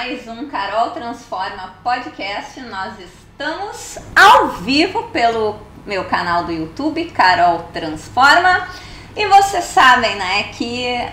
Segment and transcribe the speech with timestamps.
[0.00, 2.58] mais um Carol Transforma podcast.
[2.58, 8.66] Nós estamos ao vivo pelo meu canal do YouTube, Carol Transforma.
[9.14, 11.06] E vocês sabem, né, que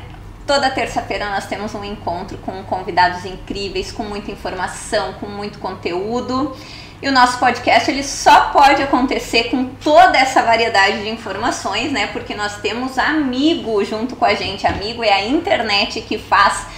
[0.46, 6.56] toda terça-feira nós temos um encontro com convidados incríveis, com muita informação, com muito conteúdo.
[7.02, 12.08] E o nosso podcast ele só pode acontecer com toda essa variedade de informações, né?
[12.08, 14.66] Porque nós temos amigo junto com a gente.
[14.66, 16.77] Amigo é a internet que faz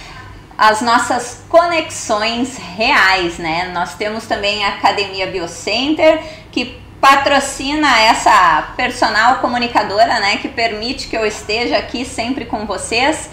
[0.60, 3.70] as nossas conexões reais, né?
[3.72, 10.36] Nós temos também a Academia Biocenter, que patrocina essa personal comunicadora, né?
[10.36, 13.30] Que permite que eu esteja aqui sempre com vocês.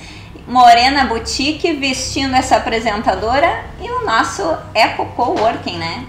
[0.47, 6.05] Morena Boutique vestindo essa apresentadora e o nosso Eco Coworking, né?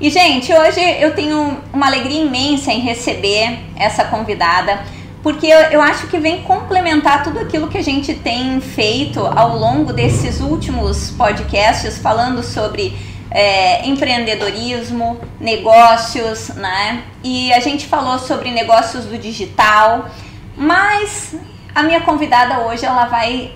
[0.00, 4.80] E, gente, hoje eu tenho uma alegria imensa em receber essa convidada,
[5.22, 9.56] porque eu, eu acho que vem complementar tudo aquilo que a gente tem feito ao
[9.56, 12.96] longo desses últimos podcasts, falando sobre
[13.30, 17.04] é, empreendedorismo, negócios, né?
[17.22, 20.10] E a gente falou sobre negócios do digital,
[20.56, 21.34] mas
[21.74, 23.52] a minha convidada hoje ela vai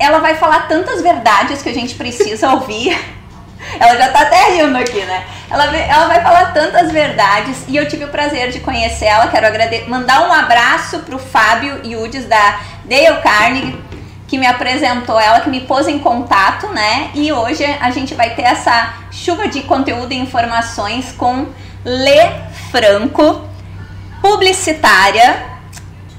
[0.00, 3.17] ela vai falar tantas verdades que a gente precisa ouvir
[3.78, 5.24] ela já tá até rindo aqui, né?
[5.50, 9.28] Ela, ela vai falar tantas verdades e eu tive o prazer de conhecer ela.
[9.28, 9.46] Quero
[9.88, 13.78] mandar um abraço pro Fábio Yudes da Dale Carnegie,
[14.26, 17.10] que me apresentou ela, que me pôs em contato, né?
[17.14, 21.46] E hoje a gente vai ter essa chuva de conteúdo e informações com
[21.84, 22.30] Lê
[22.70, 23.48] Franco,
[24.20, 25.48] publicitária,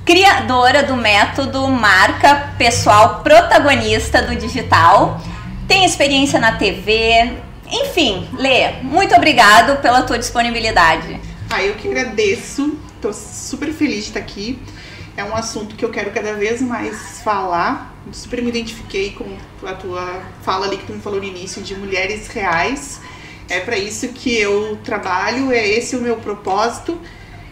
[0.04, 5.22] criadora do método marca pessoal protagonista do digital
[5.70, 7.32] tem experiência na TV.
[7.72, 11.22] Enfim, Lê, muito obrigado pela tua disponibilidade.
[11.48, 12.76] Ah, eu que agradeço.
[13.00, 14.60] Tô super feliz de estar aqui.
[15.16, 17.96] É um assunto que eu quero cada vez mais falar.
[18.12, 19.28] Super me identifiquei com
[19.68, 23.00] a tua fala ali que tu me falou no início de mulheres reais.
[23.48, 27.00] É para isso que eu trabalho, é esse o meu propósito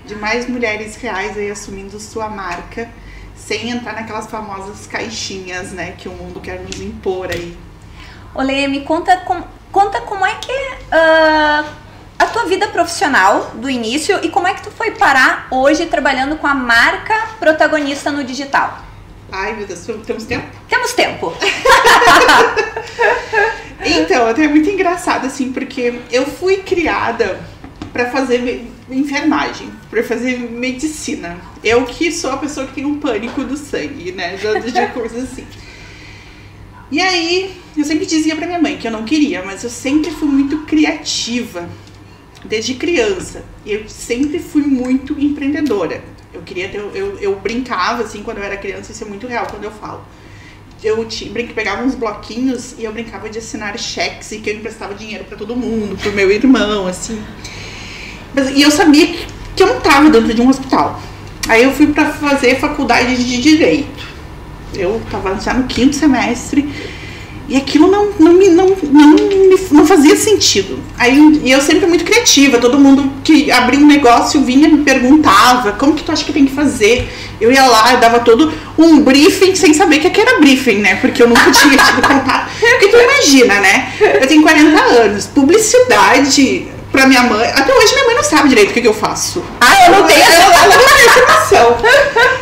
[0.05, 2.89] de mais mulheres reais aí assumindo sua marca,
[3.35, 7.57] sem entrar naquelas famosas caixinhas, né, que o mundo quer nos impor aí.
[8.35, 11.65] Olê, me conta, com, conta como é que uh,
[12.19, 16.37] a tua vida profissional do início e como é que tu foi parar hoje trabalhando
[16.37, 18.83] com a marca protagonista no digital.
[19.31, 20.47] Ai, meu Deus, temos tempo?
[20.69, 21.33] Temos tempo.
[23.83, 27.39] então, até é muito engraçado, assim, porque eu fui criada
[27.91, 31.37] para fazer enfermagem, para fazer medicina.
[31.63, 34.37] Eu que sou a pessoa que tem um pânico do sangue, né?
[34.37, 35.45] De, de coisas assim.
[36.89, 40.09] E aí, eu sempre dizia para minha mãe que eu não queria, mas eu sempre
[40.09, 41.67] fui muito criativa,
[42.45, 43.43] desde criança.
[43.65, 46.01] Eu sempre fui muito empreendedora.
[46.33, 49.47] Eu queria ter, eu, eu brincava assim quando eu era criança, isso é muito real
[49.47, 50.01] quando eu falo.
[50.81, 54.93] Eu tinha, pegava uns bloquinhos e eu brincava de assinar cheques e que eu emprestava
[54.93, 57.21] dinheiro para todo mundo, pro meu irmão, assim.
[58.33, 59.25] Mas, e eu sabia que,
[59.57, 61.01] que eu não estava dentro de um hospital.
[61.49, 64.16] Aí eu fui para fazer faculdade de direito
[64.77, 66.67] eu estava já no quinto semestre
[67.49, 69.15] e aquilo não, não, me, não, não,
[69.71, 70.79] não fazia sentido.
[70.97, 75.71] Aí e eu sempre muito criativa, todo mundo que abria um negócio vinha me perguntava
[75.71, 77.07] como que tu acha que tem que fazer.
[77.39, 80.95] Eu ia lá, eu dava todo um briefing sem saber que era briefing, né?
[80.95, 82.51] Porque eu nunca tinha tido contato.
[82.59, 83.93] Porque tu imagina, né?
[84.21, 86.67] Eu tenho 40 anos, publicidade
[86.97, 87.47] pra minha mãe.
[87.49, 89.43] Até hoje minha mãe não sabe direito o que, que eu faço.
[89.61, 90.41] Ah, eu não tenho essa
[91.05, 91.77] informação.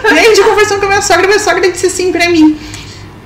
[0.05, 2.57] e aí, de conversando com a minha sogra, minha sogra disse assim pra mim.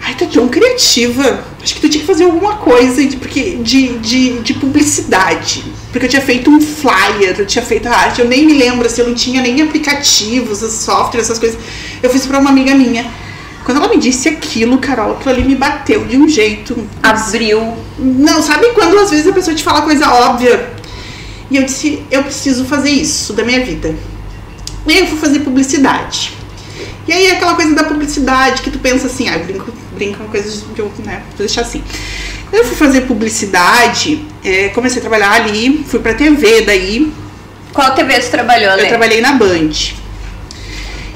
[0.01, 1.44] Ai, tu é tão criativa.
[1.62, 5.63] Acho que tu tinha que fazer alguma coisa de, porque, de, de, de publicidade.
[5.91, 8.22] Porque eu tinha feito um flyer, eu tinha feito a arte.
[8.22, 11.59] Eu nem me lembro, assim, eu não tinha nem aplicativos, software, essas coisas.
[12.01, 13.06] Eu fiz pra uma amiga minha.
[13.63, 16.88] Quando ela me disse aquilo, Carol, aquilo ali me bateu de um jeito.
[17.03, 17.75] Abriu.
[18.00, 20.78] Não, sabe quando às vezes a pessoa te fala coisa óbvia
[21.50, 23.96] e eu disse, eu preciso fazer isso da minha vida.
[24.86, 26.34] E aí eu fui fazer publicidade.
[27.07, 30.63] E aí aquela coisa da publicidade que tu pensa assim, ah, brinco, brinco com coisas
[30.75, 31.84] que eu, né, vou deixar assim.
[32.51, 37.12] Eu fui fazer publicidade, é, comecei a trabalhar ali, fui pra TV daí.
[37.74, 39.72] Qual TV você trabalhou, Eu trabalhei na Band.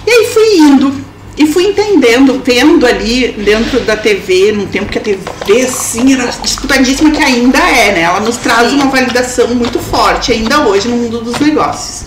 [0.06, 0.94] E aí fui indo,
[1.36, 6.28] e fui entendendo, vendo ali dentro da TV, num tempo que a TV assim era
[6.28, 8.02] disputadíssima, que ainda é, né?
[8.02, 8.76] Ela nos traz Sim.
[8.76, 12.06] uma validação muito forte, ainda hoje, no mundo dos negócios.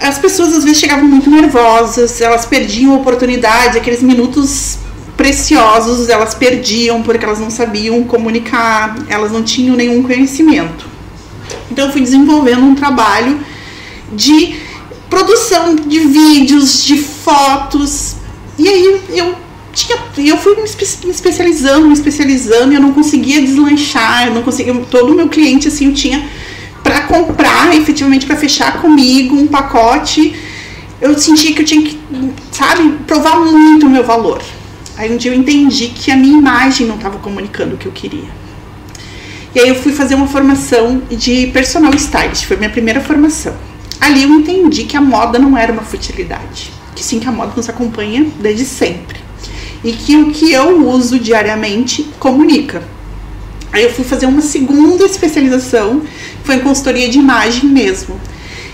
[0.00, 4.78] As pessoas às vezes chegavam muito nervosas, elas perdiam oportunidades, aqueles minutos
[5.16, 10.86] preciosos elas perdiam porque elas não sabiam comunicar, elas não tinham nenhum conhecimento.
[11.70, 13.38] Então eu fui desenvolvendo um trabalho
[14.12, 14.56] de
[15.14, 18.16] produção de vídeos, de fotos.
[18.58, 19.36] E aí eu
[19.72, 24.74] tinha, eu fui me especializando, me especializando, e eu não conseguia deslanchar, eu não conseguia,
[24.90, 26.28] todo o meu cliente assim, eu tinha
[26.82, 30.34] para comprar, efetivamente para fechar comigo um pacote,
[31.00, 31.98] eu sentia que eu tinha que,
[32.50, 34.42] sabe, provar muito o meu valor.
[34.96, 37.92] Aí um dia eu entendi que a minha imagem não estava comunicando o que eu
[37.92, 38.30] queria.
[39.54, 43.54] E aí eu fui fazer uma formação de personal stylist, foi minha primeira formação.
[44.04, 47.54] Ali eu entendi que a moda não era uma futilidade, que sim que a moda
[47.56, 49.16] nos acompanha desde sempre
[49.82, 52.82] e que o que eu uso diariamente comunica.
[53.72, 56.02] Aí eu fui fazer uma segunda especialização,
[56.42, 58.20] foi em consultoria de imagem mesmo.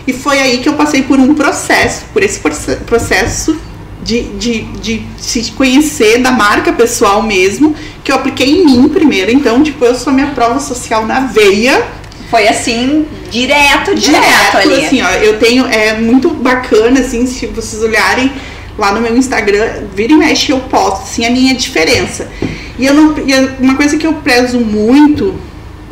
[0.05, 2.41] E foi aí que eu passei por um processo, por esse
[2.85, 3.57] processo
[4.03, 7.73] de, de, de se conhecer da marca pessoal mesmo,
[8.03, 9.31] que eu apliquei em mim primeiro.
[9.31, 12.00] Então, tipo, eu sou minha prova social na veia.
[12.31, 14.85] Foi assim, direto, direto, direto ali.
[14.85, 18.33] assim, ó, eu tenho, é muito bacana, assim, se vocês olharem
[18.79, 22.31] lá no meu Instagram, vira e mexe eu posto, assim, a minha diferença.
[22.79, 25.35] E eu não, e uma coisa que eu prezo muito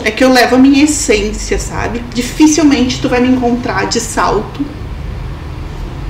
[0.04, 2.02] é que eu levo a minha essência, sabe?
[2.14, 4.64] Dificilmente tu vai me encontrar de salto.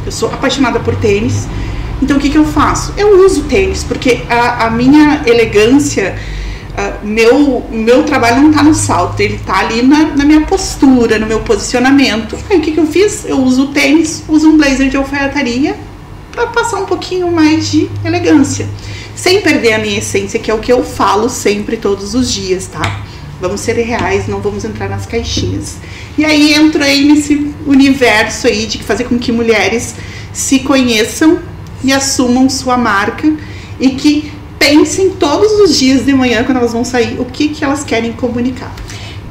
[0.05, 1.49] Eu sou apaixonada por tênis.
[2.03, 2.95] Então o que, que eu faço?
[2.97, 6.17] Eu uso tênis, porque a, a minha elegância,
[6.79, 11.19] uh, meu, meu trabalho não está no salto, ele está ali na, na, minha postura,
[11.19, 12.39] no meu posicionamento.
[12.49, 13.25] Aí o que, que eu fiz?
[13.25, 15.77] Eu uso tênis, uso um blazer de alfaiataria
[16.33, 18.69] para passar um pouquinho mais de elegância.
[19.15, 22.67] Sem perder a minha essência, que é o que eu falo sempre, todos os dias,
[22.69, 23.03] tá?
[23.41, 25.77] Vamos ser reais, não vamos entrar nas caixinhas.
[26.17, 29.97] E aí entrei nesse universo aí de fazer com que mulheres
[30.33, 31.41] se conheçam
[31.83, 33.33] e assumam sua marca
[33.81, 37.65] e que pensem todos os dias de manhã, quando elas vão sair, o que, que
[37.65, 38.73] elas querem comunicar.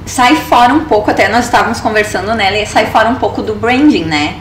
[0.06, 3.56] Sai fora um pouco, até nós estávamos conversando nela, e sai fora um pouco do
[3.56, 4.36] branding, né?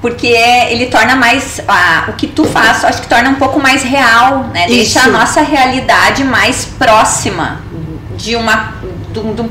[0.00, 1.62] Porque ele torna mais.
[1.66, 4.66] Ah, o que tu faz, acho que torna um pouco mais real, né?
[4.66, 5.08] Deixa Isso.
[5.08, 7.62] a nossa realidade mais próxima
[8.14, 8.74] de uma
[9.14, 9.44] do, do,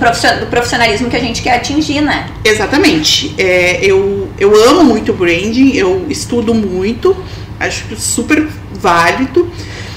[0.48, 2.28] profissionalismo que a gente quer atingir, né?
[2.44, 3.34] Exatamente.
[3.38, 7.18] É, eu, eu amo muito branding, eu estudo muito
[7.60, 9.50] acho super válido.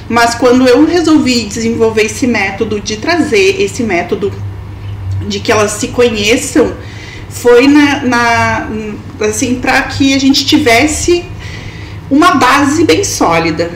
[0.08, 4.32] Mas quando eu resolvi desenvolver esse método de trazer esse método
[5.29, 6.75] de que elas se conheçam,
[7.29, 8.69] foi na, na
[9.20, 11.25] assim para que a gente tivesse
[12.11, 13.70] uma base bem sólida.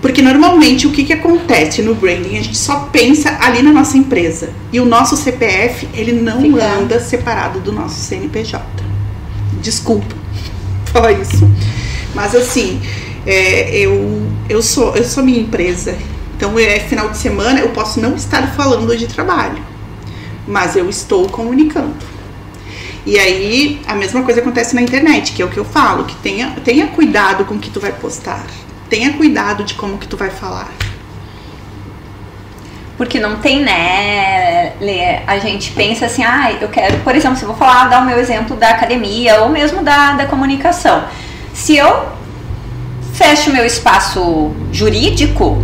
[0.00, 2.36] Porque normalmente o que, que acontece no branding?
[2.36, 4.50] A gente só pensa ali na nossa empresa.
[4.72, 6.64] E o nosso CPF, ele não Fica.
[6.64, 8.64] anda separado do nosso CNPJ.
[9.62, 10.14] Desculpa
[10.92, 11.48] falar isso.
[12.14, 12.82] Mas assim,
[13.26, 15.96] é, eu, eu, sou, eu sou minha empresa.
[16.36, 19.62] Então, é final de semana, eu posso não estar falando de trabalho,
[20.46, 21.94] mas eu estou comunicando.
[23.06, 26.16] E aí, a mesma coisa acontece na internet, que é o que eu falo, que
[26.16, 28.44] tenha, tenha cuidado com o que tu vai postar.
[28.88, 30.68] Tenha cuidado de como que tu vai falar.
[32.96, 35.18] Porque não tem, né, Lê?
[35.26, 38.06] A gente pensa assim, ah, eu quero, por exemplo, se eu vou falar, dar o
[38.06, 41.04] meu exemplo da academia ou mesmo da, da comunicação.
[41.52, 42.06] Se eu
[43.22, 45.62] fecho o meu espaço jurídico,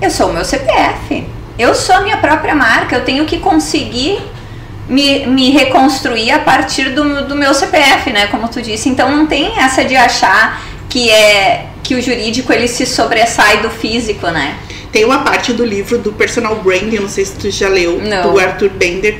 [0.00, 1.26] eu sou o meu CPF.
[1.58, 2.94] Eu sou a minha própria marca.
[2.94, 4.20] Eu tenho que conseguir
[4.88, 8.28] me, me reconstruir a partir do, do meu CPF, né?
[8.28, 8.88] Como tu disse.
[8.88, 13.68] Então não tem essa de achar que é que o jurídico ele se sobressai do
[13.68, 14.56] físico, né?
[14.92, 18.30] Tem uma parte do livro do Personal Branding, não sei se tu já leu, não.
[18.30, 19.18] do Arthur Bender,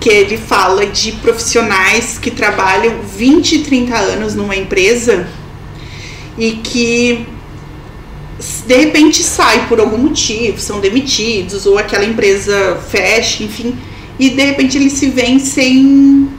[0.00, 5.26] que ele fala de profissionais que trabalham 20, 30 anos numa empresa
[6.40, 7.26] e que
[8.66, 13.76] de repente sai por algum motivo, são demitidos ou aquela empresa fecha, enfim,
[14.18, 16.30] e de repente eles se veem sem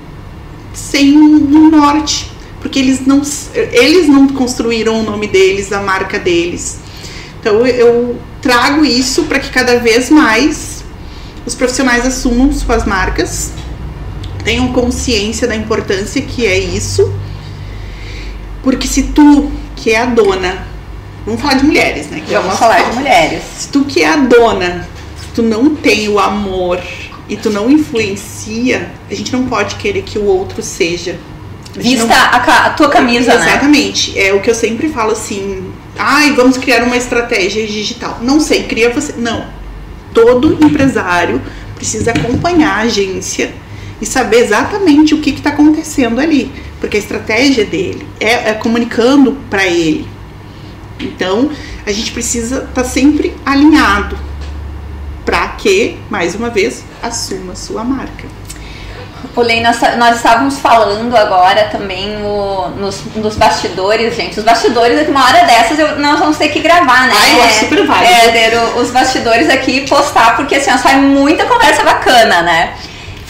[0.74, 3.22] sem um norte, porque eles não
[3.54, 6.80] eles não construíram o nome deles, a marca deles.
[7.40, 10.84] Então eu trago isso para que cada vez mais
[11.46, 13.52] os profissionais assumam suas marcas,
[14.44, 17.14] tenham consciência da importância que é isso.
[18.64, 19.52] Porque se tu
[19.82, 20.68] que é a dona.
[21.26, 22.22] Vamos falar de mulheres, né?
[22.26, 23.44] Que Vamos falar de mulheres.
[23.58, 24.88] Se tu que é a dona,
[25.20, 26.80] se tu não tem o amor
[27.28, 31.18] e tu não influencia, a gente não pode querer que o outro seja.
[31.76, 32.16] A Vista não...
[32.16, 33.46] a, a, tua camisa, Exatamente.
[33.46, 33.52] né?
[33.52, 34.20] Exatamente.
[34.20, 35.72] É o que eu sempre falo assim.
[35.98, 38.20] Ai, vamos criar uma estratégia digital.
[38.22, 39.14] Não sei, cria você.
[39.18, 39.46] Não.
[40.14, 41.42] Todo empresário
[41.76, 43.54] precisa acompanhar a agência
[44.02, 49.38] e saber exatamente o que está acontecendo ali porque a estratégia dele é, é comunicando
[49.50, 50.10] para ele.
[51.00, 51.52] Então,
[51.86, 54.18] a gente precisa estar tá sempre alinhado
[55.24, 58.28] para que, mais uma vez, assuma sua marca.
[59.36, 62.18] Olê, nós, nós estávamos falando agora também
[62.78, 64.40] nos, nos bastidores, gente.
[64.40, 67.14] Os bastidores, aqui uma hora dessas eu, nós vamos ter que gravar, né?
[67.16, 68.14] Ai, eu acho super válido.
[68.14, 72.74] É, ter os bastidores aqui e postar, porque assim, ó, sai muita conversa bacana, né?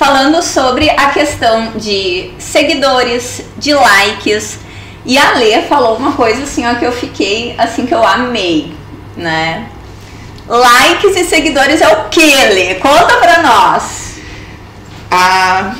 [0.01, 4.57] Falando sobre a questão de seguidores, de likes.
[5.05, 8.73] E a Lê falou uma coisa assim, ó, que eu fiquei, assim, que eu amei,
[9.15, 9.69] né?
[10.47, 12.73] Likes e seguidores é o que, Lê?
[12.79, 14.15] Conta pra nós.
[15.11, 15.75] Ah,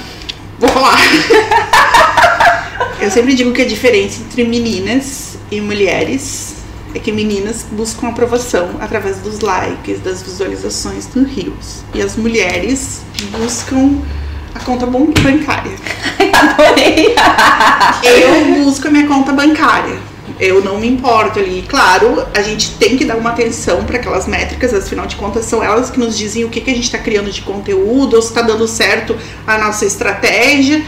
[0.60, 1.00] vou falar.
[3.02, 6.51] Eu sempre digo que a diferença entre meninas e mulheres
[6.94, 11.84] é que meninas buscam aprovação através dos likes, das visualizações no Rios.
[11.94, 14.02] E as mulheres buscam
[14.54, 15.72] a conta bancária.
[16.34, 17.16] Adorei.
[18.04, 19.98] Eu busco a minha conta bancária.
[20.40, 21.64] Eu não me importo ali.
[21.68, 25.64] Claro, a gente tem que dar uma atenção para aquelas métricas, afinal de contas, são
[25.64, 28.30] elas que nos dizem o que, que a gente está criando de conteúdo, ou se
[28.30, 30.84] está dando certo a nossa estratégia,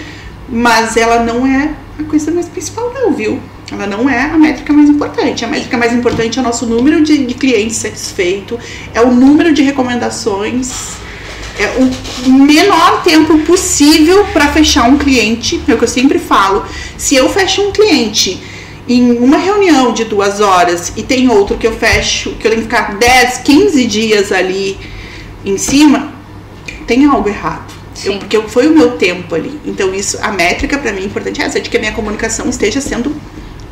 [0.49, 3.39] mas ela não é a coisa mais principal, não, viu?
[3.71, 5.45] Ela não é a métrica mais importante.
[5.45, 8.57] A métrica mais importante é o nosso número de, de clientes satisfeitos,
[8.93, 10.93] é o número de recomendações,
[11.57, 15.61] é o menor tempo possível para fechar um cliente.
[15.67, 16.65] É o que eu sempre falo.
[16.97, 18.41] Se eu fecho um cliente
[18.87, 22.63] em uma reunião de duas horas e tem outro que eu fecho, que eu tenho
[22.63, 24.77] que ficar 10, 15 dias ali
[25.45, 26.13] em cima,
[26.85, 27.72] tem algo errado.
[28.03, 29.59] Eu- porque foi o meu tempo ali.
[29.65, 32.49] Então, isso, a métrica para mim é importante é essa, de que a minha comunicação
[32.49, 33.15] esteja sendo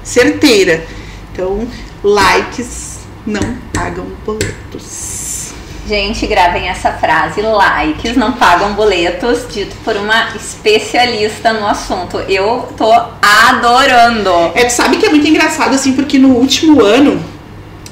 [0.03, 0.85] certeira.
[1.33, 1.67] Então,
[2.03, 5.51] likes não pagam boletos.
[5.87, 7.41] Gente, gravem essa frase.
[7.41, 12.17] Likes não pagam boletos, dito por uma especialista no assunto.
[12.29, 14.51] Eu tô adorando.
[14.55, 17.21] É, tu sabe que é muito engraçado, assim, porque no último ano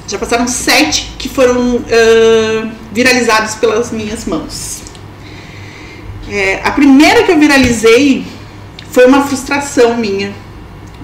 [0.06, 4.82] já passaram sete que foram ah, viralizados pelas minhas mãos.
[6.30, 8.24] É, a primeira que eu viralizei
[8.90, 10.32] foi uma frustração minha.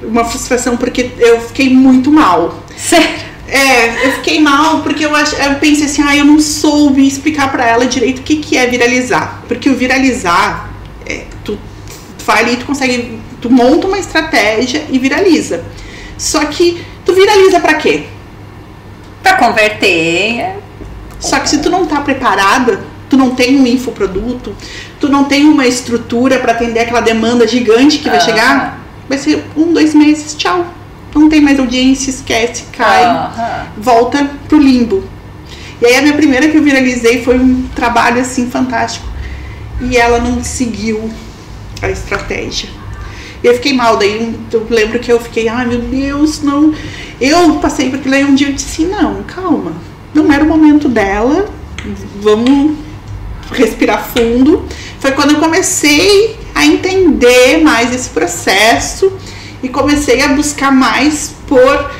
[0.02, 2.62] Uma frustração porque eu fiquei muito mal.
[2.76, 3.26] Sério.
[3.48, 7.50] É, eu fiquei mal porque eu, ach, eu pensei assim, ah, eu não soube explicar
[7.50, 9.42] pra ela direito o que, que é viralizar.
[9.48, 10.70] Porque o viralizar,
[11.04, 11.58] é, tu,
[12.18, 15.64] tu vai ali, tu consegue, tu monta uma estratégia e viraliza.
[16.18, 18.04] Só que tu viraliza pra quê?
[19.22, 20.56] Pra converter.
[21.20, 24.54] Só que se tu não tá preparada, tu não tem um infoproduto,
[25.00, 28.20] tu não tem uma estrutura pra atender aquela demanda gigante que vai Ah.
[28.20, 30.66] chegar, vai ser um, dois meses, tchau.
[31.14, 33.02] Não tem mais audiência, esquece, cai.
[33.78, 35.02] Volta pro limbo.
[35.80, 39.06] E aí a minha primeira que eu viralizei foi um trabalho assim fantástico.
[39.80, 41.10] E ela não seguiu
[41.82, 42.68] a estratégia.
[43.42, 46.72] E eu fiquei mal, daí eu lembro que eu fiquei, ai meu Deus, não.
[47.20, 49.72] Eu passei por aquilo aí um dia eu disse assim, não, calma.
[50.14, 51.48] Não era o momento dela.
[52.20, 52.76] Vamos
[53.52, 54.64] respirar fundo.
[54.98, 59.12] Foi quando eu comecei a entender mais esse processo
[59.62, 61.90] e comecei a buscar mais por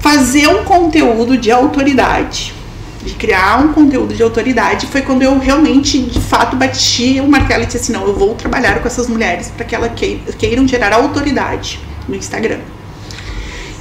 [0.00, 2.54] fazer um conteúdo de autoridade.
[3.04, 7.64] De criar um conteúdo de autoridade foi quando eu realmente, de fato, bati o martelo
[7.64, 10.68] e disse assim: não, eu vou trabalhar com essas mulheres para que elas quei- queiram
[10.68, 12.60] gerar autoridade no Instagram.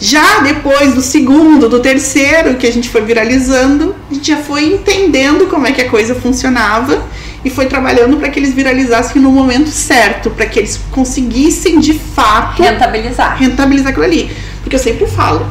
[0.04, 4.66] Já depois do segundo, do terceiro, que a gente foi viralizando, a gente já foi
[4.66, 7.06] entendendo como é que a coisa funcionava
[7.46, 11.94] e foi trabalhando para que eles viralizassem no momento certo, para que eles conseguissem de
[11.94, 13.38] fato Rentabilizar.
[13.38, 14.32] rentabilizar aquilo ali.
[14.64, 15.46] Porque eu sempre falo,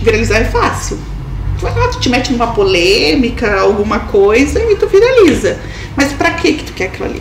[0.00, 0.98] viralizar é fácil.
[1.58, 5.58] Tu vai lá, tu te mete numa polêmica, alguma coisa e tu viraliza.
[5.94, 7.20] Mas pra que que tu quer aquilo ali?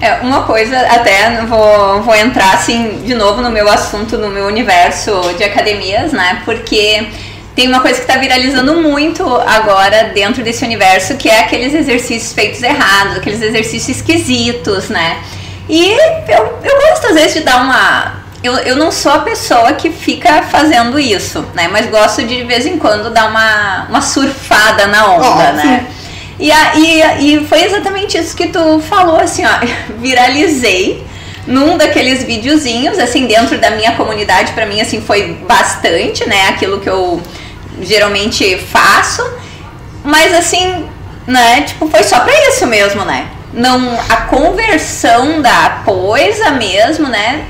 [0.00, 4.46] É, uma coisa, até vou, vou entrar assim de novo no meu assunto, no meu
[4.46, 6.40] universo de academias, né?
[6.44, 7.06] Porque
[7.54, 12.32] tem uma coisa que tá viralizando muito agora dentro desse universo, que é aqueles exercícios
[12.32, 15.18] feitos errados, aqueles exercícios esquisitos, né?
[15.68, 15.92] E
[16.28, 18.20] eu, eu gosto às vezes de dar uma.
[18.42, 21.68] Eu, eu não sou a pessoa que fica fazendo isso, né?
[21.70, 25.86] Mas gosto de de vez em quando dar uma, uma surfada na onda, Ó, né?
[26.40, 29.50] E, a- e, e foi exatamente isso que tu falou, assim, ó.
[30.00, 31.04] Viralizei
[31.46, 36.48] num daqueles videozinhos, assim, dentro da minha comunidade, pra mim, assim, foi bastante, né?
[36.48, 37.20] Aquilo que eu
[37.82, 39.22] geralmente faço.
[40.02, 40.86] Mas, assim,
[41.26, 41.62] né?
[41.62, 43.26] Tipo, foi só pra isso mesmo, né?
[43.52, 47.44] Não, a conversão da coisa mesmo, né?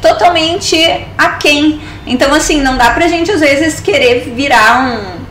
[0.00, 0.76] Totalmente
[1.18, 1.80] aquém.
[2.06, 5.23] Então, assim, não dá pra gente, às vezes, querer virar um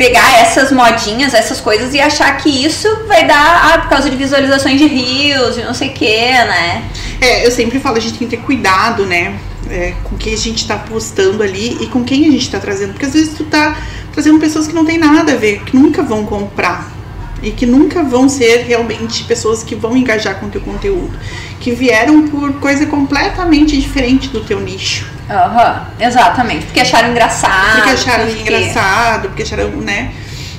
[0.00, 4.16] pegar essas modinhas, essas coisas e achar que isso vai dar, ah, por causa de
[4.16, 6.88] visualizações de rios, de não sei o que, né?
[7.20, 9.38] É, eu sempre falo, a gente tem que ter cuidado, né?
[9.68, 12.94] É, com quem a gente tá postando ali e com quem a gente tá trazendo.
[12.94, 13.76] Porque às vezes tu tá
[14.10, 16.90] trazendo pessoas que não tem nada a ver, que nunca vão comprar.
[17.42, 21.18] e que nunca vão ser realmente pessoas que vão engajar com o teu conteúdo,
[21.58, 25.19] que vieram por coisa completamente diferente do teu nicho.
[25.30, 26.66] Aham, exatamente.
[26.66, 27.76] Porque acharam engraçado.
[27.76, 30.12] Porque acharam porque- engraçado, porque acharam, né?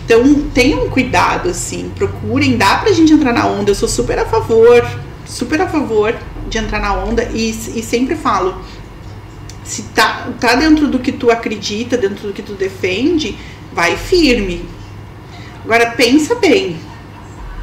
[0.06, 0.24] Então
[0.54, 3.72] tenham cuidado, assim, procurem, dá pra gente entrar na onda.
[3.72, 4.86] Eu sou super a favor,
[5.26, 6.16] super a favor
[6.48, 8.62] de entrar na onda e, e sempre falo,
[9.64, 13.38] se tá, tá dentro do que tu acredita, dentro do que tu defende,
[13.72, 14.66] vai firme.
[15.64, 16.78] Agora pensa bem,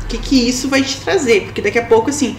[0.04, 1.42] o que, que isso vai te trazer?
[1.42, 2.36] Porque daqui a pouco, assim,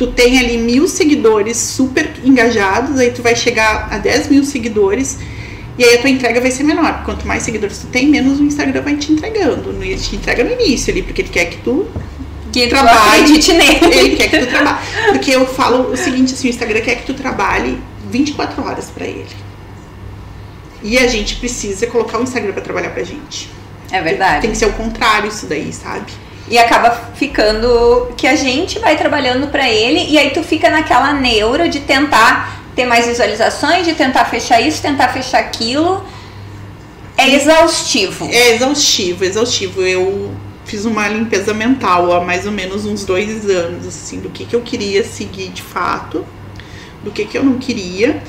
[0.00, 5.18] tu tem ali mil seguidores super engajados, aí tu vai chegar a 10 mil seguidores
[5.76, 7.02] e aí a tua entrega vai ser menor.
[7.04, 9.70] Quanto mais seguidores tu tem, menos o Instagram vai te entregando.
[9.82, 11.86] Ele te entrega no início ali, porque ele quer que tu
[12.50, 13.24] Que trabalhe.
[13.24, 13.94] acredite nele.
[13.94, 14.78] Ele quer que tu trabalhe.
[15.10, 17.78] Porque eu falo o seguinte, assim, o Instagram quer que tu trabalhe
[18.10, 19.26] 24 horas pra ele.
[20.82, 23.50] E a gente precisa colocar o Instagram pra trabalhar pra gente.
[23.92, 24.40] É verdade.
[24.40, 26.10] Tem que ser o contrário isso daí, sabe?
[26.50, 31.12] E acaba ficando que a gente vai trabalhando pra ele e aí tu fica naquela
[31.12, 36.04] neura de tentar ter mais visualizações, de tentar fechar isso, tentar fechar aquilo.
[37.16, 38.28] É exaustivo.
[38.32, 39.82] É exaustivo, exaustivo.
[39.82, 44.44] Eu fiz uma limpeza mental há mais ou menos uns dois anos, assim, do que,
[44.44, 46.24] que eu queria seguir de fato,
[47.02, 48.22] do que, que eu não queria,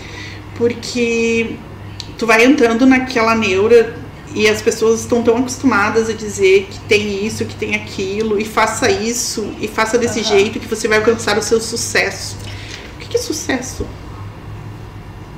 [0.56, 1.56] porque
[2.18, 3.96] tu vai entrando naquela neura
[4.34, 8.46] e as pessoas estão tão acostumadas a dizer que tem isso, que tem aquilo, e
[8.46, 10.30] faça isso, e faça desse Aham.
[10.30, 12.38] jeito que você vai alcançar o seu sucesso.
[12.96, 13.86] O que, é sucesso?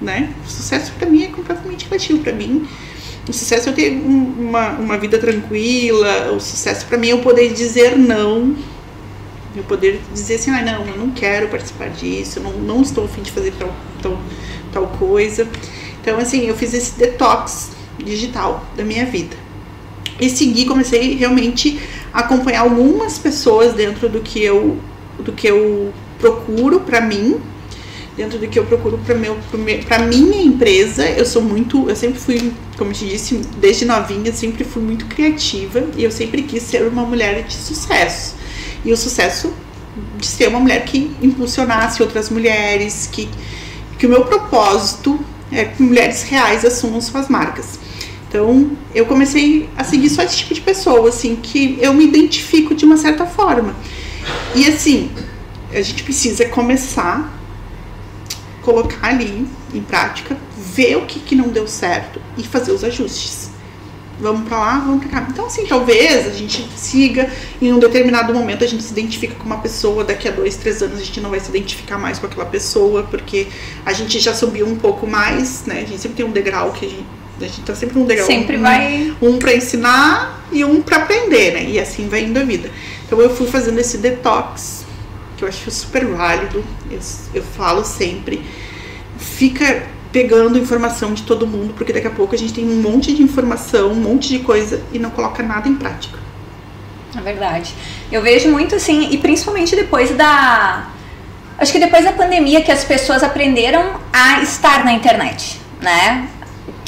[0.02, 0.34] Né?
[0.46, 2.20] Sucesso pra mim é completamente relativo.
[2.20, 2.68] Pra mim,
[3.28, 6.32] o sucesso é eu ter um- uma, uma vida tranquila.
[6.32, 8.56] O sucesso pra mim é eu poder dizer não.
[9.56, 13.06] Eu poder dizer assim, ah, não, eu não quero participar disso, eu não, não estou
[13.06, 14.20] afim de fazer tal, tal,
[14.72, 15.48] tal coisa.
[16.02, 19.36] Então, assim, eu fiz esse detox digital da minha vida.
[20.20, 21.80] E segui, comecei realmente
[22.14, 24.78] a acompanhar algumas pessoas dentro do que eu,
[25.20, 27.38] do que eu procuro pra mim,
[28.16, 29.16] dentro do que eu procuro para
[29.88, 31.10] para minha empresa.
[31.10, 35.84] Eu sou muito eu sempre fui como te disse desde novinha sempre fui muito criativa
[35.98, 38.36] e eu sempre quis ser uma mulher de sucesso.
[38.86, 39.52] E o sucesso
[40.18, 43.28] de ser uma mulher que impulsionasse outras mulheres que
[43.98, 45.20] que o meu propósito
[45.52, 47.80] é que mulheres reais assumam suas marcas
[48.34, 52.74] então eu comecei a seguir só esse tipo de pessoa assim que eu me identifico
[52.74, 53.76] de uma certa forma
[54.56, 55.12] e assim
[55.72, 57.32] a gente precisa começar
[58.64, 63.52] colocar ali em prática, ver o que, que não deu certo e fazer os ajustes.
[64.20, 65.28] Vamos pra lá, vamos pra cá.
[65.30, 67.30] Então, assim, talvez a gente siga
[67.62, 70.82] em um determinado momento a gente se identifica com uma pessoa, daqui a dois, três
[70.82, 73.48] anos a gente não vai se identificar mais com aquela pessoa, porque
[73.86, 75.82] a gente já subiu um pouco mais, né?
[75.82, 77.06] A gente sempre tem um degrau que a gente.
[77.46, 78.26] A gente tá sempre num degrau.
[78.26, 79.16] Sempre um, vai.
[79.22, 81.64] um para ensinar e um para aprender, né?
[81.66, 82.72] E assim vai indo a vida.
[83.06, 84.86] Então eu fui fazendo esse detox,
[85.38, 86.64] que eu acho super válido.
[86.90, 87.00] Eu,
[87.34, 88.42] eu falo sempre.
[89.18, 93.14] Fica pegando informação de todo mundo, porque daqui a pouco a gente tem um monte
[93.14, 96.20] de informação, um monte de coisa e não coloca nada em prática.
[97.18, 97.74] É verdade.
[98.12, 100.90] Eu vejo muito assim, e principalmente depois da.
[101.58, 106.28] Acho que depois da pandemia que as pessoas aprenderam a estar na internet, né?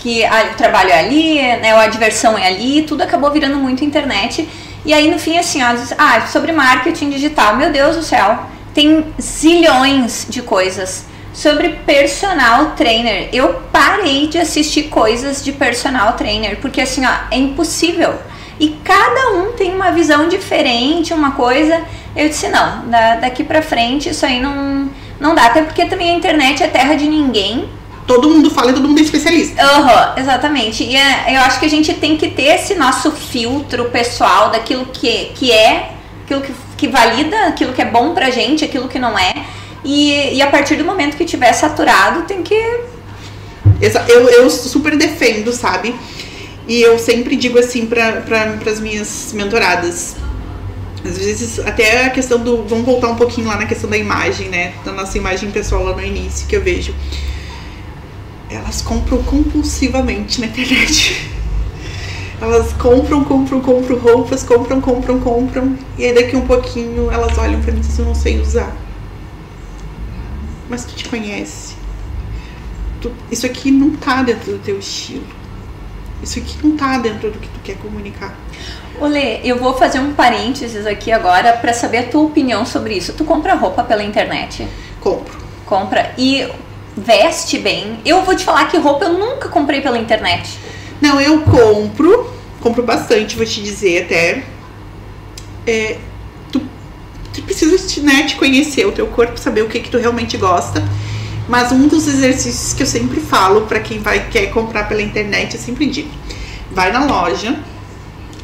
[0.05, 1.73] Que o trabalho é ali, né?
[1.73, 4.47] A diversão é ali, tudo acabou virando muito internet.
[4.85, 8.37] E aí no fim, assim, ó, ah, sobre marketing digital, meu Deus do céu,
[8.71, 11.05] tem zilhões de coisas.
[11.33, 17.37] Sobre personal trainer, eu parei de assistir coisas de personal trainer, porque assim, ó, é
[17.39, 18.13] impossível.
[18.59, 21.81] E cada um tem uma visão diferente, uma coisa.
[22.15, 24.87] Eu disse, não, da- daqui pra frente isso aí não,
[25.19, 25.47] não dá.
[25.47, 27.67] Até porque também a internet é terra de ninguém.
[28.07, 29.61] Todo mundo fala e todo mundo é especialista.
[29.61, 30.83] Aham, exatamente.
[30.83, 34.85] E é, eu acho que a gente tem que ter esse nosso filtro pessoal daquilo
[34.85, 35.91] que, que é,
[36.23, 39.33] aquilo que, que valida, aquilo que é bom pra gente, aquilo que não é.
[39.83, 42.55] E, e a partir do momento que tiver saturado, tem que.
[44.07, 45.95] Eu, eu super defendo, sabe?
[46.67, 50.15] E eu sempre digo assim para pra, as minhas mentoradas.
[51.03, 52.63] Às vezes, até a questão do.
[52.63, 54.73] Vamos voltar um pouquinho lá na questão da imagem, né?
[54.83, 56.95] Da nossa imagem pessoal lá no início que eu vejo.
[58.55, 61.29] Elas compram compulsivamente na internet.
[62.41, 65.77] Elas compram, compram, compram roupas, compram, compram, compram.
[65.97, 68.75] E aí daqui um pouquinho elas olham pra mim e dizem, eu não sei usar.
[70.69, 71.75] Mas tu te conhece.
[73.01, 75.25] Tu- isso aqui não tá dentro do teu estilo.
[76.23, 78.35] Isso aqui não tá dentro do que tu quer comunicar.
[78.99, 83.13] Olê, eu vou fazer um parênteses aqui agora pra saber a tua opinião sobre isso.
[83.13, 84.67] Tu compra roupa pela internet?
[85.01, 85.37] Compro.
[85.65, 86.47] Compra e
[86.95, 87.99] veste bem.
[88.05, 90.57] Eu vou te falar que roupa eu nunca comprei pela internet.
[91.01, 92.31] Não, eu compro,
[92.61, 94.43] compro bastante, vou te dizer até.
[95.67, 95.97] é,
[96.51, 96.61] tu,
[97.33, 100.83] tu precisa né, te conhecer, o teu corpo, saber o que, que tu realmente gosta.
[101.47, 105.55] Mas um dos exercícios que eu sempre falo para quem vai quer comprar pela internet,
[105.55, 106.09] eu sempre digo:
[106.71, 107.59] vai na loja,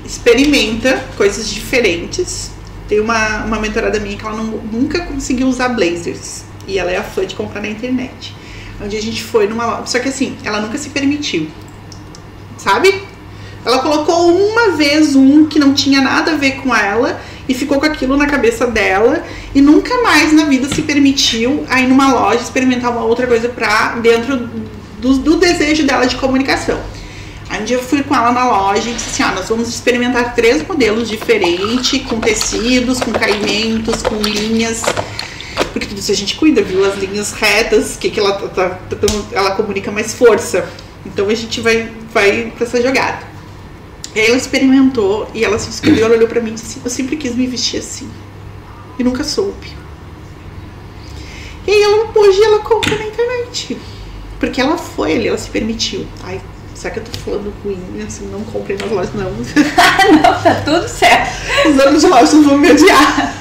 [0.05, 2.51] experimenta coisas diferentes.
[2.87, 6.43] Tem uma, uma mentorada minha que ela não, nunca conseguiu usar blazers.
[6.67, 8.35] E ela é a fã de comprar na internet.
[8.83, 9.85] Onde a gente foi numa loja.
[9.85, 11.47] Só que assim, ela nunca se permitiu.
[12.57, 13.03] Sabe?
[13.63, 17.79] Ela colocou uma vez um que não tinha nada a ver com ela e ficou
[17.79, 22.41] com aquilo na cabeça dela e nunca mais na vida se permitiu aí numa loja
[22.41, 24.49] experimentar uma outra coisa pra dentro
[24.99, 26.79] do, do desejo dela de comunicação.
[27.49, 29.67] Aí um dia eu fui com ela na loja e disse assim: ah, nós vamos
[29.67, 34.83] experimentar três modelos diferentes, com tecidos, com caimentos, com linhas.
[35.71, 36.85] Porque tudo isso a gente cuida, viu?
[36.85, 38.97] As linhas retas, que, que ela, tá, tá,
[39.31, 40.67] ela comunica mais força.
[41.05, 43.31] Então a gente vai, vai pra essa jogada.
[44.13, 46.91] E aí ela experimentou e ela se escolheu, ela olhou pra mim e disse: Eu
[46.91, 48.09] sempre quis me vestir assim.
[48.99, 49.67] E nunca soube.
[51.65, 53.77] E aí ela, hoje ela compra na internet.
[54.39, 56.05] Porque ela foi ali, ela se permitiu.
[56.23, 56.41] Ai,
[56.73, 57.79] será que eu tô falando ruim?
[58.05, 59.31] Assim, não comprei nas lojas, não.
[59.31, 61.69] não, tá tudo certo.
[61.69, 63.35] Os donos de lojas vão me odiar.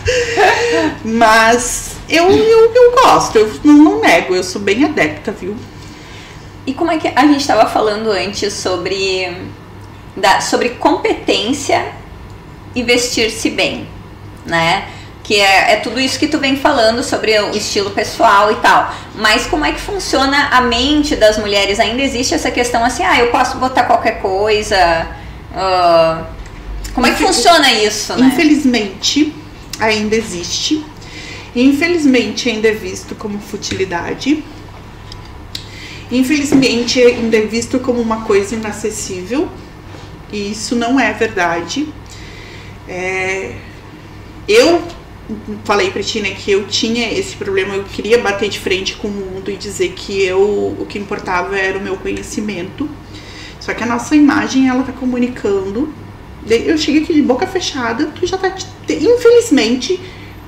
[1.05, 5.57] Mas eu, eu, eu gosto, eu não, nego, eu sou bem adepta, viu?
[6.67, 9.29] E como é que a gente estava falando antes sobre
[10.17, 11.87] da, sobre competência
[12.75, 13.89] e vestir-se bem,
[14.45, 14.89] né?
[15.23, 18.93] Que é, é, tudo isso que tu vem falando sobre o estilo pessoal e tal.
[19.15, 21.79] Mas como é que funciona a mente das mulheres?
[21.79, 25.07] Ainda existe essa questão assim, ah, eu posso botar qualquer coisa.
[25.53, 26.25] Uh,
[26.93, 28.27] como é que funciona isso, né?
[28.27, 29.33] Infelizmente,
[29.79, 30.85] ainda existe.
[31.55, 34.45] Infelizmente, ainda é visto como futilidade.
[36.11, 39.49] Infelizmente, ainda é visto como uma coisa inacessível
[40.33, 41.89] e isso não é verdade.
[42.89, 43.55] É,
[44.49, 44.83] eu
[45.65, 49.09] falei pra ti, né, que eu tinha esse problema, eu queria bater de frente com
[49.09, 52.89] o mundo e dizer que eu, o que importava era o meu conhecimento.
[53.61, 55.93] Só que a nossa imagem, ela tá comunicando.
[56.49, 58.55] Eu cheguei aqui de boca fechada, tu já tá,
[58.89, 60.01] infelizmente,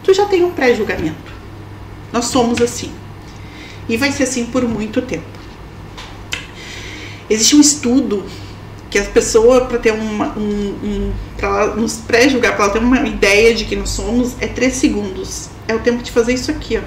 [0.02, 1.32] tu já tem um pré-julgamento.
[2.12, 2.92] Nós somos assim.
[3.88, 5.24] E vai ser assim por muito tempo.
[7.28, 8.24] Existe um estudo
[8.90, 10.42] que a pessoa para ter uma, um,
[10.84, 14.74] um para nos pré-julgar, para ela ter uma ideia de que nós somos, é três
[14.74, 15.48] segundos.
[15.66, 16.82] É o tempo de fazer isso aqui, ó.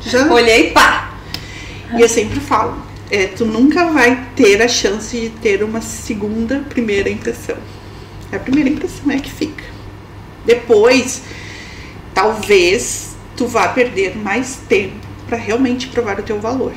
[0.00, 0.32] Já...
[0.32, 1.14] Olhei, pá.
[1.96, 2.76] E eu sempre falo,
[3.10, 7.56] é, tu nunca vai ter a chance de ter uma segunda primeira impressão.
[8.30, 9.64] É a primeira impressão é que fica.
[10.44, 11.22] Depois,
[12.14, 16.72] talvez tu vá perder mais tempo para realmente provar o teu valor.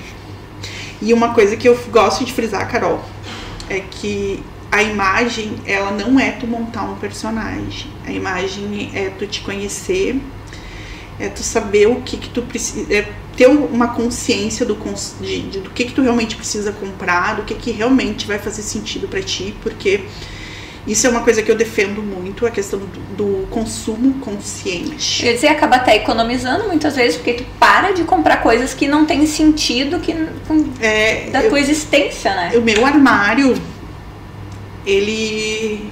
[1.02, 3.04] E uma coisa que eu gosto de frisar, Carol,
[3.70, 7.92] é que a imagem, ela não é tu montar um personagem.
[8.06, 10.20] A imagem é tu te conhecer,
[11.20, 14.76] é tu saber o que que tu precisa, é ter uma consciência do,
[15.22, 18.64] de, de, do que que tu realmente precisa comprar, do que que realmente vai fazer
[18.64, 20.06] sentido para ti, porque
[20.88, 25.22] isso é uma coisa que eu defendo muito, a questão do, do consumo consciente.
[25.22, 29.06] Quer dizer, acaba até economizando muitas vezes, porque tu para de comprar coisas que não
[29.06, 30.14] tem sentido que,
[30.80, 32.54] é, da eu, tua existência, né?
[32.56, 33.54] O meu armário,
[34.86, 35.92] ele.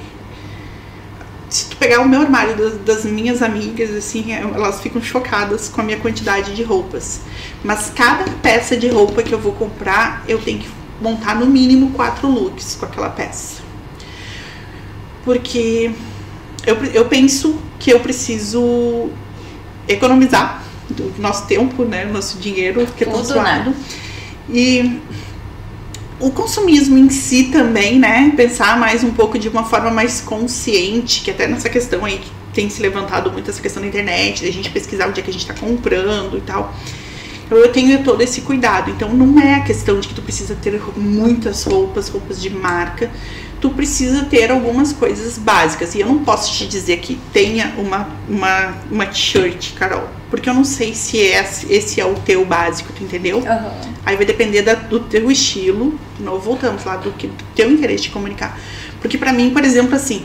[1.50, 5.68] Se tu pegar o meu armário das, das minhas amigas, assim, é, elas ficam chocadas
[5.68, 7.20] com a minha quantidade de roupas.
[7.62, 10.70] Mas cada peça de roupa que eu vou comprar, eu tenho que
[11.02, 13.65] montar no mínimo quatro looks com aquela peça
[15.26, 15.92] porque
[16.66, 19.10] eu, eu penso que eu preciso
[19.88, 23.72] economizar do nosso tempo, né, nosso dinheiro que é tão suado.
[23.72, 23.76] Né?
[24.48, 25.02] E
[26.20, 31.22] o consumismo em si também, né, pensar mais um pouco de uma forma mais consciente,
[31.22, 34.52] que até nessa questão aí que tem se levantado muito essa questão da internet, da
[34.52, 36.74] gente pesquisar onde é que a gente está comprando e tal.
[37.46, 38.90] Então eu tenho todo esse cuidado.
[38.90, 43.12] Então não é a questão de que tu precisa ter muitas roupas, roupas de marca,
[43.66, 45.96] tu precisa ter algumas coisas básicas.
[45.96, 50.08] E eu não posso te dizer que tenha uma, uma, uma t-shirt, Carol.
[50.30, 53.40] Porque eu não sei se é, esse é o teu básico, tu entendeu?
[53.40, 53.94] Uhum.
[54.06, 56.00] Aí vai depender da, do teu estilo.
[56.16, 58.60] De novo, voltamos lá, do, que, do teu interesse de comunicar.
[59.02, 60.24] Porque para mim, por exemplo, assim,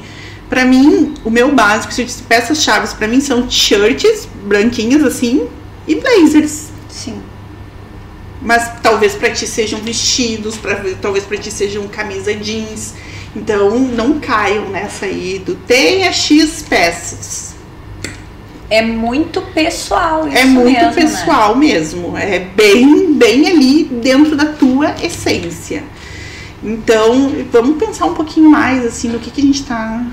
[0.51, 5.03] para mim, o meu básico, se eu disse peças chaves, para mim são t-shirts branquinhas
[5.03, 5.49] assim
[5.89, 6.69] e blazers.
[6.91, 7.23] Sim.
[8.43, 12.95] Mas talvez para ti sejam vestidos, pra, talvez para ti sejam camisa jeans.
[13.35, 17.55] Então não caiam nessa aí do tenha X peças.
[18.69, 20.93] É muito pessoal isso É muito mesmo, né?
[20.95, 21.67] pessoal né?
[21.67, 22.17] mesmo.
[22.17, 25.83] É bem, bem ali dentro da tua essência.
[26.63, 30.07] Então, vamos pensar um pouquinho mais assim no que, que a gente está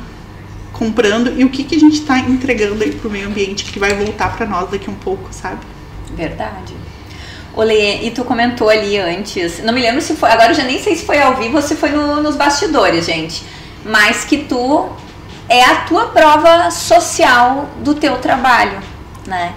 [0.71, 3.93] comprando e o que, que a gente está entregando aí pro meio ambiente que vai
[3.93, 5.60] voltar para nós daqui um pouco, sabe?
[6.15, 6.73] Verdade.
[7.58, 10.80] Olê, e tu comentou ali antes, não me lembro se foi, agora eu já nem
[10.80, 13.43] sei se foi ao vivo ou se foi no, nos bastidores, gente,
[13.84, 14.88] mas que tu
[15.50, 18.78] é a tua prova social do teu trabalho,
[19.26, 19.54] né?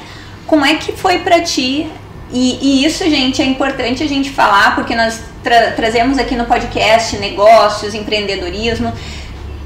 [0.47, 1.91] Como é que foi para ti?
[2.33, 6.47] E, e, isso, gente, é importante a gente falar, porque nós tra trazemos aqui no
[6.47, 8.95] podcast negócios, empreendedorismo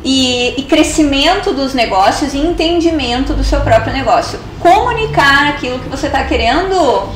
[0.02, 4.40] e, e crescimento dos negócios e entendimento do seu próprio negócio.
[4.58, 7.12] Comunicar aquilo que você está querendo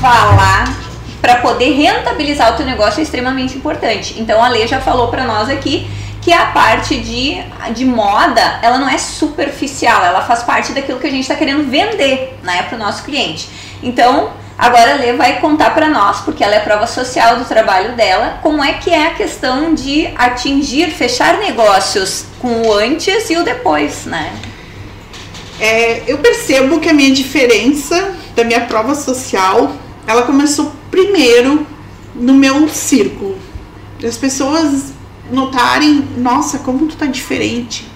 [0.00, 0.74] falar
[1.20, 4.14] para poder rentabilizar o teu negócio é extremamente importante.
[4.18, 5.88] Então a Lei já falou para nós aqui
[6.26, 7.36] que a parte de,
[7.72, 11.70] de moda, ela não é superficial, ela faz parte daquilo que a gente está querendo
[11.70, 13.48] vender né, para o nosso cliente.
[13.80, 17.94] Então, agora a Lê vai contar para nós, porque ela é prova social do trabalho
[17.94, 23.36] dela, como é que é a questão de atingir, fechar negócios com o antes e
[23.36, 24.32] o depois, né?
[25.60, 29.72] É, eu percebo que a minha diferença da minha prova social,
[30.06, 31.66] ela começou primeiro
[32.14, 33.36] no meu círculo.
[34.06, 34.92] As pessoas
[35.30, 37.86] notarem, nossa, como tu tá diferente,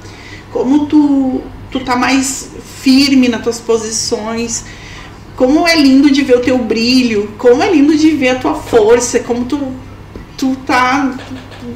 [0.52, 2.50] como tu, tu tá mais
[2.82, 4.64] firme nas tuas posições,
[5.36, 8.54] como é lindo de ver o teu brilho, como é lindo de ver a tua
[8.54, 9.72] força, como tu,
[10.36, 11.14] tu tá.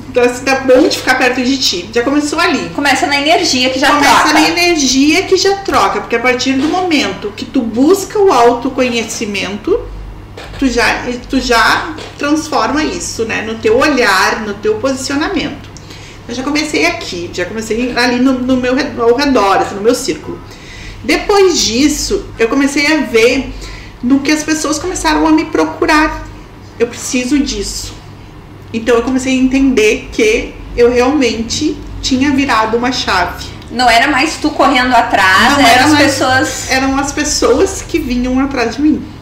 [0.08, 1.90] Dá, dá bom de ficar perto de ti.
[1.92, 2.70] Já começou ali.
[2.74, 4.32] Começa na energia que já Começa troca.
[4.32, 9.78] na energia que já troca, porque a partir do momento que tu busca o autoconhecimento,
[10.64, 13.42] tu já, tu já transforma isso, né?
[13.42, 15.68] No teu olhar, no teu posicionamento.
[16.26, 19.94] Eu já comecei aqui, já comecei ali no, no meu ao redor, assim, no meu
[19.94, 20.40] círculo.
[21.02, 23.52] Depois disso, eu comecei a ver
[24.02, 26.26] no que as pessoas começaram a me procurar.
[26.78, 27.92] Eu preciso disso.
[28.72, 33.46] Então eu comecei a entender que eu realmente tinha virado uma chave.
[33.70, 36.70] Não era mais tu correndo atrás, Não eram era as pessoas.
[36.70, 39.13] Eram as pessoas que vinham atrás de mim.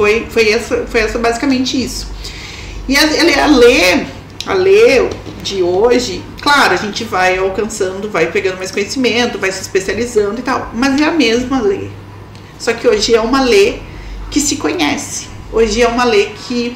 [0.00, 2.08] Foi, foi, essa, foi essa basicamente isso.
[2.88, 4.06] E a, a Lê,
[4.46, 5.10] a Lê
[5.42, 10.42] de hoje, claro, a gente vai alcançando, vai pegando mais conhecimento, vai se especializando e
[10.42, 11.88] tal, mas é a mesma Lê.
[12.58, 13.74] Só que hoje é uma Lê
[14.30, 15.28] que se conhece.
[15.52, 16.74] Hoje é uma Lê que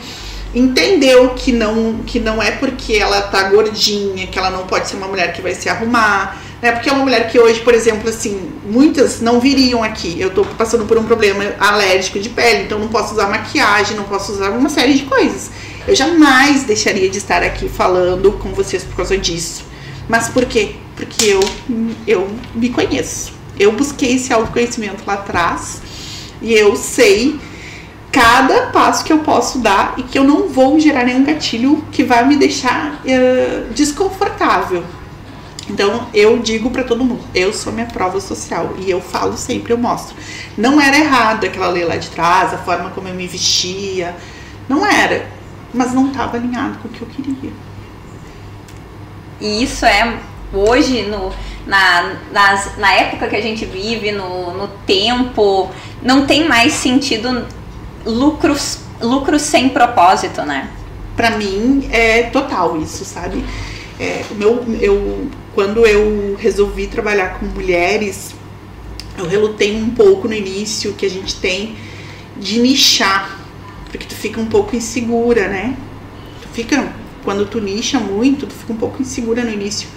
[0.55, 4.97] entendeu que não, que não é porque ela tá gordinha, que ela não pode ser
[4.97, 6.73] uma mulher que vai se arrumar, né?
[6.73, 10.19] Porque é uma mulher que hoje, por exemplo, assim, muitas não viriam aqui.
[10.19, 14.05] Eu tô passando por um problema alérgico de pele, então não posso usar maquiagem, não
[14.05, 15.51] posso usar uma série de coisas.
[15.87, 19.65] Eu jamais deixaria de estar aqui falando com vocês por causa disso.
[20.09, 20.77] Mas por quê?
[20.97, 21.41] Porque eu,
[22.07, 23.33] eu me conheço.
[23.59, 25.81] Eu busquei esse autoconhecimento lá atrás
[26.41, 27.39] e eu sei
[28.11, 32.05] cada passo que eu posso dar e que eu não vou gerar nenhum gatilho que
[32.05, 34.85] vai me deixar eh, desconfortável.
[35.69, 39.73] Então eu digo pra todo mundo, eu sou minha prova social e eu falo sempre,
[39.73, 40.15] eu mostro.
[40.59, 44.15] Não era errado aquela lei lá de trás, a forma como eu me vestia,
[44.69, 45.27] não era,
[45.73, 47.53] mas não estava alinhado com o que eu queria.
[49.41, 50.19] E isso é
[50.53, 51.33] hoje, no,
[51.67, 55.71] na, nas- na época que a gente vive, no, no tempo,
[56.03, 57.47] não tem mais sentido
[58.05, 60.69] lucros, lucros sem propósito, né?
[61.17, 63.45] Pra mim é total isso, sabe?
[63.99, 68.35] É, meu, eu, quando eu resolvi trabalhar com mulheres,
[69.17, 71.77] eu relutei um pouco no início que a gente tem
[72.37, 73.39] de nichar,
[73.91, 75.77] porque tu fica um pouco insegura, né?
[76.43, 79.89] Tu fica, quando tu nicha muito, tu fica um pouco insegura no início.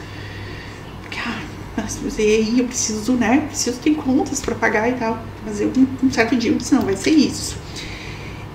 [1.01, 1.41] Porque, ah,
[1.75, 3.45] mas e aí eu preciso, né?
[3.47, 5.23] Preciso ter contas pra pagar e tal.
[5.43, 5.71] Mas eu,
[6.03, 7.57] um certo dia, eu disse, não, vai ser isso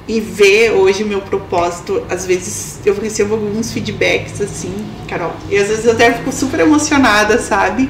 [0.07, 4.75] e ver hoje meu propósito, às vezes eu recebo alguns feedbacks assim,
[5.09, 7.89] Carol, e às vezes eu até fico super emocionada, sabe?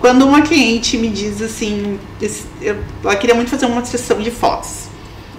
[0.00, 1.98] Quando uma cliente me diz assim,
[3.02, 4.88] ela queria muito fazer uma sessão de fotos,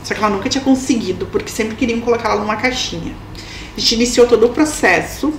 [0.03, 3.13] só que ela nunca tinha conseguido, porque sempre queriam colocar ela numa caixinha.
[3.75, 5.33] A gente iniciou todo o processo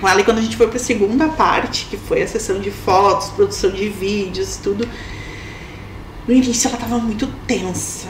[0.00, 2.58] com ela e quando a gente foi para a segunda parte, que foi a sessão
[2.60, 4.88] de fotos, produção de vídeos, tudo,
[6.26, 8.08] no início ela tava muito tensa,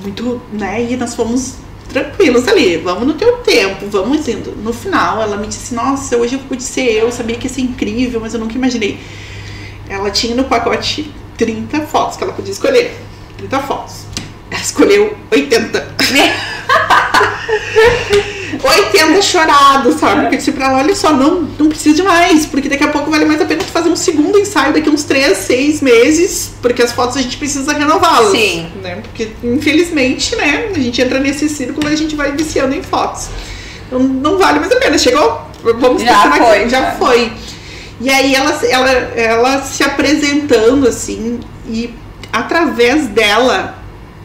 [0.00, 0.82] muito, né?
[0.82, 1.56] E nós fomos
[1.88, 4.52] tranquilos ali, vamos no teu tempo, vamos indo.
[4.56, 7.62] No final, ela me disse: Nossa, hoje eu pude ser eu, sabia que ia ser
[7.62, 8.98] incrível, mas eu nunca imaginei.
[9.88, 12.96] Ela tinha no pacote 30 fotos que ela podia escolher.
[13.38, 14.04] 30 fotos.
[14.50, 15.94] Ela escolheu 80.
[18.62, 20.22] 80 chorado, sabe?
[20.22, 22.88] Porque eu disse pra ela, olha só, não, não precisa de mais, porque daqui a
[22.88, 26.52] pouco vale mais a pena tu fazer um segundo ensaio daqui uns 3, 6 meses,
[26.60, 28.32] porque as fotos a gente precisa renová-las.
[28.32, 28.68] Sim.
[28.82, 28.96] Né?
[29.02, 33.28] Porque, infelizmente, né, a gente entra nesse círculo e a gente vai viciando em fotos.
[33.86, 34.96] Então não vale mais a pena.
[34.96, 37.32] Chegou, vamos Já pensar foi, aqui, já foi.
[38.00, 41.92] E aí ela, ela, ela se apresentando assim, e
[42.32, 43.78] através dela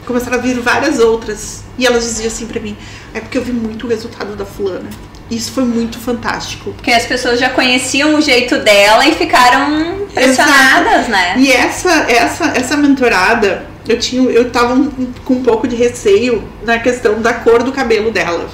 [0.06, 1.64] começaram a vir várias outras.
[1.78, 2.78] E elas diziam assim pra mim:
[3.16, 4.90] é porque eu vi muito o resultado da fulana.
[5.32, 6.72] Isso foi muito fantástico.
[6.74, 11.10] Porque as pessoas já conheciam o jeito dela e ficaram impressionadas, Exato.
[11.12, 11.36] né?
[11.40, 16.44] E essa, essa, essa mentorada, eu tinha, eu tava um- com um pouco de receio
[16.64, 18.48] na questão da cor do cabelo dela.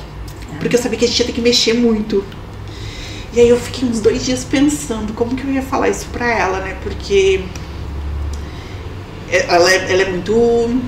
[0.59, 2.23] Porque eu sabia que a gente ia ter que mexer muito.
[3.33, 6.29] E aí eu fiquei uns dois dias pensando como que eu ia falar isso pra
[6.31, 6.75] ela, né?
[6.83, 7.41] Porque
[9.29, 10.81] ela é, ela é muito.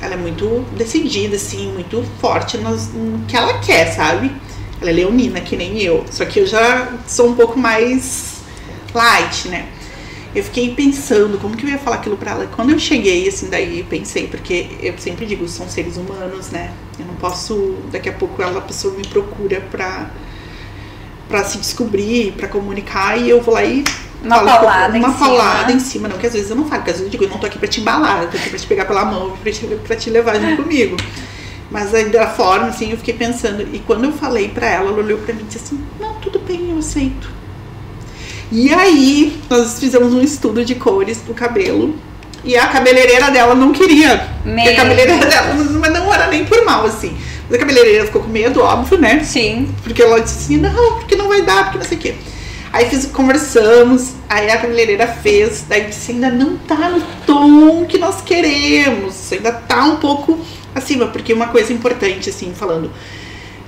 [0.00, 4.32] Ela é muito decidida, assim, muito forte no que ela quer, sabe?
[4.80, 6.04] Ela é leonina, que nem eu.
[6.10, 8.36] Só que eu já sou um pouco mais
[8.94, 9.68] light, né?
[10.34, 12.46] Eu fiquei pensando como que eu ia falar aquilo pra ela.
[12.46, 16.72] Quando eu cheguei, assim, daí pensei, porque eu sempre digo, são seres humanos, né?
[16.98, 20.10] Eu não posso, daqui a pouco ela, a pessoa me procura pra,
[21.28, 23.82] pra se descobrir, pra comunicar, e eu vou lá e
[24.22, 25.26] Uma falo, paulada em uma cima.
[25.26, 27.24] paulada em cima, não, que às vezes eu não falo, porque às vezes eu digo,
[27.24, 29.36] eu não tô aqui pra te embalar, eu tô aqui pra te pegar pela mão,
[29.42, 30.96] pra te, pra te levar junto comigo.
[31.70, 34.98] Mas aí da forma, assim, eu fiquei pensando, e quando eu falei pra ela, ela
[34.98, 37.30] olhou pra mim e disse assim, não, tudo bem, eu aceito.
[38.52, 41.94] E aí, nós fizemos um estudo de cores do cabelo.
[42.42, 44.26] E a cabeleireira dela não queria.
[44.42, 47.16] Porque a cabeleireira dela, mas não era nem por mal, assim.
[47.48, 49.22] Mas a cabeleireira ficou com medo, óbvio, né?
[49.22, 49.72] Sim.
[49.84, 52.14] Porque ela disse assim, não, porque não vai dar, porque não sei o quê.
[52.72, 57.98] Aí fiz, conversamos, aí a cabeleireira fez, daí disse, ainda não tá no tom que
[57.98, 60.38] nós queremos, ainda tá um pouco
[60.72, 62.92] acima, porque uma coisa importante, assim, falando,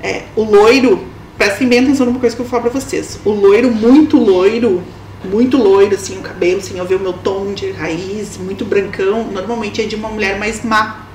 [0.00, 1.04] é, o loiro,
[1.36, 4.84] prestem bem atenção numa coisa que eu vou falar pra vocês, o loiro, muito loiro,
[5.24, 9.24] muito loiro, assim, o cabelo, assim, eu ver o meu tom de raiz, muito brancão,
[9.24, 11.06] normalmente é de uma mulher mais má.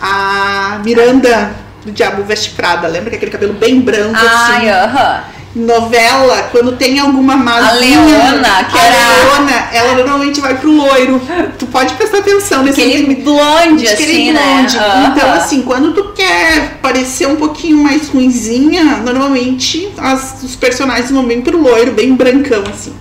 [0.00, 5.24] A Miranda do Diabo Veste Prada, lembra que aquele cabelo bem branco, assim, Ai, aham.
[5.54, 11.20] Novela, quando tem alguma mazinha, Leona, que a era- Leona, ela normalmente vai pro loiro.
[11.58, 13.14] Tu pode prestar atenção nesse Aquele filme.
[13.16, 14.76] blonde, Aquele assim, blonde.
[14.76, 15.12] né?
[15.12, 15.38] Então, Aham.
[15.38, 21.40] assim, quando tu quer parecer um pouquinho mais ruinzinha, normalmente as- os personagens vão bem
[21.42, 22.94] pro loiro, bem brancão, assim.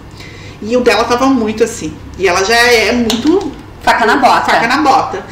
[0.62, 1.94] E o dela tava muito assim.
[2.18, 4.52] E ela já é muito Faca na bota.
[4.52, 5.24] faca na bota.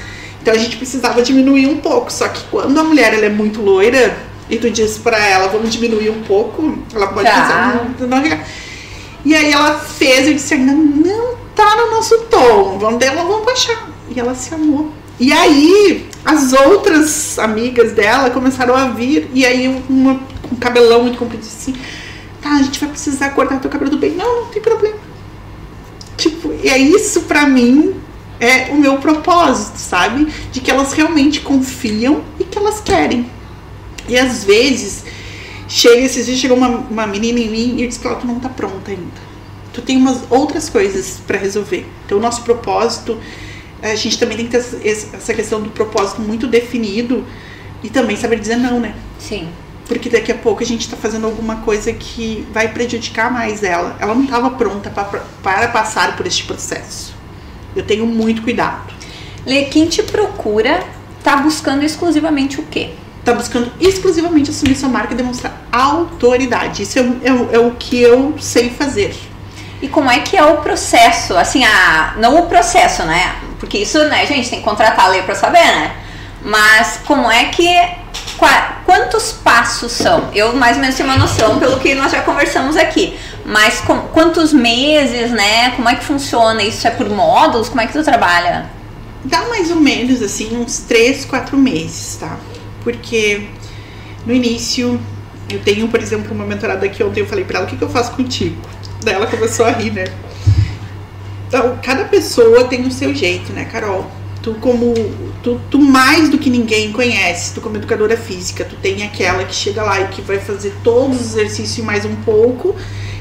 [0.42, 2.14] Então a gente precisava diminuir um pouco.
[2.14, 4.16] Só que quando a mulher ela é muito loira
[4.50, 7.44] e tu diz pra ela, vamos diminuir um pouco, ela pode Tá.
[7.44, 8.08] fazer.
[8.08, 8.40] Não, não,
[9.26, 13.46] e aí ela fez, eu disse, ainda não tá no nosso tom, vamos dela, vamos
[13.46, 13.90] baixar.
[14.10, 14.92] E ela se amou.
[15.20, 21.18] E aí, as outras amigas dela começaram a vir, e aí uma com cabelão muito
[21.18, 21.82] comprido disse assim,
[22.42, 24.12] tá, a gente vai precisar cortar teu cabelo do bem.
[24.12, 24.96] Não, não tem problema.
[26.16, 27.96] Tipo, e é isso pra mim
[28.40, 30.32] é o meu propósito, sabe?
[30.52, 33.30] De que elas realmente confiam e que elas querem.
[34.08, 35.04] E às vezes,
[35.68, 38.28] chega esses dias, chegou uma, uma menina em mim e eu disse pra ela, tu
[38.28, 39.28] não tá pronta ainda.
[39.74, 41.86] Tu tem umas outras coisas pra resolver.
[42.06, 43.18] Então, o nosso propósito,
[43.82, 47.26] a gente também tem que ter essa- questão do propósito muito definido
[47.84, 48.96] e também saber dizer não, né?
[49.20, 49.50] Sim.
[49.88, 53.96] Porque daqui a pouco a gente tá fazendo alguma coisa que vai prejudicar mais ela.
[54.00, 57.14] Ela não estava pronta pra- para passar por este processo.
[57.76, 58.94] Eu tenho muito cuidado.
[59.46, 60.84] Lê, quem te procura
[61.24, 62.92] tá buscando exclusivamente o quê?
[63.28, 66.84] Tá buscando exclusivamente assumir sua marca e demonstrar autoridade.
[66.84, 69.14] Isso é, o- é é o que eu sei fazer.
[69.82, 71.36] E como é que é o processo?
[71.36, 73.36] Assim, a, não o processo, né?
[73.60, 75.92] Porque isso, né, gente, tem que contratar a lei pra saber, né?
[76.42, 77.68] Mas como é que.
[78.38, 80.30] qua- quantos passos são?
[80.34, 83.20] Eu mais ou menos tenho uma noção pelo que nós já conversamos aqui.
[83.46, 85.72] Mas com- quantos meses, né?
[85.72, 86.64] Como é que funciona?
[86.64, 87.68] Isso é por módulos?
[87.68, 88.70] Como é que tu trabalha?
[89.26, 92.38] Dá mais ou menos assim uns 3, 4 meses, tá?
[92.88, 93.42] Porque
[94.26, 94.98] no início
[95.50, 97.84] eu tenho, por exemplo, uma mentorada que ontem eu falei pra ela, o que, que
[97.84, 98.56] eu faço contigo?
[99.04, 100.06] Daí ela começou a rir, né?
[101.50, 104.10] Então, cada pessoa tem o seu jeito, né, Carol?
[104.42, 104.94] Tu como
[105.44, 109.54] tu, tu mais do que ninguém conhece, tu como educadora física, tu tem aquela que
[109.54, 112.74] chega lá e que vai fazer todos os exercícios e mais um pouco,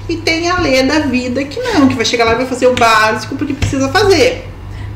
[0.08, 2.68] e tem a lei da vida que não, que vai chegar lá e vai fazer
[2.68, 4.46] o básico porque precisa fazer.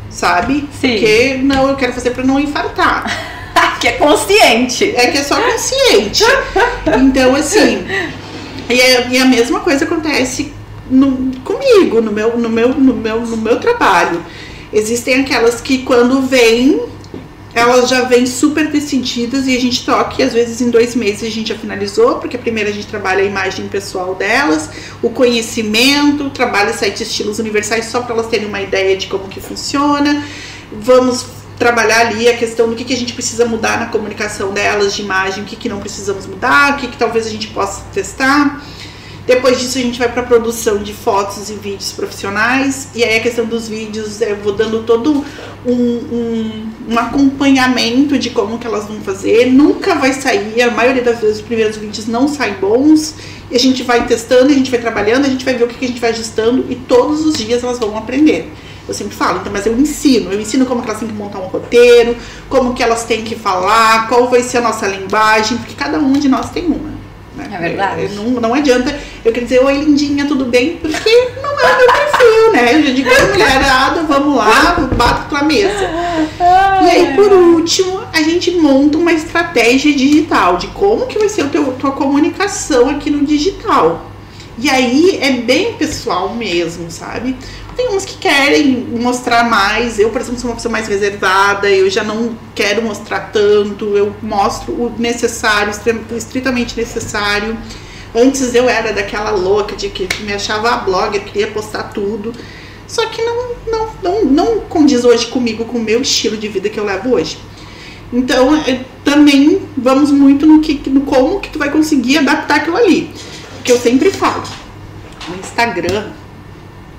[0.08, 0.68] Sabe?
[0.80, 0.92] Sim.
[0.92, 3.30] Porque não, eu quero fazer pra não infartar.
[3.80, 4.92] que é consciente.
[4.94, 6.22] É que é só consciente.
[7.00, 7.84] Então, assim.
[8.68, 10.52] E, é- e a mesma coisa acontece
[10.90, 14.22] no- comigo, no meu, no, meu, no, meu, no meu trabalho.
[14.72, 16.80] Existem aquelas que quando vêm,
[17.52, 21.24] elas já vêm super decididas e a gente toca, e às vezes em dois meses
[21.24, 24.70] a gente já finalizou, porque primeiro a gente trabalha a imagem pessoal delas,
[25.02, 29.40] o conhecimento, trabalha sete estilos universais só para elas terem uma ideia de como que
[29.40, 30.24] funciona.
[30.72, 31.26] Vamos
[31.60, 35.02] trabalhar ali a questão do que, que a gente precisa mudar na comunicação delas de
[35.02, 38.64] imagem, o que, que não precisamos mudar, o que, que talvez a gente possa testar.
[39.26, 43.20] Depois disso a gente vai para produção de fotos e vídeos profissionais e aí a
[43.20, 45.24] questão dos vídeos eu vou dando todo
[45.66, 49.52] um, um, um, acompanhamento de como que elas vão fazer.
[49.52, 53.14] Nunca vai sair, a maioria das vezes os primeiros vídeos não saem bons.
[53.50, 55.74] E a gente vai testando, a gente vai trabalhando, a gente vai ver o que,
[55.74, 58.50] que a gente vai ajustando e todos os dias elas vão aprender.
[58.90, 61.46] Eu sempre falo, então, mas eu ensino, eu ensino como elas têm que montar um
[61.46, 62.16] roteiro,
[62.48, 66.12] como que elas têm que falar, qual vai ser a nossa linguagem, porque cada um
[66.14, 66.90] de nós tem uma.
[67.36, 67.48] Né?
[67.52, 68.08] É verdade.
[68.16, 70.76] não, não adianta eu querer dizer, oi lindinha, tudo bem?
[70.78, 71.08] Porque
[71.40, 72.74] não é o meu perfil, né?
[72.74, 75.88] Eu já digo, mulherada, vamos lá, bato tua mesa.
[76.82, 81.42] E aí, por último, a gente monta uma estratégia digital de como que vai ser
[81.42, 84.10] a tua comunicação aqui no digital.
[84.62, 87.34] E aí é bem pessoal mesmo, sabe?
[87.80, 89.98] Tem uns que querem mostrar mais.
[89.98, 94.14] Eu, por exemplo, sou uma pessoa mais reservada, eu já não quero mostrar tanto, eu
[94.20, 95.72] mostro o necessário,
[96.14, 97.56] estritamente necessário.
[98.14, 102.34] Antes eu era daquela louca de que me achava blogger, queria postar tudo.
[102.86, 106.68] Só que não, não, não, não condiz hoje comigo, com o meu estilo de vida
[106.68, 107.38] que eu levo hoje.
[108.12, 112.76] Então, é, também vamos muito no, que, no como que tu vai conseguir adaptar aquilo
[112.76, 113.10] ali.
[113.64, 114.42] Que eu sempre falo.
[115.30, 116.19] O Instagram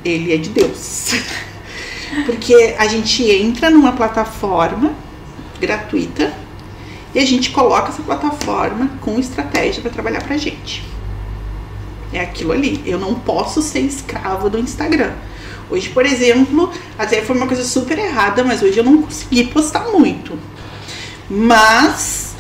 [0.04, 1.12] ele é de Deus.
[2.26, 4.94] Porque a gente entra numa plataforma
[5.60, 6.34] gratuita
[7.14, 10.84] e a gente coloca essa plataforma com estratégia para trabalhar pra gente.
[12.12, 12.82] É aquilo ali.
[12.86, 15.14] Eu não posso ser escrava do Instagram.
[15.70, 19.86] Hoje, por exemplo, até foi uma coisa super errada, mas hoje eu não consegui postar
[19.90, 20.38] muito.
[21.30, 22.36] Mas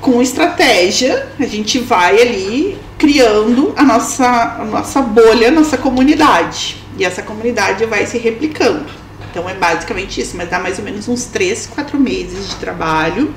[0.00, 6.82] com estratégia, a gente vai ali criando a nossa, a nossa bolha, a nossa comunidade.
[6.96, 8.86] E essa comunidade vai se replicando.
[9.30, 13.34] Então é basicamente isso, mas dá mais ou menos uns 3, 4 meses de trabalho.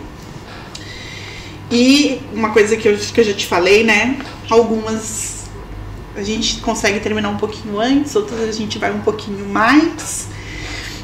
[1.69, 4.17] E uma coisa que eu, que eu já te falei, né?
[4.49, 5.49] Algumas
[6.15, 10.29] a gente consegue terminar um pouquinho antes, outras a gente vai um pouquinho mais.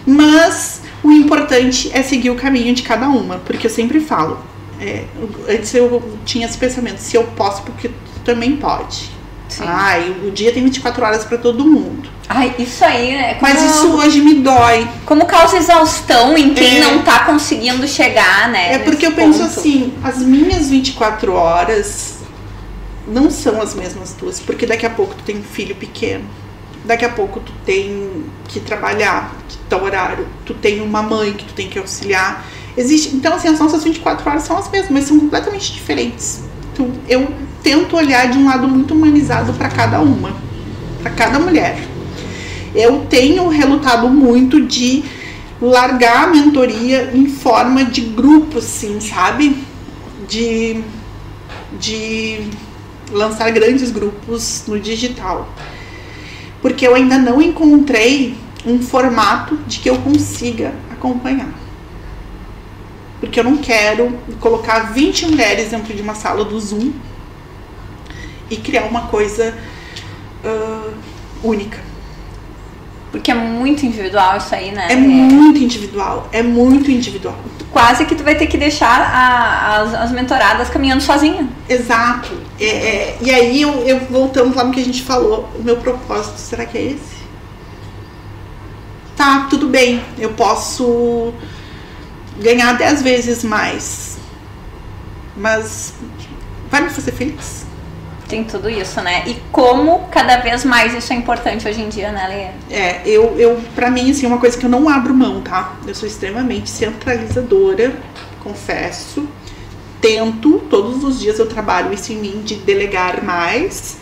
[0.08, 4.40] Mas o importante é seguir o caminho de cada uma, porque eu sempre falo.
[4.80, 5.04] É,
[5.50, 7.92] antes eu tinha esse pensamento, se eu posso, porque
[8.24, 9.12] também pode.
[9.50, 9.64] Sim.
[9.68, 12.10] Ai, o dia tem 24 horas para todo mundo.
[12.28, 13.36] Ai, isso aí, né?
[13.36, 14.88] Como, Mas isso hoje me dói.
[15.06, 18.76] Como causa exaustão em quem é, não tá conseguindo chegar, né?
[18.76, 19.22] É porque eu ponto.
[19.22, 22.20] penso assim, as minhas 24 horas
[23.08, 26.24] não são as mesmas tuas, porque daqui a pouco tu tem um filho pequeno.
[26.86, 31.46] Daqui a pouco tu tem que trabalhar, que tá horário, tu tem uma mãe que
[31.46, 32.46] tu tem que auxiliar.
[32.76, 36.44] Existe, então assim, as nossas 24 horas são as mesmas, mas são completamente diferentes.
[36.74, 37.32] Então, eu
[37.64, 40.36] tento olhar de um lado muito humanizado para cada uma,
[41.02, 41.88] para cada mulher.
[42.76, 45.04] Eu tenho relutado muito de
[45.62, 49.64] largar a mentoria em forma de grupo, sim, sabe?
[50.28, 50.84] De,
[51.80, 52.48] de
[53.12, 55.48] lançar grandes grupos no digital.
[56.62, 58.36] Porque eu ainda não encontrei
[58.66, 61.50] um formato de que eu consiga acompanhar.
[63.20, 66.92] Porque eu não quero colocar 20 mulheres dentro de uma sala do Zoom
[68.50, 69.54] e criar uma coisa
[70.44, 70.94] uh,
[71.44, 71.80] única.
[73.12, 74.88] Porque é muito individual isso aí, né?
[74.90, 77.38] É muito individual, é muito individual.
[77.72, 81.48] Quase que tu vai ter que deixar a, as, as mentoradas caminhando sozinha.
[81.70, 82.32] Exato.
[82.60, 85.78] É, é, e aí eu, eu voltando lá no que a gente falou, o meu
[85.78, 87.24] propósito, será que é esse?
[89.16, 91.32] Tá, tudo bem, eu posso
[92.42, 94.18] ganhar dez vezes mais.
[95.38, 95.94] Mas
[96.72, 97.64] vai me fazer feliz?
[98.34, 99.24] Tem tudo isso, né?
[99.28, 102.76] E como cada vez mais isso é importante hoje em dia, né, Lê?
[102.76, 105.76] É, eu, eu pra mim, assim, é uma coisa que eu não abro mão, tá?
[105.86, 107.94] Eu sou extremamente centralizadora,
[108.44, 109.28] confesso.
[110.02, 114.00] Tento, todos os dias eu trabalho isso em mim de delegar mais.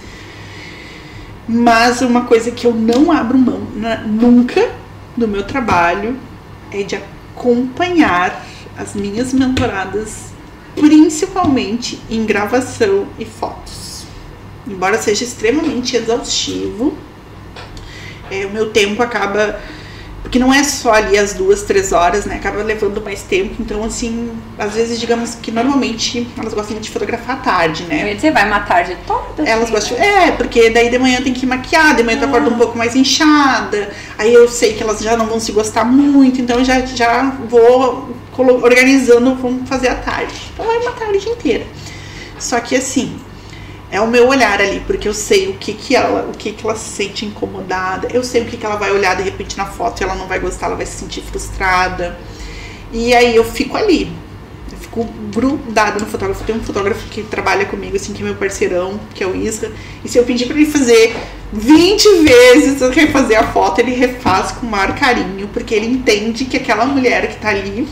[1.45, 4.71] Mas uma coisa que eu não abro mão né, nunca
[5.17, 6.15] no meu trabalho
[6.71, 8.45] é de acompanhar
[8.77, 10.27] as minhas mentoradas,
[10.73, 13.61] principalmente em gravação e fotos
[14.72, 16.97] embora seja extremamente exaustivo,
[18.32, 19.59] é, o meu tempo acaba.
[20.22, 22.36] Porque não é só ali as duas, três horas, né?
[22.36, 23.55] Acaba levando mais tempo.
[23.59, 28.13] Então, assim, às vezes, digamos que normalmente elas gostam de fotografar à tarde, né?
[28.13, 29.43] Dizer, vai uma tarde toda.
[29.43, 29.97] Elas assim, gostam.
[29.97, 30.28] Né?
[30.28, 32.95] É, porque daí de manhã tem que maquiar, de manhã tu acorda um pouco mais
[32.95, 33.89] inchada.
[34.17, 37.24] Aí eu sei que elas já não vão se gostar muito, então eu já, já
[37.49, 40.34] vou organizando, vamos fazer à tarde.
[40.53, 41.65] Então é uma tarde inteira.
[42.39, 43.19] Só que assim,
[43.91, 46.65] é o meu olhar ali, porque eu sei o que que ela, o que que
[46.65, 49.65] ela se sente incomodada, eu sei o que que ela vai olhar de repente na
[49.65, 52.17] foto e ela não vai gostar, ela vai se sentir frustrada.
[52.93, 54.11] E aí eu fico ali.
[54.79, 56.43] fico grudada no fotógrafo.
[56.45, 59.71] Tem um fotógrafo que trabalha comigo, assim, que é meu parceirão, que é o Isra.
[60.03, 61.15] E se eu pedir pra ele fazer
[61.51, 66.45] 20 vezes eu refazer a foto, ele refaz com o maior carinho, porque ele entende
[66.45, 67.87] que aquela mulher que tá ali,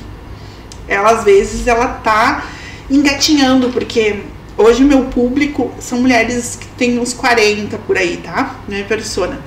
[0.88, 2.46] ela às vezes ela tá
[2.90, 4.22] engatinhando, porque
[4.60, 8.58] hoje meu público são mulheres que têm uns 40 por aí, tá?
[8.68, 9.40] Minha persona.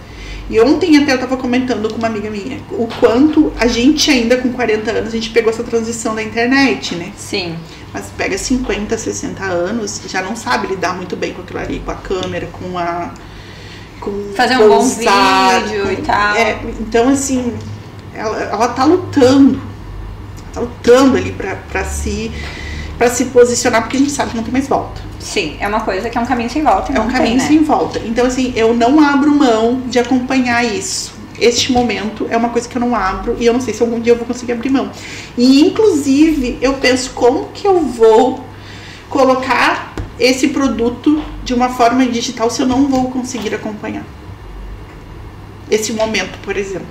[0.50, 4.36] E ontem até eu tava comentando com uma amiga minha o quanto a gente ainda
[4.38, 7.12] com 40 anos, a gente pegou essa transição da internet, né?
[7.16, 7.54] Sim.
[7.94, 11.90] Mas pega 50, 60 anos, já não sabe lidar muito bem com aquilo ali, com
[11.90, 13.10] a câmera, com a.
[14.00, 16.34] Com Fazer um bom vídeo com- e tal.
[16.36, 17.52] É, então, assim,
[18.14, 19.60] ela, ela tá lutando.
[20.52, 22.32] Tá lutando ali pra, pra, se,
[23.02, 25.02] pra se posicionar, porque a gente sabe que não tem mais volta.
[25.18, 26.92] Sim, é uma coisa que é um caminho sem volta.
[26.92, 27.46] É um caminho tem, né?
[27.48, 27.98] sem volta.
[28.04, 31.12] Então, assim, eu não abro mão de acompanhar isso.
[31.40, 33.98] Este momento é uma coisa que eu não abro e eu não sei se algum
[33.98, 34.88] dia eu vou conseguir abrir mão.
[35.36, 38.44] E, inclusive, eu penso como que eu vou
[39.10, 44.04] colocar esse produto de uma forma digital se eu não vou conseguir acompanhar.
[45.68, 46.86] Esse momento, por exemplo.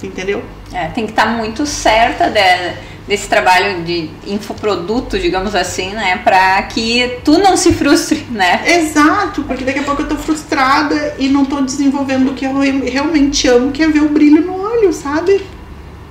[0.00, 0.44] Entendeu?
[0.72, 6.18] É, tem que estar muito certa de- desse trabalho de infoproduto, digamos assim, né?
[6.24, 8.62] Pra que tu não se frustre, né?
[8.66, 12.58] Exato, porque daqui a pouco eu tô frustrada e não tô desenvolvendo o que eu
[12.58, 15.42] re- realmente amo, que é ver o brilho no olho, sabe?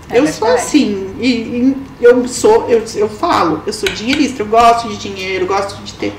[0.09, 4.45] É eu sou assim, e, e eu sou, eu, eu falo, eu sou dinheirista, eu
[4.45, 6.13] gosto de dinheiro, gosto de ter,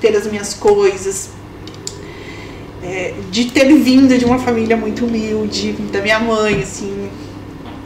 [0.00, 1.30] ter as minhas coisas,
[2.82, 7.10] é, de ter vindo de uma família muito humilde, da minha mãe, assim.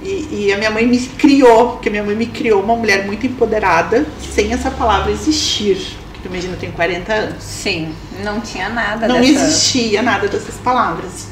[0.05, 3.27] E, e a minha mãe me criou, porque minha mãe me criou uma mulher muito
[3.27, 5.97] empoderada, sem essa palavra existir.
[6.05, 7.43] Porque tu imagina, eu tenho 40 anos.
[7.43, 9.45] Sim, não tinha nada Não dessa...
[9.45, 11.29] existia nada dessas palavras.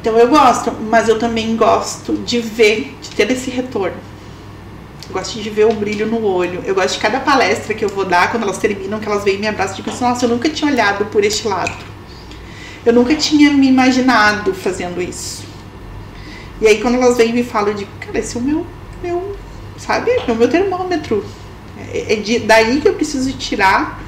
[0.00, 3.96] Então eu gosto, mas eu também gosto de ver, de ter esse retorno.
[5.08, 6.60] Eu gosto de ver o brilho no olho.
[6.64, 9.36] Eu gosto de cada palestra que eu vou dar, quando elas terminam, que elas vêm
[9.36, 11.72] e me abraçam e dizem assim, nossa, eu nunca tinha olhado por este lado.
[12.84, 15.51] Eu nunca tinha me imaginado fazendo isso.
[16.62, 18.64] E aí quando elas vêm e me falam, eu digo, cara, esse é o meu,
[19.02, 19.36] meu
[19.76, 21.24] sabe, é o meu termômetro.
[21.92, 24.00] É, é de, daí que eu preciso tirar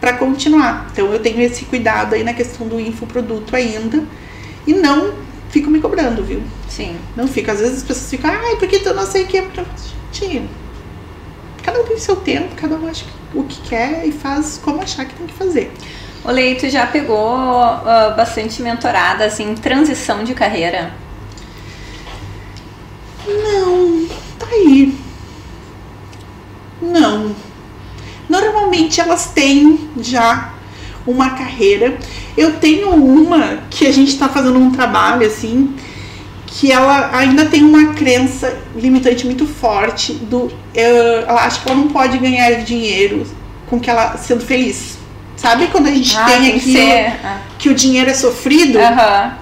[0.00, 0.88] para continuar.
[0.90, 4.02] Então eu tenho esse cuidado aí na questão do infoproduto ainda.
[4.66, 5.12] E não
[5.50, 6.42] fico me cobrando, viu?
[6.66, 6.96] Sim.
[7.14, 7.50] Não fico.
[7.50, 9.44] Às vezes as pessoas ficam, ai, porque tu não sei o que.
[10.10, 10.48] Gente,
[11.62, 13.04] cada um tem seu tempo, cada um acha
[13.34, 15.70] o que quer e faz como achar que tem que fazer.
[16.24, 20.90] O Leito já pegou ah, bastante mentorada, assim, em transição de carreira.
[23.28, 24.06] Não,
[24.38, 24.94] tá aí.
[26.80, 27.34] Não.
[28.28, 30.52] Normalmente elas têm já
[31.06, 31.98] uma carreira.
[32.36, 35.74] Eu tenho uma que a gente tá fazendo um trabalho assim,
[36.46, 41.78] que ela ainda tem uma crença limitante muito forte do eh, ela acha que ela
[41.80, 43.26] não pode ganhar dinheiro
[43.68, 44.98] com que ela sendo feliz.
[45.36, 48.78] Sabe quando a gente Ah, tem tem que ah, que o dinheiro é sofrido?
[48.78, 49.38] Aham.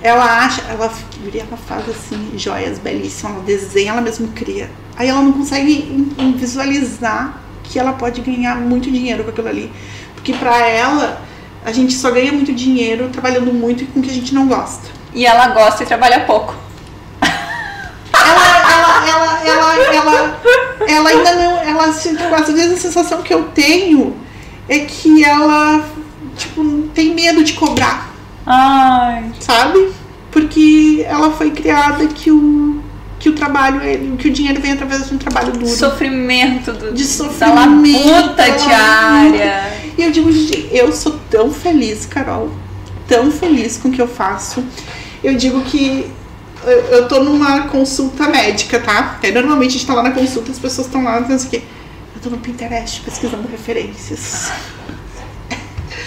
[0.00, 0.92] Ela acha, ela,
[1.34, 4.70] ela faz assim, joias belíssimas, ela desenha, ela mesma cria.
[4.96, 9.72] Aí ela não consegue visualizar que ela pode ganhar muito dinheiro com aquilo ali.
[10.14, 11.22] Porque pra ela,
[11.64, 14.46] a gente só ganha muito dinheiro trabalhando muito e com o que a gente não
[14.46, 14.88] gosta.
[15.14, 16.54] E ela gosta e trabalha pouco.
[18.12, 20.40] Ela, ela, ela, ela, ela,
[20.86, 24.16] ela ainda não, ela às vezes a sensação que eu tenho
[24.68, 25.84] é que ela,
[26.36, 28.08] tipo, tem medo de cobrar.
[28.46, 29.30] Ai.
[29.40, 29.92] sabe?
[30.30, 32.82] Porque ela foi criada que o
[33.18, 33.80] que o trabalho,
[34.16, 35.66] que o dinheiro vem através de um trabalho duro.
[35.66, 39.72] Sofrimento do, De sofrimento, da diária.
[39.96, 42.50] E eu digo, gente, eu sou tão feliz, Carol,
[43.08, 44.62] tão feliz com o que eu faço.
[45.22, 46.08] Eu digo que
[46.64, 49.18] eu, eu tô numa consulta médica, tá?
[49.20, 51.50] Aí, normalmente a gente tá lá na consulta, as pessoas estão lá, não sei o
[51.50, 51.62] quê.
[52.14, 54.52] Eu tô no Pinterest pesquisando referências.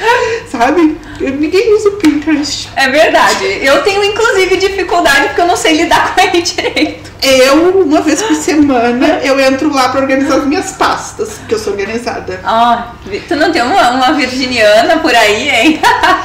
[0.52, 0.98] Sabe?
[1.20, 2.70] Ninguém usa o Pinterest.
[2.76, 3.46] É verdade.
[3.62, 7.12] Eu tenho, inclusive, dificuldade porque eu não sei lidar com ele direito.
[7.22, 11.60] Eu, uma vez por semana, eu entro lá pra organizar as minhas pastas, porque eu
[11.60, 12.40] sou organizada.
[12.44, 12.94] Ah,
[13.28, 15.80] tu não tem uma, uma virginiana por aí, hein?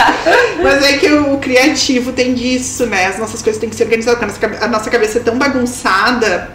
[0.63, 3.07] Mas é que o criativo tem disso, né?
[3.09, 5.21] As nossas coisas têm que ser organizadas, porque a nossa cabe- a nossa cabeça é
[5.21, 6.51] tão bagunçada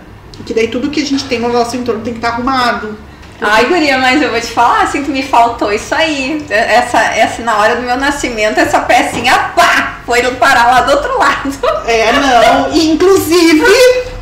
[0.46, 2.98] que daí tudo que a gente tem no nosso entorno tem que estar arrumado.
[3.44, 6.46] Ai, guria, mas eu vou te falar, assim, que me faltou isso aí.
[6.48, 11.18] Essa, essa, na hora do meu nascimento, essa pecinha, pá, foi parar lá do outro
[11.18, 11.52] lado.
[11.88, 12.72] É, não.
[12.72, 13.66] Inclusive,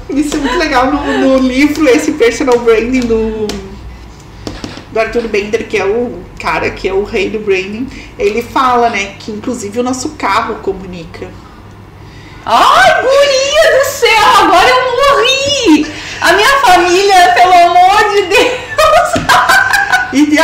[0.09, 3.45] isso é muito legal no, no livro, esse personal branding do,
[4.93, 7.89] do Arthur Bender, que é o cara que é o rei do branding.
[8.17, 11.27] Ele fala, né, que inclusive o nosso carro comunica.
[12.45, 15.91] Ai, guria do céu, agora eu morri!
[16.21, 18.68] A minha família, pelo amor de Deus!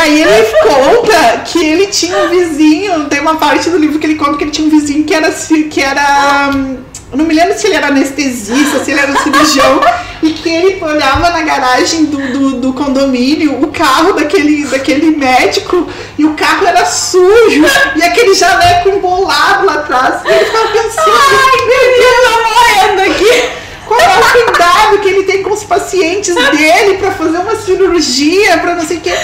[0.06, 4.14] Aí ele conta que ele tinha um vizinho, tem uma parte do livro que ele
[4.14, 6.78] conta que ele tinha um vizinho que era que era hum,
[7.12, 9.80] não me lembro se ele era anestesista, se ele era cirurgião,
[10.22, 15.88] e que ele olhava na garagem do, do, do, condomínio o carro daquele, daquele médico
[16.18, 20.22] e o carro era sujo e aquele jaleco embolado lá atrás.
[20.24, 23.65] E ele ficava pensando: ai, meu Deus, eu tô morrendo aqui.
[23.86, 28.58] Qual é o cuidado que ele tem com os pacientes dele para fazer uma cirurgia,
[28.58, 29.14] para não sei o quê?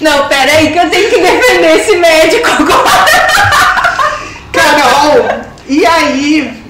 [0.00, 3.06] Não, pera aí que eu tenho que defender esse médico agora.
[4.52, 6.62] Carol, e aí?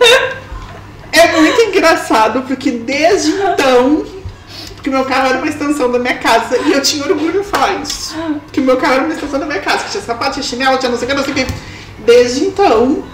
[1.11, 4.07] É muito engraçado, porque desde então.
[4.74, 6.59] Porque meu carro era uma extensão da minha casa.
[6.59, 8.16] E eu tinha orgulho de falar isso.
[8.51, 9.84] Que meu carro era uma extensão da minha casa.
[9.84, 11.47] Que tinha sapato, tinha chinelo, tinha não sei o que, não sei o que.
[11.99, 13.05] Desde então,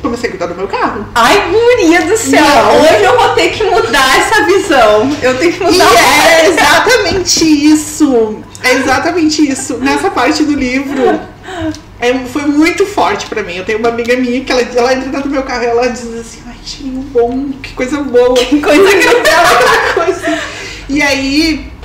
[0.00, 1.06] comecei a cuidar do meu carro.
[1.14, 2.44] Ai, guria do céu!
[2.44, 2.80] Não.
[2.82, 5.10] Hoje eu vou ter que mudar essa visão.
[5.22, 5.84] Eu tenho que mudar.
[5.84, 8.38] E é exatamente isso.
[8.62, 9.78] É exatamente isso.
[9.78, 11.20] Nessa parte do livro,
[12.00, 13.56] é, foi muito forte pra mim.
[13.56, 15.86] Eu tenho uma amiga minha que ela, ela entra dentro do meu carro e ela
[15.88, 18.34] diz assim, ai, cheirinho bom, que coisa boa.
[18.34, 20.38] Que coisa aquela coisa.
[20.88, 21.77] E aí.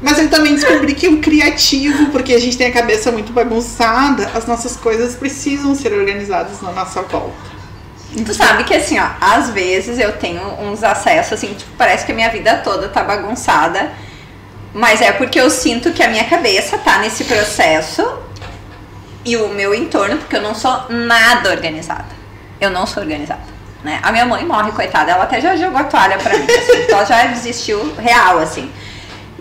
[0.00, 4.30] Mas eu também descobri que o criativo, porque a gente tem a cabeça muito bagunçada,
[4.34, 7.48] as nossas coisas precisam ser organizadas na nossa volta.
[8.24, 12.12] Tu sabe que assim, ó, às vezes eu tenho uns acessos assim, tipo, parece que
[12.12, 13.90] a minha vida toda tá bagunçada.
[14.72, 18.06] Mas é porque eu sinto que a minha cabeça tá nesse processo
[19.24, 22.16] e o meu entorno, porque eu não sou nada organizada.
[22.60, 23.42] Eu não sou organizada.
[23.82, 23.98] Né?
[24.02, 27.04] A minha mãe morre, coitada, ela até já jogou a toalha pra mim, assim, ela
[27.04, 28.70] já desistiu real, assim.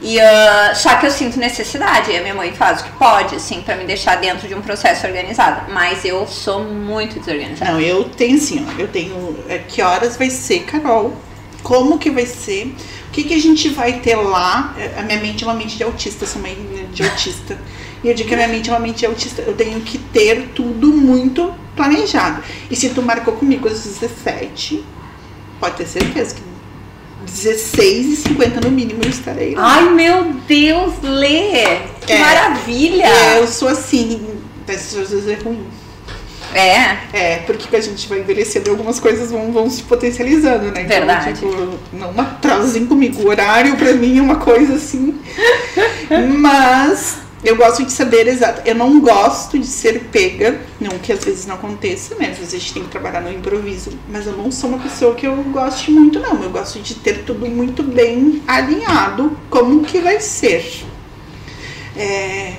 [0.02, 3.36] E, uh, só que eu sinto necessidade, e a minha mãe faz o que pode,
[3.36, 5.72] assim, para me deixar dentro de um processo organizado.
[5.72, 7.72] Mas eu sou muito desorganizada.
[7.72, 9.38] Não, eu tenho assim, ó, eu tenho.
[9.50, 11.16] É, que horas vai ser, Carol?
[11.64, 12.76] Como que vai ser?
[13.08, 14.76] O que, que a gente vai ter lá?
[14.78, 16.56] É, a minha mente é uma mente de autista, sou mãe
[16.94, 17.58] de autista.
[18.04, 19.42] E eu digo que a minha mente é uma mente autista.
[19.42, 22.44] Eu tenho que ter tudo muito planejado.
[22.70, 24.86] E se tu marcou comigo às 17,
[25.60, 26.42] pode ter certeza que
[27.28, 29.76] 16 e 50 no mínimo eu estarei lá.
[29.76, 31.80] Ai, meu Deus, Lê!
[32.06, 33.06] Que é, maravilha!
[33.06, 34.26] É, eu sou assim,
[34.68, 35.68] às vezes é ruim.
[36.54, 36.98] É?
[37.14, 40.84] É, porque a gente vai envelhecendo e algumas coisas vão, vão se potencializando, né?
[40.84, 41.34] Então, Verdade.
[41.34, 43.22] Tipo, não atrasozinho comigo.
[43.22, 45.20] O horário pra mim é uma coisa assim.
[46.40, 48.62] Mas eu gosto de saber exato.
[48.66, 52.30] Eu não gosto de ser pega, não que às vezes não aconteça, né?
[52.32, 55.14] Às vezes a gente tem que trabalhar no improviso, mas eu não sou uma pessoa
[55.14, 56.42] que eu goste muito, não.
[56.42, 60.84] Eu gosto de ter tudo muito bem alinhado, como que vai ser.
[61.96, 62.56] É...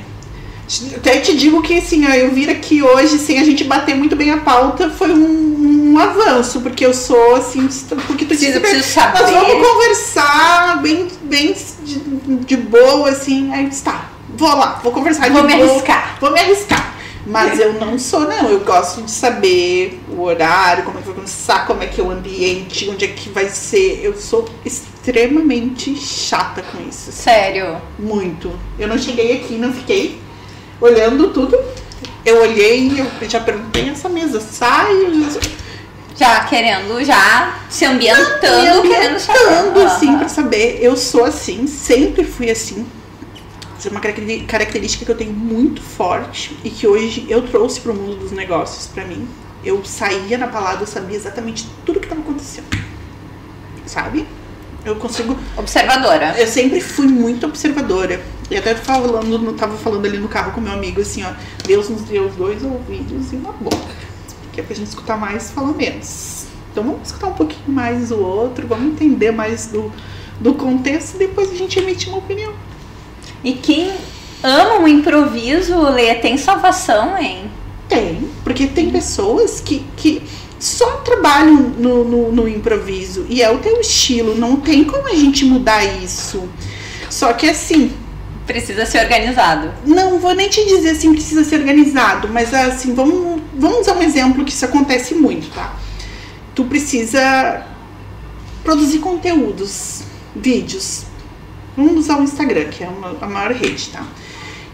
[0.97, 4.15] Até te digo que assim, ó, eu vir aqui hoje sem a gente bater muito
[4.15, 7.67] bem a pauta foi um, um avanço, porque eu sou assim,
[8.07, 11.99] porque tu disse, nós vamos conversar bem, bem de,
[12.45, 16.17] de boa, assim, aí está vou lá, vou conversar vou me arriscar.
[16.21, 16.95] Vou me arriscar.
[17.27, 18.49] Mas eu não sou, não.
[18.49, 22.05] Eu gosto de saber o horário, como é que vai começar, como é que é
[22.05, 24.01] o ambiente, onde é que vai ser.
[24.03, 27.13] Eu sou extremamente chata com isso.
[27.13, 27.77] Sério?
[27.99, 28.51] Muito.
[28.79, 30.19] Eu não cheguei aqui, não fiquei
[30.81, 31.59] olhando tudo.
[32.25, 34.95] Eu olhei e eu já perguntei essa mesa, sai.
[36.17, 39.85] Já querendo, já se ambientando, ambientando, querendo saber.
[39.85, 40.79] assim, pra saber.
[40.81, 42.87] Eu sou assim, sempre fui assim
[43.79, 47.93] isso é uma característica que eu tenho muito forte e que hoje eu trouxe para
[47.93, 49.29] o mundo dos negócios para mim.
[49.65, 52.67] Eu saía na palavra, eu sabia exatamente tudo que estava acontecendo.
[53.87, 54.27] Sabe?
[54.85, 55.39] Eu consigo.
[55.57, 56.35] Observadora.
[56.37, 58.21] Eu sempre fui muito observadora.
[58.51, 61.33] E até falando, tava falando ali no carro com meu amigo assim, ó.
[61.65, 63.95] Deus nos deu os dois ouvidos e uma boca.
[64.53, 66.47] Que é pra gente escutar mais e falar menos.
[66.73, 69.93] Então vamos escutar um pouquinho mais o outro, vamos entender mais do,
[70.41, 72.55] do contexto e depois a gente emite uma opinião.
[73.43, 73.93] E quem
[74.43, 77.51] ama o improviso, Lê, tem salvação, hein?
[77.89, 80.23] Tem, porque tem pessoas que, que
[80.59, 85.15] só trabalham no, no, no, improviso e é o teu estilo, não tem como a
[85.15, 86.49] gente mudar isso.
[87.09, 87.93] Só que assim.
[88.47, 89.75] Precisa ser organizado.
[89.85, 94.03] Não vou nem te dizer assim, precisa ser organizado, mas assim, vamos, vamos usar um
[94.03, 95.77] exemplo que isso acontece muito, tá?
[96.55, 97.67] Tu precisa
[98.65, 100.01] produzir conteúdos,
[100.35, 101.08] vídeos.
[101.79, 104.05] Vamos usar o Instagram, que é uma, a maior rede, tá?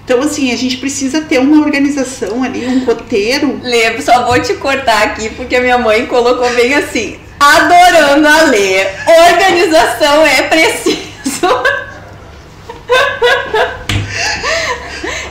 [0.02, 3.60] Então, assim, a gente precisa ter uma organização ali, um roteiro.
[3.62, 8.44] Lê, só vou te cortar aqui, porque a minha mãe colocou bem assim, adorando a
[8.44, 8.88] ler.
[9.30, 11.04] Organização é preciso.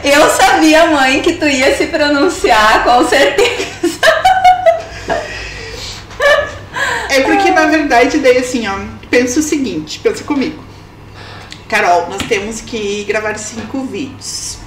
[0.04, 4.00] Eu sabia, mãe, que tu ia se pronunciar, com certeza.
[7.10, 8.78] É porque, na verdade, daí assim, ó,
[9.10, 10.73] pensa o seguinte, pensa comigo.
[11.74, 14.60] Carol, nós temos que gravar cinco vídeos.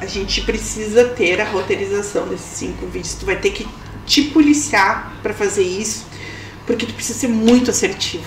[0.00, 3.12] A gente precisa ter a roteirização desses cinco vídeos.
[3.12, 3.68] Tu vai ter que
[4.06, 6.06] te policiar para fazer isso,
[6.66, 8.24] porque tu precisa ser muito assertiva.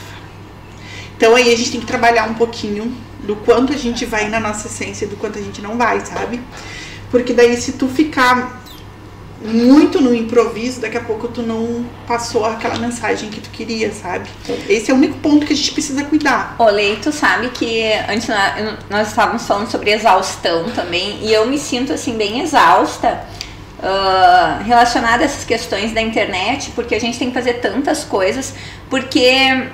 [1.18, 4.40] Então aí a gente tem que trabalhar um pouquinho do quanto a gente vai na
[4.40, 6.40] nossa essência e do quanto a gente não vai, sabe?
[7.10, 8.62] Porque daí se tu ficar
[9.44, 14.30] muito no improviso, daqui a pouco tu não passou aquela mensagem que tu queria, sabe?
[14.70, 16.56] Esse é o único ponto que a gente precisa cuidar.
[16.60, 18.28] Olê, tu sabe que antes
[18.90, 23.26] nós estávamos falando sobre exaustão também, e eu me sinto assim bem exausta.
[23.80, 28.54] Uh, relacionada a essas questões da internet, porque a gente tem que fazer tantas coisas,
[28.92, 29.70] porque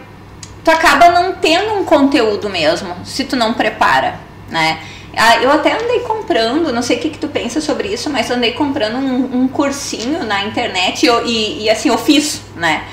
[0.64, 4.18] tu acaba não tendo um conteúdo mesmo, se tu não prepara,
[4.50, 4.80] né?
[5.20, 8.30] Ah, eu até andei comprando, não sei o que, que tu pensa sobre isso, mas
[8.30, 12.84] andei comprando um, um cursinho na internet e, e, e, assim, eu fiz, né?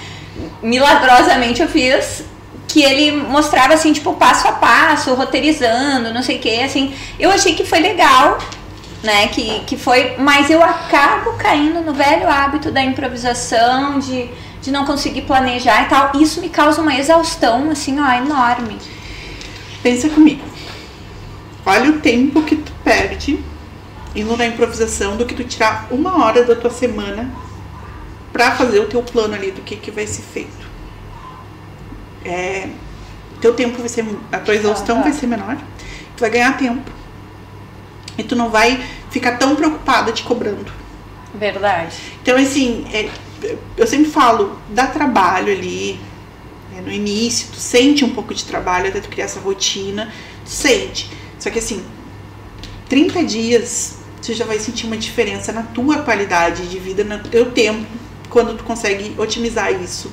[0.62, 2.25] Milagrosamente eu fiz
[2.66, 6.95] que ele mostrava assim, tipo, passo a passo, roteirizando, não sei o que, assim.
[7.20, 8.39] Eu achei que foi legal,
[9.03, 9.29] né?
[9.29, 14.31] Que, que foi, mas eu acabo caindo no velho hábito da improvisação, de,
[14.62, 16.12] de não conseguir planejar e tal.
[16.20, 18.79] Isso me causa uma exaustão, assim, ó, enorme.
[19.83, 20.54] Pensa comigo
[21.67, 23.39] Olha o tempo que tu perde
[24.15, 27.31] indo na improvisação do que tu tirar uma hora da tua semana
[28.33, 30.65] para fazer o teu plano ali do que, que vai ser feito.
[32.25, 32.69] É,
[33.41, 34.05] teu tempo vai ser.
[34.33, 35.57] A tua exaustão vai ser menor,
[36.17, 36.91] tu vai ganhar tempo.
[38.17, 40.73] E tu não vai ficar tão preocupada te cobrando.
[41.35, 41.97] Verdade.
[42.23, 43.11] Então, assim, é,
[43.77, 46.01] eu sempre falo, dá trabalho ali.
[46.77, 50.12] É, no início, tu sente um pouco de trabalho até tu criar essa rotina.
[50.45, 51.11] Tu sente
[51.45, 51.84] só que assim,
[52.88, 57.51] 30 dias você já vai sentir uma diferença na tua qualidade de vida, no teu
[57.51, 57.86] tempo,
[58.30, 60.11] quando tu consegue otimizar isso.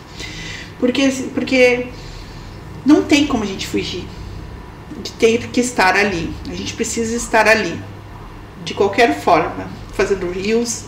[0.77, 1.87] Porque, porque
[2.85, 4.05] não tem como a gente fugir
[5.01, 6.33] de ter que estar ali.
[6.49, 7.81] A gente precisa estar ali,
[8.65, 10.87] de qualquer forma, fazendo reels.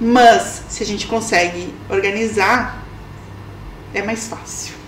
[0.00, 2.86] Mas se a gente consegue organizar,
[3.92, 4.79] é mais fácil.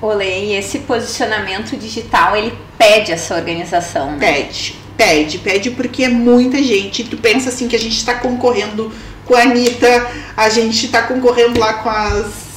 [0.00, 4.32] Olê, e esse posicionamento digital, ele pede essa organização, né?
[4.32, 7.04] Pede, pede, pede porque é muita gente.
[7.04, 8.92] Tu pensa assim que a gente está concorrendo
[9.24, 12.48] com a Anitta, a gente está concorrendo lá com as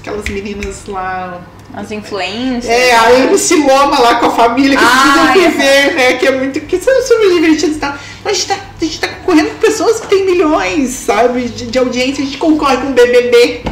[0.00, 1.40] aquelas meninas lá.
[1.74, 2.64] As influências.
[2.64, 6.12] É, a MC Loma lá com a família que ah, precisam viver, né?
[6.14, 6.60] Que é muito.
[6.62, 7.94] Que são super divertidos e tal.
[8.24, 11.42] A gente, tá, a gente tá concorrendo com pessoas que têm milhões, sabe?
[11.48, 12.22] De, de audiência.
[12.22, 13.64] A gente concorre com o BBB.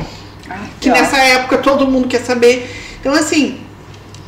[0.49, 2.86] Ah, que, que nessa época todo mundo quer saber.
[3.07, 3.61] Então, assim,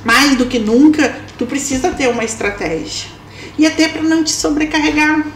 [0.04, 3.10] mais do que nunca, tu precisa ter uma estratégia.
[3.58, 5.26] E até para não te sobrecarregar.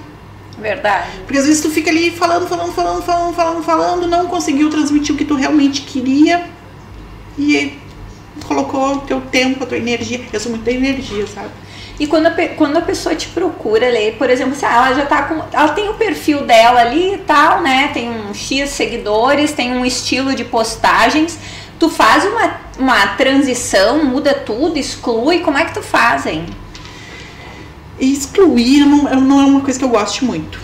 [0.56, 1.08] Verdade.
[1.24, 5.12] Porque às vezes tu fica ali falando, falando, falando, falando, falando, falando, não conseguiu transmitir
[5.12, 6.48] o que tu realmente queria
[7.36, 7.76] e
[8.46, 10.20] colocou o teu tempo, a tua energia.
[10.32, 11.50] Eu sou muito da energia, sabe?
[11.98, 15.24] E quando a, quando a pessoa te procura, ler, por exemplo, se ela já tá
[15.24, 15.42] com.
[15.52, 17.90] Ela tem o perfil dela ali e tal, né?
[17.92, 21.36] Tem um X seguidores, tem um estilo de postagens
[21.82, 26.46] tu faz uma, uma transição, muda tudo, exclui, como é que tu faz, hein?
[27.98, 30.60] Excluir não, não é uma coisa que eu goste muito,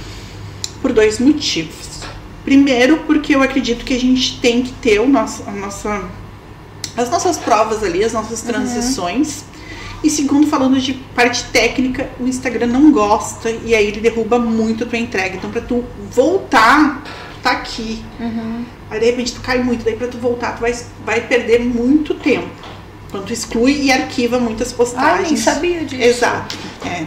[0.80, 2.02] por dois motivos.
[2.44, 6.04] Primeiro, porque eu acredito que a gente tem que ter o nosso, a nossa,
[6.96, 8.46] as nossas provas ali, as nossas uhum.
[8.46, 9.40] transições.
[9.40, 10.00] Uhum.
[10.04, 14.84] E segundo, falando de parte técnica, o Instagram não gosta e aí ele derruba muito
[14.84, 15.34] a tua entrega.
[15.34, 17.02] Então, para tu voltar,
[17.42, 18.04] tá aqui.
[18.20, 18.64] Uhum.
[18.90, 20.74] Aí de repente tu cai muito, daí pra tu voltar tu vai,
[21.04, 22.48] vai perder muito tempo.
[23.10, 25.18] Quando tu exclui e arquiva muitas postagens.
[25.18, 26.02] Ah, nem sabia disso.
[26.02, 26.56] Exato.
[26.84, 27.06] É.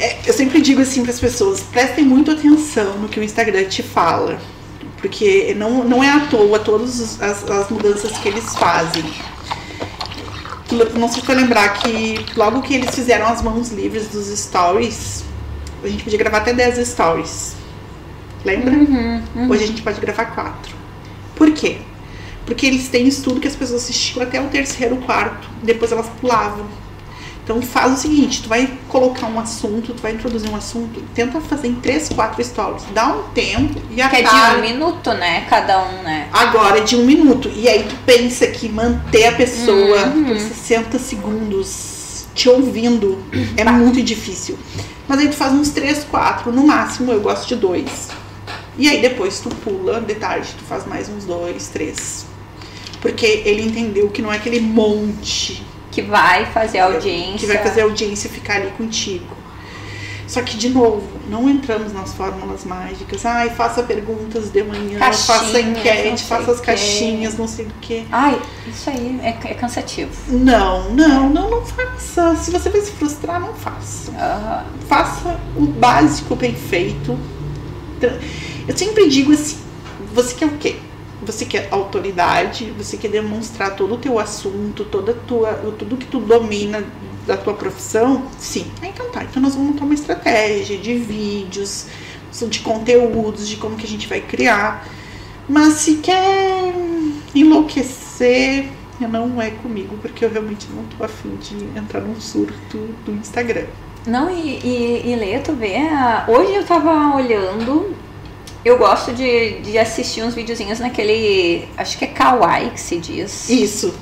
[0.00, 3.64] É, eu sempre digo assim para as pessoas, prestem muito atenção no que o Instagram
[3.64, 4.40] te fala.
[4.96, 9.04] Porque não, não é à toa todas as, as mudanças que eles fazem.
[10.94, 15.24] Não se for lembrar que logo que eles fizeram as mãos livres dos stories,
[15.82, 17.59] a gente podia gravar até 10 stories.
[18.44, 18.72] Lembra?
[18.72, 19.50] Uhum, uhum.
[19.50, 20.74] Hoje a gente pode gravar quatro.
[21.34, 21.78] Por quê?
[22.44, 26.66] Porque eles têm estudo que as pessoas assistiam até o terceiro, quarto, depois elas pulavam.
[27.42, 31.40] Então faz o seguinte, tu vai colocar um assunto, tu vai introduzir um assunto, tenta
[31.40, 35.12] fazer em três, quatro stories, dá um tempo e a Que é de um minuto,
[35.14, 35.46] né?
[35.50, 36.28] Cada um, né?
[36.32, 37.50] Agora é de um minuto.
[37.54, 40.26] E aí tu pensa que manter a pessoa uhum.
[40.26, 43.18] por 60 segundos te ouvindo
[43.56, 43.72] é tá.
[43.72, 44.56] muito difícil.
[45.08, 48.10] Mas aí tu faz uns três, quatro, no máximo eu gosto de dois.
[48.78, 52.26] E aí depois tu pula de tarde, tu faz mais uns dois, três.
[53.00, 57.38] Porque ele entendeu que não é aquele monte que vai fazer audiência.
[57.38, 59.40] Que vai fazer audiência ficar ali contigo.
[60.30, 63.26] Só que, de novo, não entramos nas fórmulas mágicas.
[63.26, 68.04] Ai, faça perguntas de manhã, Caixinhas, faça enquete, faça as caixinhas, não sei o quê.
[68.12, 70.12] Ai, isso aí é, é cansativo.
[70.28, 72.36] Não, não, não, não faça.
[72.36, 74.12] Se você vai se frustrar, não faça.
[74.12, 74.66] Aham.
[74.88, 77.18] Faça o básico bem feito.
[78.70, 79.58] Eu sempre digo assim,
[80.14, 80.76] você quer o quê?
[81.22, 86.20] Você quer autoridade, você quer demonstrar todo o teu assunto, toda tua, tudo que tu
[86.20, 86.84] domina
[87.26, 88.26] da tua profissão?
[88.38, 88.70] Sim.
[88.80, 91.86] Ah, Então tá, então nós vamos montar uma estratégia de vídeos,
[92.48, 94.86] de conteúdos, de como que a gente vai criar.
[95.48, 96.72] Mas se quer
[97.34, 98.68] enlouquecer,
[99.00, 103.66] não é comigo, porque eu realmente não tô afim de entrar num surto do Instagram.
[104.06, 105.76] Não, e, e, e Lê, tu vê,
[106.28, 107.96] hoje eu tava olhando,
[108.64, 113.48] eu gosto de, de assistir uns videozinhos naquele, acho que é Kawaii que se diz.
[113.48, 113.94] Isso.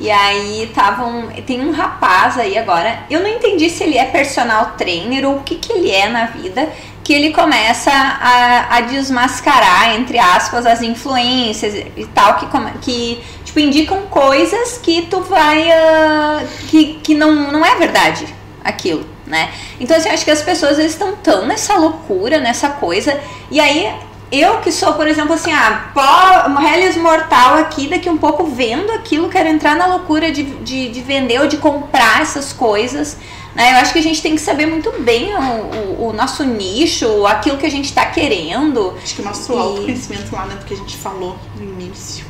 [0.00, 4.72] E aí tavam, tem um rapaz aí agora, eu não entendi se ele é personal
[4.76, 6.68] trainer ou o que que ele é na vida,
[7.04, 12.46] que ele começa a, a desmascarar, entre aspas, as influências e tal, que,
[12.80, 18.26] que tipo, indicam coisas que tu vai, ah, que, que não, não é verdade
[18.64, 19.52] aquilo, né?
[19.80, 23.18] Então assim, eu acho que as pessoas estão tão nessa loucura, nessa coisa,
[23.50, 23.92] e aí
[24.32, 28.90] eu que sou, por exemplo, assim, ah, pó, Hellis mortal aqui, daqui um pouco vendo
[28.92, 33.16] aquilo, quero entrar na loucura de, de, de vender ou de comprar essas coisas.
[33.54, 33.72] Né?
[33.72, 37.24] Eu acho que a gente tem que saber muito bem o, o, o nosso nicho,
[37.26, 38.96] aquilo que a gente está querendo.
[39.00, 42.24] Acho que o nosso E- autoconhecimento lá, né, do que a gente falou no início.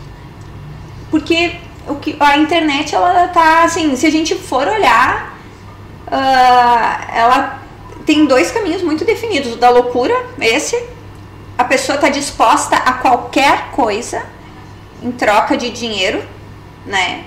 [1.11, 1.55] Porque
[1.89, 5.34] o que, a internet, ela tá assim, se a gente for olhar,
[6.07, 7.63] ah, ela
[8.05, 9.53] tem dois caminhos muito definidos.
[9.55, 10.81] O da loucura, esse,
[11.57, 14.23] a pessoa tá disposta a qualquer coisa
[15.03, 16.23] em troca de dinheiro,
[16.87, 17.25] né?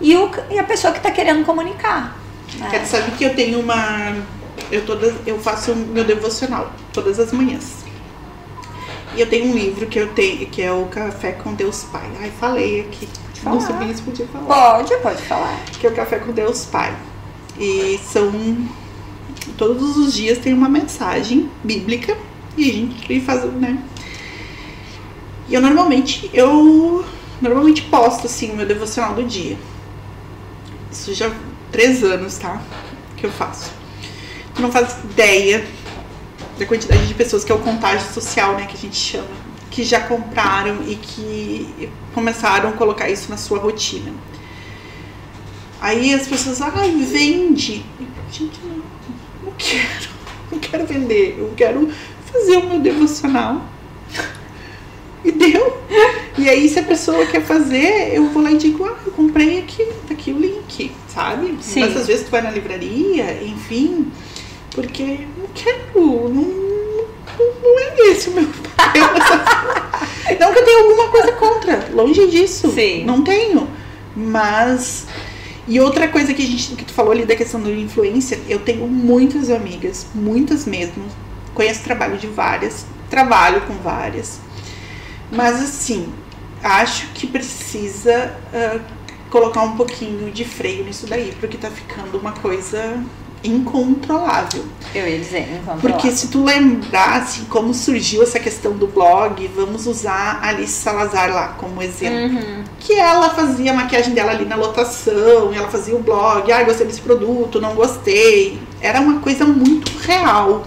[0.00, 2.16] E, o, e a pessoa que tá querendo comunicar.
[2.58, 2.68] né?
[2.70, 4.14] Quer saber que eu tenho uma.
[4.70, 7.84] Eu, todas, eu faço meu devocional todas as manhãs.
[9.16, 12.08] E eu tenho um livro que eu tenho, que é o Café com Deus Pai.
[12.20, 13.08] Ai, falei aqui.
[13.44, 14.46] Não sabia se podia falar.
[14.46, 15.56] Pode, pode falar.
[15.78, 16.92] Que é o Café com Deus Pai.
[17.58, 18.32] E são.
[19.56, 22.16] Todos os dias tem uma mensagem bíblica
[22.56, 23.82] e a gente faz, né?
[25.48, 27.04] E eu normalmente, eu
[27.40, 29.58] normalmente posto assim o meu devocional do dia.
[30.90, 31.30] Isso já
[31.70, 32.60] três anos, tá?
[33.16, 33.70] Que eu faço.
[34.54, 35.66] Tu não faz ideia
[36.58, 38.66] da quantidade de pessoas que é o contágio social, né?
[38.66, 39.28] Que a gente chama.
[39.70, 44.12] Que já compraram e que começaram a colocar isso na sua rotina.
[45.84, 47.84] Aí as pessoas, ai, vende.
[48.00, 48.76] Eu, Gente, não,
[49.44, 50.14] não quero.
[50.50, 51.36] Não quero vender.
[51.38, 51.90] Eu quero
[52.32, 53.66] fazer o meu devocional.
[55.24, 55.82] E deu.
[56.38, 59.58] E aí, se a pessoa quer fazer, eu vou lá e digo, ah, eu comprei
[59.58, 61.58] aqui, tá aqui o link, sabe?
[61.60, 61.80] Sim.
[61.80, 64.12] Mas às vezes tu vai na livraria, enfim,
[64.70, 66.42] porque não quero, não,
[67.62, 69.02] não, é esse o meu papel.
[70.38, 72.70] não que eu tenha alguma coisa contra, longe disso.
[72.70, 73.04] Sim.
[73.04, 73.68] Não tenho.
[74.14, 75.06] Mas.
[75.66, 78.58] E outra coisa que a gente que tu falou ali da questão do influencer, eu
[78.58, 81.04] tenho muitas amigas, muitas mesmo.
[81.54, 84.40] Conheço trabalho de várias, trabalho com várias.
[85.32, 86.12] Mas assim,
[86.62, 88.80] acho que precisa ah,
[89.30, 93.02] colocar um pouquinho de freio nisso daí, porque tá ficando uma coisa
[93.44, 94.64] incontrolável.
[94.94, 99.46] Eu ia dizer, então, Porque se tu lembrar assim, como surgiu essa questão do blog,
[99.54, 102.38] vamos usar a Alice Salazar lá como exemplo.
[102.38, 102.64] Uhum.
[102.80, 106.86] Que ela fazia a maquiagem dela ali na lotação, ela fazia o blog, ai, gostei
[106.86, 108.58] desse produto, não gostei.
[108.80, 110.66] Era uma coisa muito real.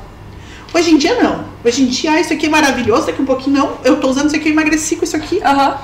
[0.73, 1.45] Hoje em dia não.
[1.63, 4.28] Hoje em dia, ah, isso aqui é maravilhoso, daqui um pouquinho não, eu tô usando
[4.28, 5.78] isso aqui, eu emagreci com isso aqui, Aham.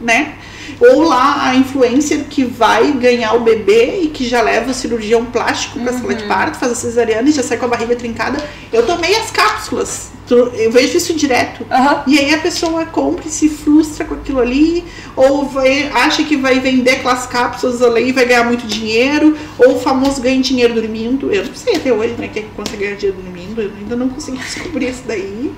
[0.00, 0.34] né?
[0.80, 5.24] Ou lá a influencer que vai ganhar o bebê e que já leva o cirurgião
[5.24, 8.42] plástico pra sala de parto, faz a cesariana e já sai com a barriga trincada.
[8.72, 10.10] Eu tomei as cápsulas.
[10.28, 11.64] Eu vejo isso direto.
[11.70, 12.02] Aham.
[12.06, 16.36] E aí a pessoa compra e se frustra com aquilo ali, ou vai, acha que
[16.36, 20.74] vai vender aquelas cápsulas ali e vai ganhar muito dinheiro, ou o famoso ganha dinheiro
[20.74, 21.32] dormindo.
[21.32, 24.38] Eu não sei até hoje, né, que consegue ganhar dinheiro dormindo, eu ainda não consegui
[24.42, 25.52] descobrir isso daí.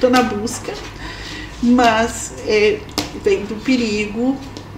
[0.00, 0.74] Tô na busca.
[1.62, 2.78] Mas é,
[3.24, 4.36] vem do perigo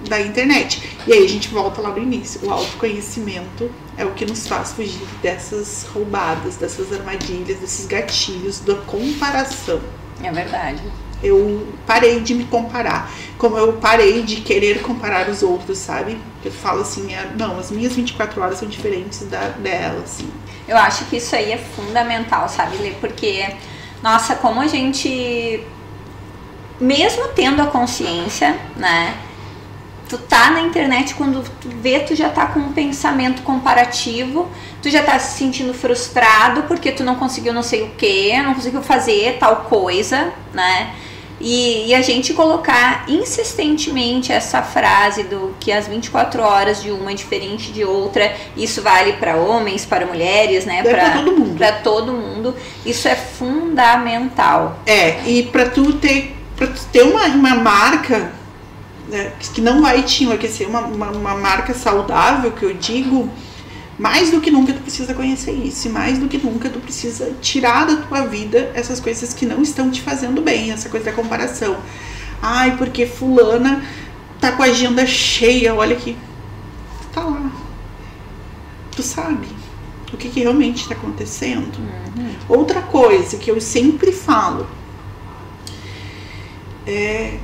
[0.09, 0.97] da internet.
[1.07, 2.41] E aí a gente volta lá no início.
[2.45, 8.75] O autoconhecimento é o que nos faz fugir dessas roubadas, dessas armadilhas, desses gatilhos da
[8.75, 9.81] comparação
[10.23, 10.83] É verdade.
[11.23, 13.11] eu parei de me comparar.
[13.37, 16.19] Como eu parei de querer comparar os outros, sabe?
[16.45, 20.29] Eu falo assim, é, não, as minhas 24 horas são diferentes da dela, assim.
[20.67, 22.93] Eu acho que isso aí é fundamental, sabe, Lê?
[22.93, 23.45] Porque,
[24.03, 25.63] nossa, como a gente,
[26.81, 29.15] mesmo tendo a consciência, né?
[30.11, 34.49] Tu tá na internet, quando tu vê, tu já tá com um pensamento comparativo,
[34.83, 38.55] tu já tá se sentindo frustrado porque tu não conseguiu não sei o que, não
[38.55, 40.93] conseguiu fazer tal coisa, né?
[41.41, 47.13] E, e, a gente colocar insistentemente essa frase do que as 24 horas de uma
[47.13, 50.83] é diferente de outra, isso vale para homens, para mulheres, né?
[50.83, 51.57] Para todo mundo.
[51.57, 52.55] Para todo mundo.
[52.85, 54.81] Isso é fundamental.
[54.85, 58.40] É, e para tu ter, pra tu ter uma, uma marca
[59.11, 63.29] né, que não vai te enlouquecer, uma, uma, uma marca saudável, que eu digo,
[63.99, 67.33] mais do que nunca tu precisa conhecer isso, e mais do que nunca tu precisa
[67.41, 71.13] tirar da tua vida essas coisas que não estão te fazendo bem, essa coisa da
[71.13, 71.77] comparação.
[72.41, 73.85] Ai, porque fulana
[74.41, 76.17] tá com a agenda cheia, olha aqui.
[77.13, 77.51] Tá lá.
[78.93, 79.49] Tu sabe
[80.13, 81.77] o que, que realmente está acontecendo.
[81.79, 82.35] Uhum.
[82.49, 84.67] Outra coisa que eu sempre falo
[86.87, 87.39] é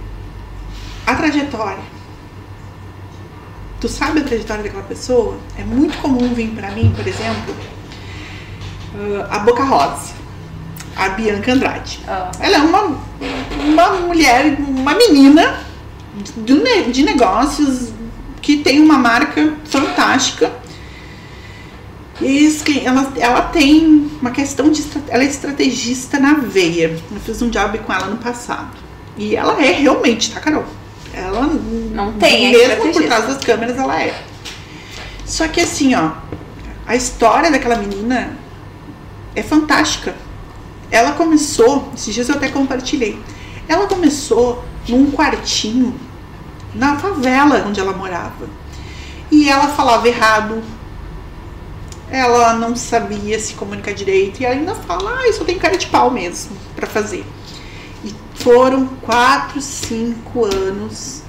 [1.07, 1.97] a trajetória
[3.81, 7.55] tu sabe a trajetória daquela pessoa, é muito comum vir para mim, por exemplo,
[8.95, 10.15] uh, a Boca Rosa,
[10.97, 12.01] a Bianca Andrade.
[12.07, 12.43] Oh.
[12.43, 12.99] Ela é uma,
[13.65, 15.61] uma mulher, uma menina
[16.37, 17.93] de, de negócios
[18.41, 20.53] que tem uma marca fantástica.
[22.19, 22.49] E
[22.83, 24.83] ela, ela tem uma questão de.
[25.09, 26.99] Ela é estrategista na veia.
[27.13, 28.71] Eu fiz um job com ela no passado.
[29.19, 30.65] E ela é realmente, tá, Carol?
[31.17, 31.47] Ela
[31.95, 34.23] não tem, mesmo por trás das câmeras ela é.
[35.25, 36.11] Só que assim, ó,
[36.87, 38.37] a história daquela menina
[39.35, 40.15] é fantástica.
[40.91, 43.19] Ela começou, esses dias eu até compartilhei.
[43.67, 45.99] Ela começou num quartinho
[46.75, 48.47] na favela onde ela morava.
[49.31, 50.63] E ela falava errado.
[52.11, 56.11] Ela não sabia se comunicar direito e ainda fala, ah, isso tem cara de pau
[56.11, 57.25] mesmo para fazer.
[58.47, 61.23] Foram quatro, cinco anos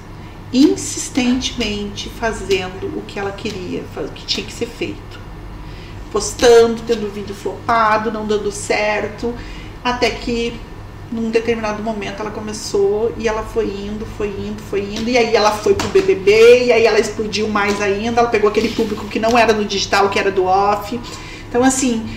[0.52, 5.18] insistentemente fazendo o que ela queria, o que tinha que ser feito.
[6.12, 9.34] Postando, tendo vídeo flopado, não dando certo,
[9.82, 10.60] até que
[11.10, 15.34] num determinado momento ela começou e ela foi indo, foi indo, foi indo, e aí
[15.34, 19.18] ela foi pro BBB, e aí ela explodiu mais ainda, ela pegou aquele público que
[19.18, 21.00] não era do digital, que era do off.
[21.48, 22.08] Então, assim,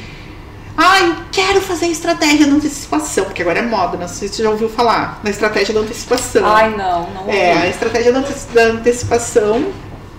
[0.83, 4.49] Ai, quero fazer estratégia da antecipação, porque agora é moda, não sei se você já
[4.49, 6.43] ouviu falar na estratégia da antecipação.
[6.43, 7.37] Ai, não, não ouvi.
[7.37, 9.71] É, a estratégia da antecipação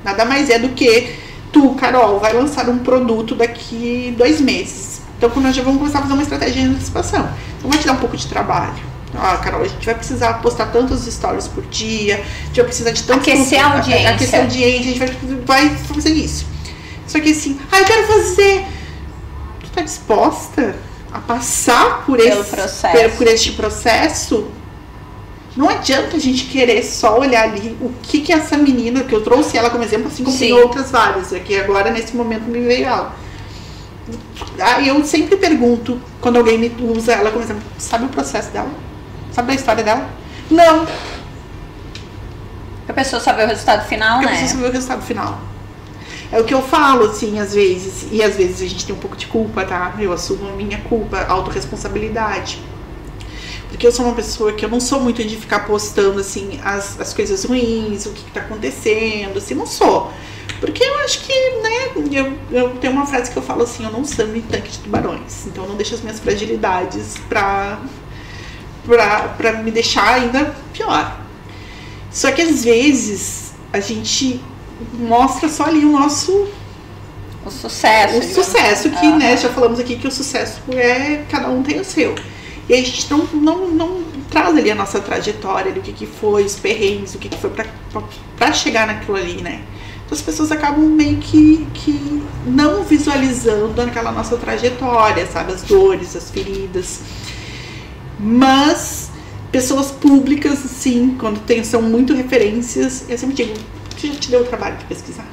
[0.05, 1.17] nada mais é do que
[1.53, 5.03] tu, Carol, vai lançar um produto daqui dois meses.
[5.19, 7.29] Então, nós já vamos começar a fazer uma estratégia de antecipação.
[7.59, 8.93] Então, vai te dar um pouco de trabalho.
[9.17, 12.93] Ah, Carol, a gente vai precisar postar tantos stories por dia, a gente vai precisar
[12.93, 13.27] de tantos...
[13.27, 14.11] Aquecer a audiência.
[14.11, 14.99] Aquecer a audiência, a gente
[15.45, 16.47] vai, vai fazer isso.
[17.09, 18.65] Só que assim, ah, eu quero fazer
[19.73, 20.75] está disposta
[21.13, 23.17] a passar por esse, processo.
[23.17, 24.51] por este processo,
[25.57, 29.23] não adianta a gente querer só olhar ali o que que essa menina, que eu
[29.23, 30.47] trouxe ela como exemplo, assim como Sim.
[30.47, 33.15] tem outras várias, aqui agora nesse momento me veio ela.
[34.59, 38.71] Aí eu sempre pergunto, quando alguém me usa ela como exemplo, sabe o processo dela?
[39.31, 40.09] Sabe a história dela?
[40.51, 40.87] Não.
[42.89, 44.39] A pessoa sabe o resultado final, Porque né?
[44.39, 45.52] A pessoa sabe o resultado final.
[46.33, 48.07] É o que eu falo, assim, às vezes.
[48.11, 49.95] E às vezes a gente tem um pouco de culpa, tá?
[49.99, 52.59] Eu assumo a minha culpa, autorresponsabilidade.
[53.69, 56.99] Porque eu sou uma pessoa que eu não sou muito de ficar postando, assim, as,
[56.99, 60.11] as coisas ruins, o que, que tá acontecendo, assim, não sou.
[60.59, 63.91] Porque eu acho que, né, eu, eu tenho uma frase que eu falo assim, eu
[63.91, 65.47] não sou em tanque de tubarões.
[65.47, 67.81] Então eu não deixo as minhas fragilidades pra,
[68.87, 71.21] pra, pra me deixar ainda pior.
[72.11, 74.41] Só que às vezes a gente
[74.95, 76.49] mostra só ali o nosso
[77.45, 78.19] o sucesso.
[78.19, 79.19] O sucesso que, uhum.
[79.19, 82.15] né, já falamos aqui que o sucesso é cada um tem o seu.
[82.69, 86.07] E a gente não, não, não traz ali a nossa trajetória, ali, o que, que
[86.07, 89.63] foi, os perrengues, o que, que foi para chegar naquilo ali, né?
[90.05, 95.53] Então as pessoas acabam meio que, que não visualizando aquela nossa trajetória, sabe?
[95.53, 97.01] As dores, as feridas.
[98.19, 99.11] Mas
[99.51, 103.55] pessoas públicas, sim, quando tem, são muito referências, eu sempre digo,
[104.03, 105.27] você já te deu o trabalho de pesquisar?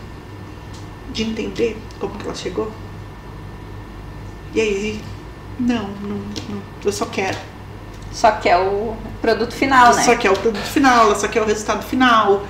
[1.11, 2.71] De entender como que ela chegou?
[4.53, 5.01] E aí,
[5.59, 6.17] não, não,
[6.49, 7.37] não eu só quero.
[8.11, 10.03] Só quer o produto final, né?
[10.03, 12.45] Só quer o produto final, ela só quer o resultado final.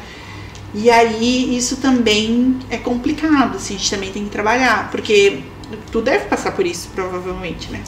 [0.73, 5.41] E aí isso também é complicado, assim, a gente também tem que trabalhar, porque
[5.91, 7.81] tu deve passar por isso, provavelmente, né?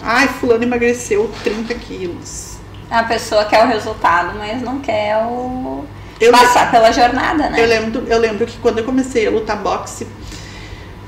[0.00, 2.58] Ai, fulano emagreceu 30 quilos.
[2.88, 5.84] A pessoa quer o resultado, mas não quer o
[6.20, 7.60] eu passar pela jornada, né?
[7.60, 10.06] Eu lembro, eu lembro que quando eu comecei a lutar boxe,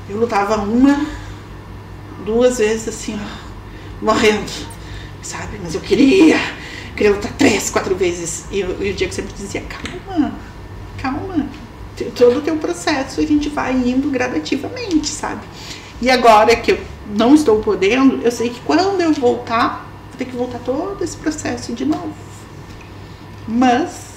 [0.09, 1.05] eu lutava uma,
[2.25, 4.51] duas vezes assim, ó, morrendo,
[5.21, 5.59] sabe?
[5.61, 6.39] Mas eu queria,
[6.95, 8.45] queria lutar três, quatro vezes.
[8.51, 10.33] E, eu, e o Diego sempre dizia: calma,
[11.01, 11.47] calma,
[12.15, 15.41] todo o teu processo a gente vai indo gradativamente, sabe?
[16.01, 16.79] E agora que eu
[17.15, 21.17] não estou podendo, eu sei que quando eu voltar, vou ter que voltar todo esse
[21.17, 22.13] processo de novo.
[23.47, 24.10] Mas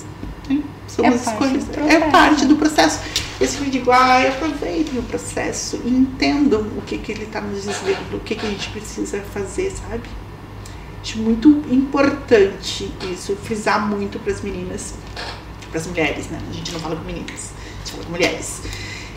[0.49, 2.11] né, são É as do É processo.
[2.11, 3.01] parte do processo.
[3.41, 7.41] Esse que eu digo, ai, aproveitem o processo e entendam o que, que ele está
[7.41, 10.03] nos dizendo, o que, que a gente precisa fazer, sabe?
[11.03, 14.95] Acho muito importante isso, frisar muito para as meninas,
[15.71, 16.39] para as mulheres, né?
[16.49, 18.63] A gente não fala com meninas, a gente fala com mulheres.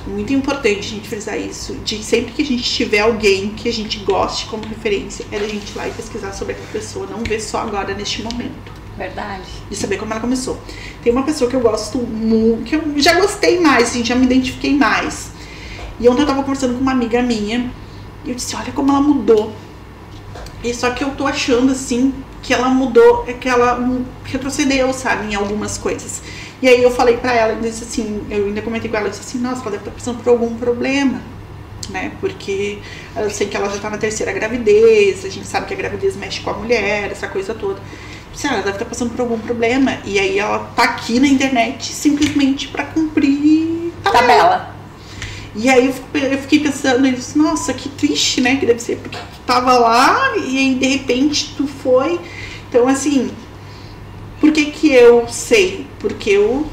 [0.08, 3.74] Muito importante a gente frisar isso, de sempre que a gente tiver alguém que a
[3.74, 7.24] gente goste como referência, é da gente ir lá e pesquisar sobre aquela pessoa, não
[7.24, 9.44] ver só agora neste momento Verdade.
[9.70, 10.60] de saber como ela começou.
[11.04, 14.26] Tem uma pessoa que eu gosto muito, que eu já gostei mais, assim, já me
[14.26, 15.32] identifiquei mais.
[16.00, 17.72] E ontem eu tava conversando com uma amiga minha
[18.26, 19.54] e eu disse, olha como ela mudou.
[20.64, 23.80] E só que eu tô achando assim que ela mudou, é que ela
[24.24, 26.22] retrocedeu, sabe, em algumas coisas.
[26.62, 29.12] E aí eu falei pra ela, eu disse assim, eu ainda comentei com ela, eu
[29.12, 31.22] disse assim, nossa, ela deve estar passando por algum problema.
[31.90, 32.12] Né?
[32.20, 32.80] Porque
[33.16, 36.16] eu sei que ela já tá na terceira gravidez, a gente sabe que a gravidez
[36.16, 37.80] mexe com a mulher, essa coisa toda.
[38.44, 39.98] Lá, ela deve estar passando por algum problema.
[40.06, 44.28] E aí ela tá aqui na internet simplesmente pra cumprir tabela.
[44.28, 44.78] Tabela.
[45.56, 48.58] E aí eu fiquei pensando, eu disse, nossa, que triste, né?
[48.58, 52.20] Que deve ser, porque tu tava lá e aí de repente tu foi.
[52.70, 53.32] Então, assim,
[54.40, 55.88] por que que eu sei?
[55.98, 56.68] Porque eu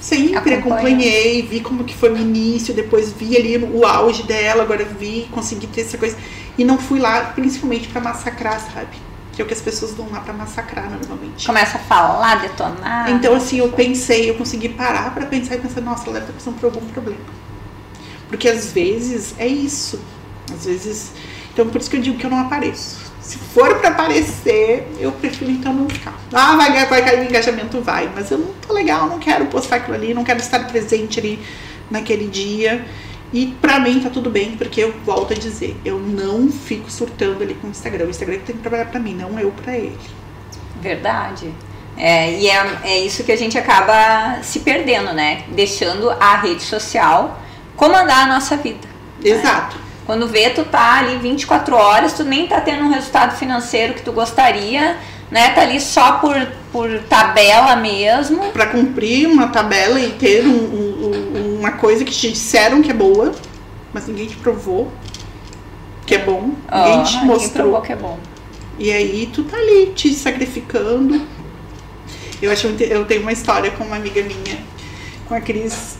[0.00, 4.84] sempre acompanhei, vi como que foi o início, depois vi ali o auge dela, agora
[4.84, 6.16] vi, consegui ter essa coisa.
[6.56, 8.96] E não fui lá, principalmente pra massacrar, sabe?
[9.36, 11.46] Que é o que as pessoas vão lá pra massacrar normalmente.
[11.46, 13.10] Começa a falar, detonar.
[13.10, 16.32] Então, assim, eu pensei, eu consegui parar pra pensar e pensar, nossa, ela deve estar
[16.32, 17.20] passando por algum problema.
[18.28, 20.00] Porque às vezes é isso.
[20.50, 21.12] Às vezes.
[21.52, 23.12] Então, por isso que eu digo que eu não apareço.
[23.20, 26.14] Se for pra aparecer, eu prefiro então não ficar.
[26.32, 28.10] Ah, vai, vai cair o engajamento, vai.
[28.14, 31.38] Mas eu não tô legal, não quero postar aquilo ali, não quero estar presente ali
[31.90, 32.86] naquele dia.
[33.32, 37.42] E pra mim tá tudo bem, porque eu volto a dizer, eu não fico surtando
[37.42, 38.06] ali com o Instagram.
[38.06, 39.98] O Instagram tem que trabalhar pra mim, não eu pra ele.
[40.80, 41.52] Verdade.
[41.98, 45.44] É, e é, é isso que a gente acaba se perdendo, né?
[45.48, 47.40] Deixando a rede social
[47.74, 48.86] comandar a nossa vida.
[49.22, 49.76] Exato.
[50.04, 54.02] Quando vê, tu tá ali 24 horas, tu nem tá tendo um resultado financeiro que
[54.02, 54.96] tu gostaria,
[55.30, 55.50] né?
[55.50, 56.36] Tá ali só por,
[56.70, 58.52] por tabela mesmo.
[58.52, 62.90] Pra cumprir uma tabela e ter um- um- um- uma coisa que te disseram que
[62.90, 63.34] é boa,
[63.92, 64.92] mas ninguém te provou
[66.06, 67.82] que é bom, ninguém Ó, te mostrou.
[67.82, 68.16] que é bom.
[68.78, 71.26] E aí tu tá ali te sacrificando.
[72.40, 74.62] Eu acho eu tenho uma história com uma amiga minha,
[75.26, 75.96] com a Cris.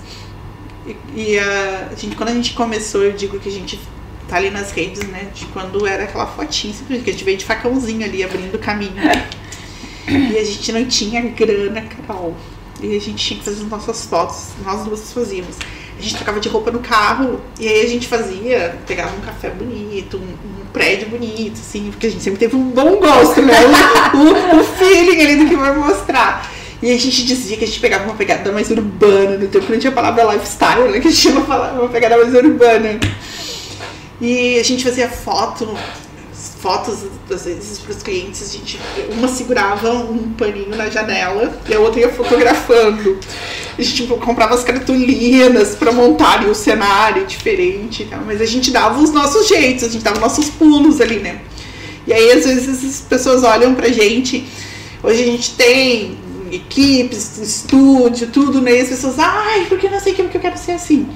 [0.87, 3.81] E, e a, gente, quando a gente começou, eu digo que a gente
[4.29, 5.29] tá ali nas redes, né?
[5.35, 8.95] De quando era aquela fotinha, simplesmente, que a gente veio de facãozinho ali abrindo caminho.
[10.07, 12.37] e a gente não tinha grana, Carol.
[12.83, 15.57] E a gente tinha que fazer as nossas fotos, nós duas fazíamos.
[15.99, 19.49] A gente trocava de roupa no carro e aí a gente fazia, pegava um café
[19.49, 20.21] bonito, um,
[20.63, 23.55] um prédio bonito, assim, porque a gente sempre teve um bom gosto, né?
[24.15, 26.53] O, o- o feeling ali do que vai mostrar.
[26.83, 29.79] E a gente dizia que a gente pegava uma pegada mais urbana, no tempo não
[29.79, 31.01] tinha a palavra lifestyle, né?
[31.01, 33.01] Que a gente tinha uma, uma pegada mais urbana.
[34.21, 35.67] E a gente fazia foto,
[36.59, 38.81] fotos às vezes para os clientes, a gente,
[39.13, 43.19] uma segurava um paninho na janela e a outra ia fotografando.
[43.79, 48.47] A gente tipo, comprava as cartolinas para montar o cenário diferente e tal, mas a
[48.47, 51.43] gente dava os nossos jeitos, a gente dava nossos pulos ali, né?
[52.07, 54.47] E aí às vezes as pessoas olham pra gente,
[55.03, 56.17] hoje a gente tem
[56.51, 58.79] equipes, estúdio, tudo, né?
[58.79, 61.09] E as pessoas, ai, porque não sei o que eu quero ser assim.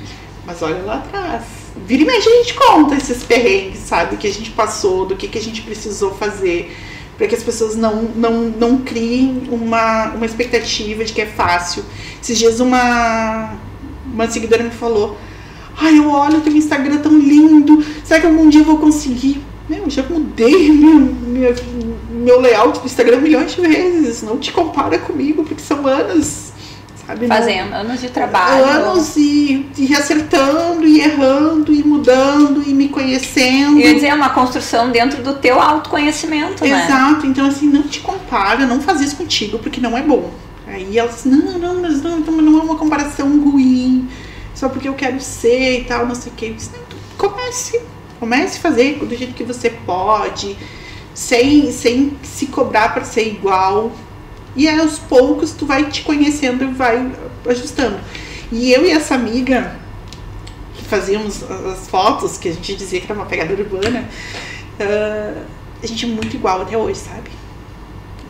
[0.44, 1.59] Mas olha lá atrás.
[1.90, 4.16] Vira e mexe, a gente conta esses perrengues, sabe?
[4.16, 6.72] Que a gente passou, do que, que a gente precisou fazer.
[7.18, 11.84] Para que as pessoas não, não, não criem uma, uma expectativa de que é fácil.
[12.22, 13.54] Esses dias uma,
[14.06, 15.18] uma seguidora me falou:
[15.76, 17.84] Ai, eu olho teu Instagram tão lindo.
[18.04, 19.42] Será que algum dia eu vou conseguir?
[19.68, 21.54] Meu, eu já mudei meu, meu,
[22.08, 24.22] meu layout do Instagram milhões de vezes.
[24.22, 26.49] Não te compara comigo, porque são anos.
[27.10, 27.26] Sabe?
[27.26, 28.64] Não- Fazendo anos de trabalho.
[28.64, 33.80] anos e, e acertando e errando e mudando e me conhecendo.
[33.80, 36.84] Eu ia dizer, é uma construção dentro do teu autoconhecimento, né?
[36.84, 40.30] Exato, então assim, não te compara, não faz isso contigo, porque não é bom.
[40.68, 44.08] Aí elas, não, não, mas não, então não é uma comparação ruim,
[44.54, 46.46] só porque eu quero ser e tal, não sei o que.
[46.46, 47.80] Eu disse, não, então comece,
[48.20, 50.56] comece a fazer do jeito que você pode,
[51.12, 53.90] sem, sem se cobrar para ser igual.
[54.56, 57.10] E aí, aos poucos tu vai te conhecendo e vai
[57.48, 57.98] ajustando.
[58.52, 59.76] E eu e essa amiga
[60.74, 64.08] que fazíamos as fotos, que a gente dizia que era uma pegada urbana,
[64.80, 65.42] ah,
[65.82, 67.30] a gente é muito igual até hoje, sabe?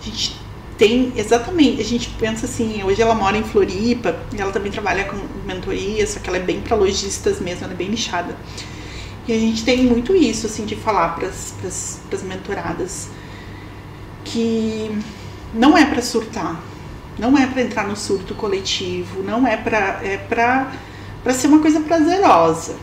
[0.01, 0.39] A gente
[0.77, 5.05] tem exatamente, a gente pensa assim, hoje ela mora em Floripa, e ela também trabalha
[5.05, 5.17] com
[5.47, 8.35] mentoria, só que ela é bem para lojistas mesmo, ela é bem lixada.
[9.29, 13.09] E a gente tem muito isso, assim, de falar para as mentoradas
[14.25, 14.91] que
[15.55, 16.61] não é para surtar,
[17.19, 20.73] não é para entrar no surto coletivo, não é para é para
[21.23, 22.77] para ser uma coisa prazerosa,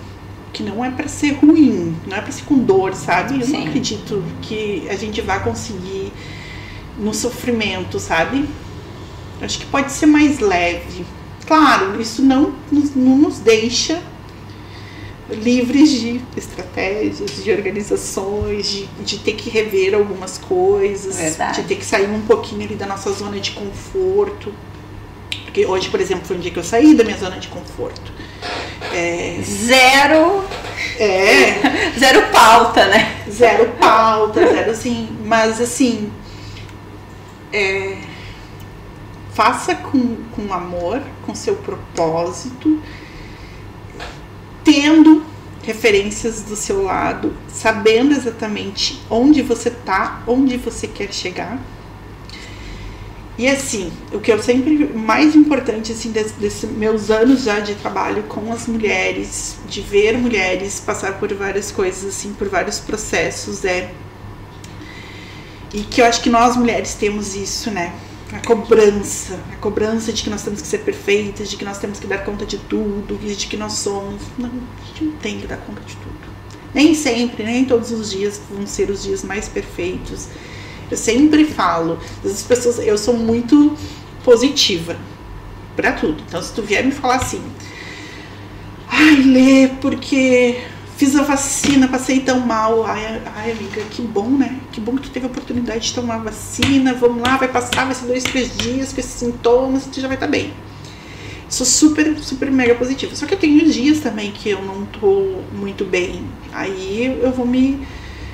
[0.53, 3.39] que não é para ser ruim, não é para ser com dor, sabe?
[3.39, 3.53] Eu Sim.
[3.53, 6.13] não acredito que a gente vá conseguir
[6.99, 8.47] no sofrimento, sabe?
[9.41, 11.05] Acho que pode ser mais leve.
[11.47, 14.01] Claro, isso não, não nos deixa
[15.29, 21.61] livres de estratégias, de organizações, de, de ter que rever algumas coisas, Verdade.
[21.61, 24.53] de ter que sair um pouquinho ali da nossa zona de conforto.
[25.43, 28.11] Porque hoje, por exemplo, foi um dia que eu saí da minha zona de conforto.
[28.93, 29.39] É...
[29.43, 30.43] Zero.
[30.97, 31.91] É.
[31.99, 33.23] zero pauta, né?
[33.29, 35.09] Zero pauta, zero assim.
[35.25, 36.11] Mas assim.
[37.51, 37.97] É...
[39.33, 42.81] Faça com, com amor, com seu propósito
[44.67, 45.23] tendo
[45.63, 51.57] referências do seu lado, sabendo exatamente onde você tá, onde você quer chegar.
[53.37, 58.23] E assim, o que eu sempre mais importante assim desses meus anos já de trabalho
[58.23, 63.89] com as mulheres, de ver mulheres passar por várias coisas assim, por vários processos é
[65.73, 67.93] e que eu acho que nós mulheres temos isso, né?
[68.33, 71.99] A cobrança, a cobrança de que nós temos que ser perfeitas, de que nós temos
[71.99, 74.21] que dar conta de tudo, de que nós somos.
[74.37, 76.15] Não, a gente não tem que dar conta de tudo.
[76.73, 80.27] Nem sempre, nem todos os dias vão ser os dias mais perfeitos.
[80.91, 83.75] Eu sempre falo, as pessoas, eu sou muito
[84.23, 84.97] positiva
[85.75, 86.21] para tudo.
[86.27, 87.41] Então, se tu vier me falar assim,
[88.87, 90.59] ai, Lê, porque
[90.97, 92.83] Fiz a vacina, passei tão mal.
[92.83, 94.59] Ai, ai, amiga, que bom, né?
[94.71, 96.91] Que bom que tu teve a oportunidade de tomar a vacina.
[96.95, 100.17] Vamos lá, vai passar, vai ser dois, três dias com esses sintomas tu já vai
[100.17, 100.51] estar tá bem.
[101.47, 103.15] Sou super, super mega positiva.
[103.15, 106.23] Só que eu tenho dias também que eu não tô muito bem.
[106.51, 107.79] Aí eu vou me.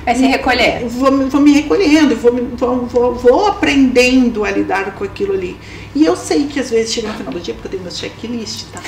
[0.05, 0.87] Vai se recolher.
[0.87, 5.57] Vou, vou me recolhendo, vou, vou, vou, vou aprendendo a lidar com aquilo ali.
[5.93, 7.91] E eu sei que às vezes chega no final do dia, porque eu tenho meu
[7.91, 8.81] checklist, tá?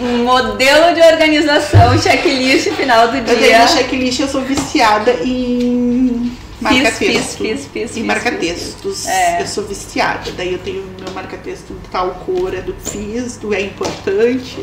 [0.00, 3.34] Um modelo de organização, checklist final do dia.
[3.34, 7.44] Eu tenho checklist, eu sou viciada em marca-texto.
[7.96, 9.06] Em marca-textos.
[9.06, 9.42] É.
[9.42, 10.30] Eu sou viciada.
[10.32, 14.56] Daí eu tenho meu marca-texto tal cor, é do FIS, do é importante.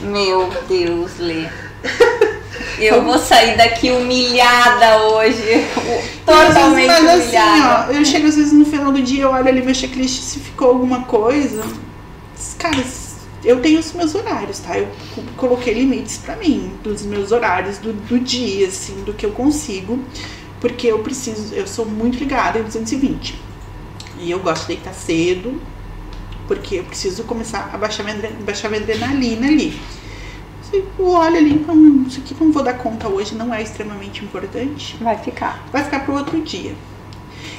[0.00, 1.46] Meu Deus, Lê.
[2.78, 5.64] Eu vou sair daqui humilhada hoje.
[6.26, 7.84] Totalmente mas, mas, humilhada.
[7.84, 10.22] Assim, ó, eu chego às vezes no final do dia, eu olho ali meu checklist
[10.22, 11.64] se ficou alguma coisa.
[12.58, 12.82] Cara,
[13.44, 14.78] eu tenho os meus horários, tá?
[14.78, 14.88] Eu
[15.36, 20.02] coloquei limites para mim, dos meus horários do, do dia, assim, do que eu consigo,
[20.60, 23.38] porque eu preciso, eu sou muito ligada em 220.
[24.18, 25.60] E eu gosto de deitar cedo,
[26.48, 29.78] porque eu preciso começar a baixar minha, baixar minha adrenalina ali.
[30.72, 34.96] Eu olho ali, então, isso aqui não vou dar conta hoje, não é extremamente importante.
[35.00, 35.64] Vai ficar.
[35.70, 36.74] Vai ficar pro outro dia.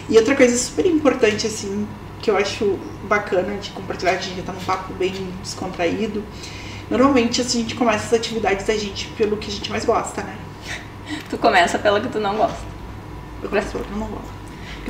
[0.09, 1.87] E outra coisa super importante, assim,
[2.25, 6.23] que eu acho bacana de compartilhar, a gente já tá num papo bem descontraído.
[6.89, 10.23] Normalmente assim, a gente começa as atividades da gente pelo que a gente mais gosta,
[10.23, 10.35] né?
[11.29, 12.57] Tu começa pelo que tu não gosta.
[13.43, 14.33] Eu começo pelo que eu não gosto.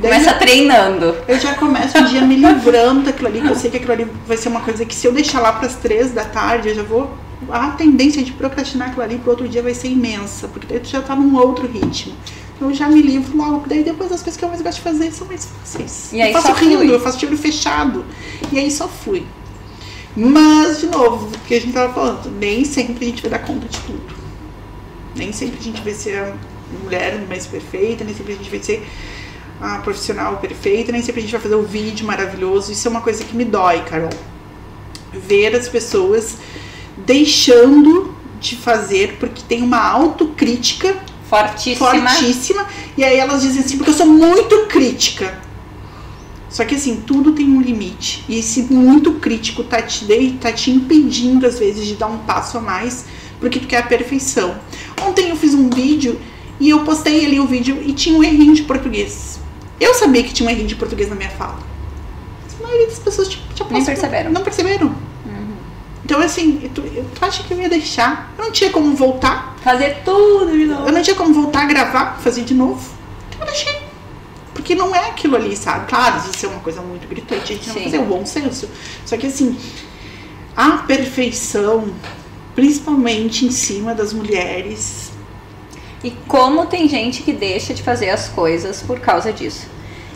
[0.00, 1.14] Começa eu, treinando.
[1.28, 4.04] Eu já começo o dia me livrando daquilo ali, que eu sei que aquilo ali
[4.26, 6.74] vai ser uma coisa que se eu deixar lá para as três da tarde, eu
[6.74, 7.14] já vou.
[7.50, 10.88] A tendência de procrastinar aquilo ali pro outro dia vai ser imensa, porque daí tu
[10.88, 12.14] já tá num outro ritmo
[12.60, 13.66] eu já me livro logo.
[13.66, 16.12] Daí depois as coisas que eu mais gosto de fazer são mais fáceis.
[16.12, 16.94] E aí eu faço rindo, flui.
[16.94, 18.04] eu faço tiro fechado.
[18.52, 19.26] E aí só fui.
[20.16, 23.40] Mas, de novo, o que a gente tava falando, nem sempre a gente vai dar
[23.40, 24.14] conta de tudo.
[25.14, 26.34] Nem sempre a gente vai ser a
[26.82, 28.86] mulher mais perfeita, nem sempre a gente vai ser
[29.60, 32.72] a profissional perfeita, nem sempre a gente vai fazer o vídeo maravilhoso.
[32.72, 34.10] Isso é uma coisa que me dói, Carol.
[35.12, 36.38] Ver as pessoas
[36.96, 40.96] deixando de fazer porque tem uma autocrítica
[41.28, 42.08] Fortíssima.
[42.08, 42.66] Fortíssima.
[42.96, 45.40] E aí elas dizem assim, porque eu sou muito crítica.
[46.48, 48.24] Só que assim, tudo tem um limite.
[48.28, 50.06] E esse muito crítico tá te,
[50.40, 53.04] tá te impedindo, às vezes, de dar um passo a mais,
[53.40, 54.56] porque tu quer a perfeição.
[55.02, 56.18] Ontem eu fiz um vídeo
[56.58, 59.38] e eu postei ali o vídeo e tinha um errinho de português.
[59.78, 61.58] Eu sabia que tinha um errinho de português na minha fala.
[62.44, 64.30] Mas a maioria das pessoas tipo, já Nem perceberam.
[64.30, 64.94] Não perceberam.
[66.06, 68.32] Então, assim, tu, tu acha que eu ia deixar?
[68.38, 70.86] Eu não tinha como voltar Fazer tudo de novo.
[70.86, 72.88] Eu não tinha como voltar a gravar, fazer de novo.
[73.28, 73.82] Então eu deixei.
[74.54, 75.88] Porque não é aquilo ali, sabe?
[75.88, 78.68] Claro, isso é uma coisa muito gritante, a gente não vai fazer o bom senso.
[79.04, 79.58] Só que assim,
[80.56, 81.92] a perfeição,
[82.54, 85.10] principalmente em cima das mulheres.
[86.04, 89.66] E como tem gente que deixa de fazer as coisas por causa disso.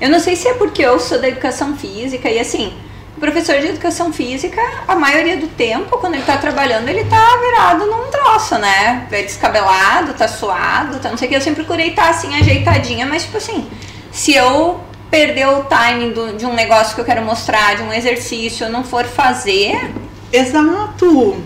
[0.00, 2.72] Eu não sei se é porque eu sou da educação física e assim,
[3.20, 7.36] o professor de educação física, a maioria do tempo, quando ele tá trabalhando, ele tá
[7.36, 9.06] virado num troço, né?
[9.12, 11.36] É descabelado, tá suado, tá não sei o que.
[11.36, 13.68] Eu sempre procurei estar tá, assim, ajeitadinha, mas tipo assim,
[14.10, 14.80] se eu
[15.10, 18.72] perder o timing do, de um negócio que eu quero mostrar, de um exercício, eu
[18.72, 19.92] não for fazer.
[20.32, 21.36] Exato!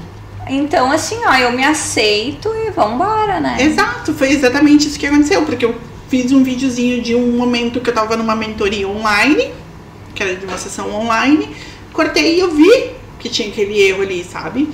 [0.49, 3.57] Então, assim, ó, eu me aceito e vambora, né?
[3.59, 5.75] Exato, foi exatamente isso que aconteceu, porque eu
[6.09, 9.53] fiz um videozinho de um momento que eu tava numa mentoria online,
[10.15, 11.55] que era de uma sessão online,
[11.93, 14.69] cortei e eu vi que tinha aquele erro ali, sabe?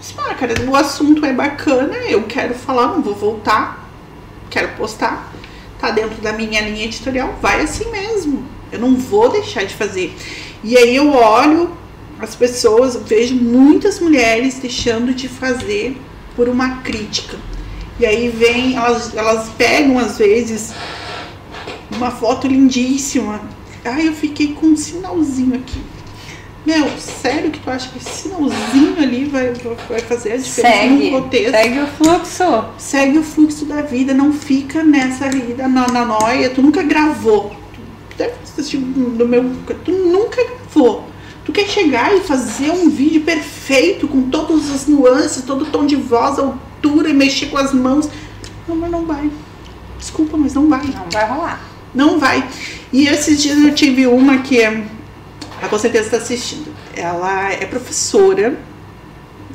[0.00, 3.88] Disse, ah, cara, o assunto é bacana, eu quero falar, não vou voltar,
[4.50, 5.32] quero postar,
[5.78, 8.44] tá dentro da minha linha editorial, vai assim mesmo.
[8.70, 10.14] Eu não vou deixar de fazer.
[10.62, 11.76] E aí eu olho
[12.20, 15.96] as pessoas, vejo muitas mulheres deixando de fazer
[16.34, 17.36] por uma crítica.
[17.98, 20.72] E aí vem, elas, elas pegam às vezes
[21.90, 23.40] uma foto lindíssima.
[23.84, 25.80] Ai, eu fiquei com um sinalzinho aqui.
[26.66, 29.52] Meu, sério que tu acha que esse sinalzinho ali vai,
[29.88, 31.50] vai fazer a diferença segue, no roteiro?
[31.50, 32.64] Segue o fluxo.
[32.76, 36.50] Segue o fluxo da vida, não fica nessa vida na, na noia.
[36.50, 37.56] Tu nunca gravou.
[37.72, 39.50] Tu deve assistir no meu.
[39.84, 41.08] Tu nunca gravou
[41.48, 45.86] Tu quer chegar e fazer um vídeo perfeito com todas as nuances, todo o tom
[45.86, 48.06] de voz, altura e mexer com as mãos.
[48.68, 49.30] Não, mas não vai.
[49.98, 50.84] Desculpa, mas não vai.
[50.84, 51.60] Não vai rolar.
[51.94, 52.46] Não vai.
[52.92, 56.74] E esses dias eu tive uma que ela com certeza está assistindo.
[56.96, 58.58] Ela é professora,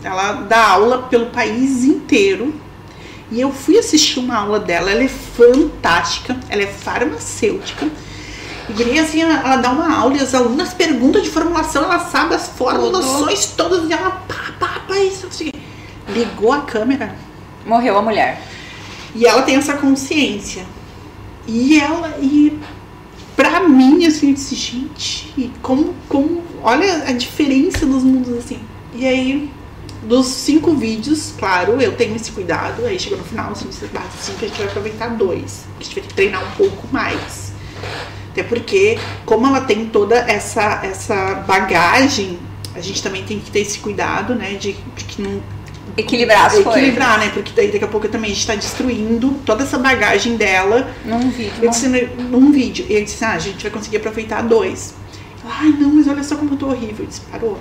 [0.03, 2.53] ela dá aula pelo país inteiro.
[3.31, 7.89] E eu fui assistir uma aula dela, ela é fantástica, ela é farmacêutica
[8.69, 12.47] e assim, ela, dá uma aula e as alunas perguntam de formulação, ela sabe as
[12.47, 15.51] formulações todas e ela pá, pá, pá, isso, assim.
[16.07, 17.14] Ligou a câmera.
[17.65, 18.41] Morreu a mulher.
[19.14, 20.65] E ela tem essa consciência.
[21.45, 22.57] E ela, e
[23.44, 28.60] pra mim, assim, eu disse, gente, como, como, olha a diferença dos mundos, assim.
[28.94, 29.52] E aí,
[30.03, 34.45] dos cinco vídeos, claro, eu tenho esse cuidado, aí chegou no final, assim, assim que
[34.45, 35.65] a gente vai aproveitar dois.
[35.78, 37.52] A gente vai ter que treinar um pouco mais.
[38.32, 42.40] Até porque, como ela tem toda essa, essa bagagem,
[42.74, 44.53] a gente também tem que ter esse cuidado, né?
[44.53, 45.41] De, de que não.
[45.95, 47.26] Equilibrar as Equilibrar, coisas.
[47.28, 47.32] né?
[47.34, 50.91] Porque daí daqui a pouco também a gente tá destruindo toda essa bagagem dela.
[51.06, 51.53] Num vídeo.
[51.61, 52.86] Eu disse, num vídeo.
[52.90, 54.95] E eu disse, ah, a gente vai conseguir aproveitar dois.
[55.45, 56.98] Ai, não, mas olha só como eu tô horrível.
[56.99, 57.60] Eu disse, parou.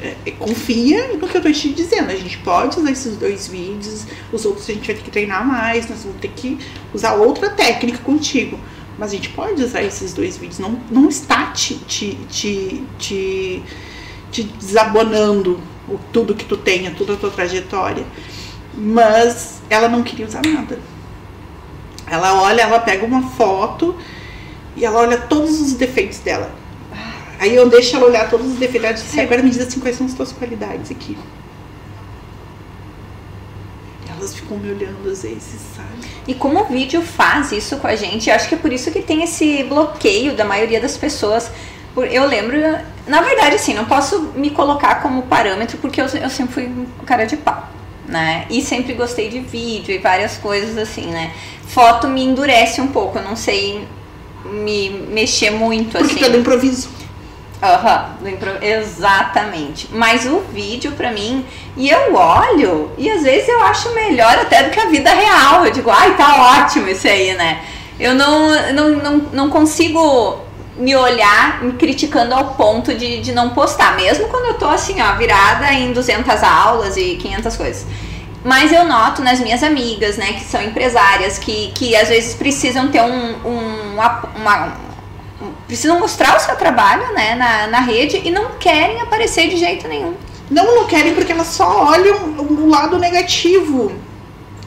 [0.00, 2.10] É, é, confia no que eu tô te dizendo.
[2.10, 5.46] A gente pode usar esses dois vídeos, os outros a gente vai ter que treinar
[5.46, 6.58] mais, nós vamos ter que
[6.92, 8.58] usar outra técnica contigo.
[8.98, 10.58] Mas a gente pode usar esses dois vídeos.
[10.58, 13.62] Não, não está te, te, te, te,
[14.32, 18.04] te desabonando o, tudo que tu tenha, toda a tua trajetória.
[18.74, 20.78] Mas ela não queria usar nada.
[22.06, 23.96] Ela olha, ela pega uma foto
[24.76, 26.50] e ela olha todos os defeitos dela.
[27.38, 29.14] Aí eu deixo ela olhar todos os defeitos.
[29.14, 31.16] e agora me diz assim quais são as tuas qualidades aqui
[34.22, 35.88] elas ficam me olhando às vezes, sabe?
[36.26, 39.02] E como o vídeo faz isso com a gente, acho que é por isso que
[39.02, 41.50] tem esse bloqueio da maioria das pessoas.
[41.94, 42.56] Eu lembro,
[43.06, 47.26] na verdade, assim, não posso me colocar como parâmetro porque eu, eu sempre fui cara
[47.26, 47.68] de pau,
[48.08, 48.46] né?
[48.48, 51.32] E sempre gostei de vídeo e várias coisas assim, né?
[51.66, 53.86] Foto me endurece um pouco, eu não sei
[54.44, 56.14] me mexer muito porque assim.
[56.14, 56.88] Porque tá improviso.
[57.62, 59.88] Aham, uhum, exatamente.
[59.92, 61.46] Mas o vídeo pra mim,
[61.76, 65.64] e eu olho, e às vezes eu acho melhor até do que a vida real.
[65.64, 67.62] Eu digo, ai, tá ótimo isso aí, né?
[68.00, 70.40] Eu não, não, não, não consigo
[70.76, 75.00] me olhar me criticando ao ponto de, de não postar, mesmo quando eu tô assim,
[75.00, 77.86] ó, virada em 200 aulas e 500 coisas.
[78.44, 82.88] Mas eu noto nas minhas amigas, né, que são empresárias, que, que às vezes precisam
[82.88, 84.76] ter um, um uma, uma
[85.66, 89.88] precisam mostrar o seu trabalho né, na, na rede e não querem aparecer de jeito
[89.88, 90.14] nenhum.
[90.50, 93.92] Não, não querem porque elas só olham o lado negativo,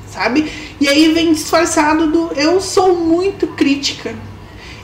[0.09, 0.51] sabe?
[0.79, 4.15] E aí vem disfarçado do eu sou muito crítica.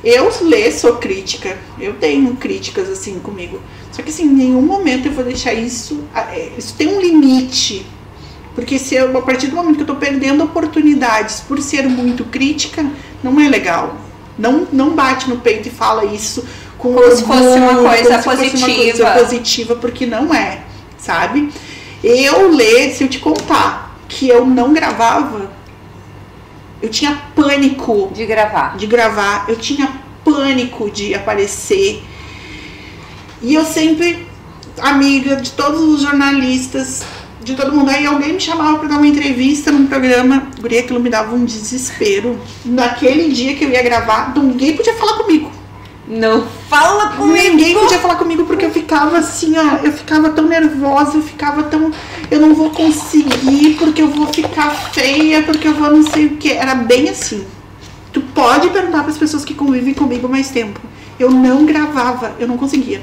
[0.04, 1.58] Eu lê, sou crítica.
[1.80, 3.62] Eu tenho críticas assim comigo.
[3.92, 6.04] Só que assim, em nenhum momento eu vou deixar isso.
[6.16, 7.86] É, isso tem um limite.
[8.56, 12.26] Porque se eu, a partir do momento que eu tô perdendo oportunidades por ser muito
[12.26, 12.86] crítica,
[13.24, 13.96] não é legal.
[14.38, 16.44] Não, não bate no peito e fala isso
[16.78, 18.68] com como se fosse uma coisa positiva.
[18.68, 20.62] Uma coisa positiva, porque não é,
[20.98, 21.50] sabe?
[22.04, 25.52] Eu ler, se eu te contar que eu não gravava,
[26.82, 28.78] eu tinha pânico de gravar.
[28.78, 32.04] De gravar, eu tinha pânico de aparecer.
[33.42, 34.28] E eu sempre
[34.80, 37.04] amiga de todos os jornalistas,
[37.44, 37.90] de todo mundo.
[37.90, 40.48] Aí alguém me chamava pra dar uma entrevista num programa.
[40.60, 42.40] Guria, aquilo me dava um desespero.
[42.66, 45.61] Naquele dia que eu ia gravar, ninguém podia falar comigo.
[46.12, 47.56] Não fala comigo.
[47.56, 49.78] Ninguém podia falar comigo porque eu ficava assim, ó.
[49.82, 51.90] Eu ficava tão nervosa, eu ficava tão.
[52.30, 56.30] Eu não vou conseguir, porque eu vou ficar feia, porque eu vou não sei o
[56.32, 56.52] que.
[56.52, 57.46] Era bem assim.
[58.12, 60.82] Tu pode perguntar para as pessoas que convivem comigo mais tempo.
[61.18, 63.02] Eu não gravava, eu não conseguia.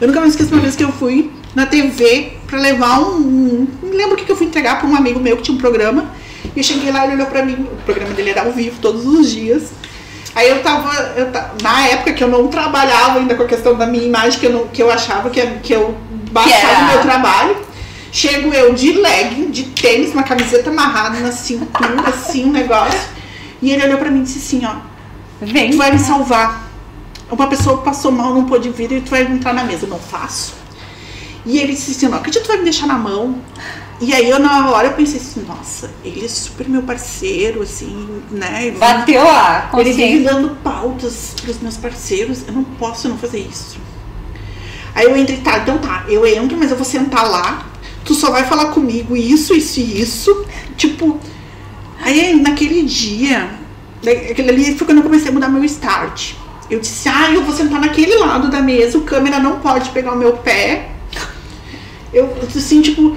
[0.00, 3.66] Eu nunca me esqueço uma vez que eu fui na TV pra levar um.
[3.82, 5.60] não lembro o que, que eu fui entregar pra um amigo meu que tinha um
[5.60, 6.12] programa.
[6.54, 7.66] E eu cheguei lá e ele olhou pra mim.
[7.72, 9.72] O programa dele era ao vivo todos os dias.
[10.34, 13.74] Aí eu tava, eu ta- Na época que eu não trabalhava ainda com a questão
[13.76, 15.96] da minha imagem, que eu, não, que eu achava que, que eu
[16.30, 17.56] baixava era- o meu trabalho.
[18.12, 22.98] Chego eu de legging, de tênis, uma camiseta amarrada na cintura, assim, um negócio.
[23.60, 24.76] E ele olhou pra mim e disse assim, ó,
[25.40, 25.70] Vem.
[25.72, 26.68] tu vai me salvar.
[27.30, 29.84] Uma pessoa passou mal, não pôde vir e tu vai entrar na mesa.
[29.84, 30.54] Eu não faço.
[31.44, 33.36] E ele disse assim, não acredito que tu vai me deixar na mão.
[34.00, 38.08] E aí eu na hora eu pensei assim, nossa, ele é super meu parceiro, assim,
[38.30, 38.66] né?
[38.68, 40.32] Ele- Bateu a ele vive consciência.
[40.32, 43.76] dando pautas pros meus parceiros, eu não posso não fazer isso.
[44.94, 47.66] Aí eu entrei, tá, então tá, eu entro, mas eu vou sentar lá,
[48.04, 50.44] tu só vai falar comigo isso, isso e isso.
[50.76, 51.18] Tipo,
[52.00, 53.50] aí naquele dia,
[54.02, 56.34] daí, aquele ali foi quando eu comecei a mudar meu start.
[56.70, 60.12] Eu disse, ah, eu vou sentar naquele lado da mesa, o câmera não pode pegar
[60.12, 60.90] o meu pé.
[62.12, 63.16] Eu assim, tipo,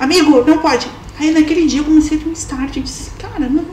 [0.00, 0.90] amigo, não pode.
[1.18, 2.76] Aí naquele dia eu comecei a ter um start.
[2.76, 3.64] Eu disse, cara, não,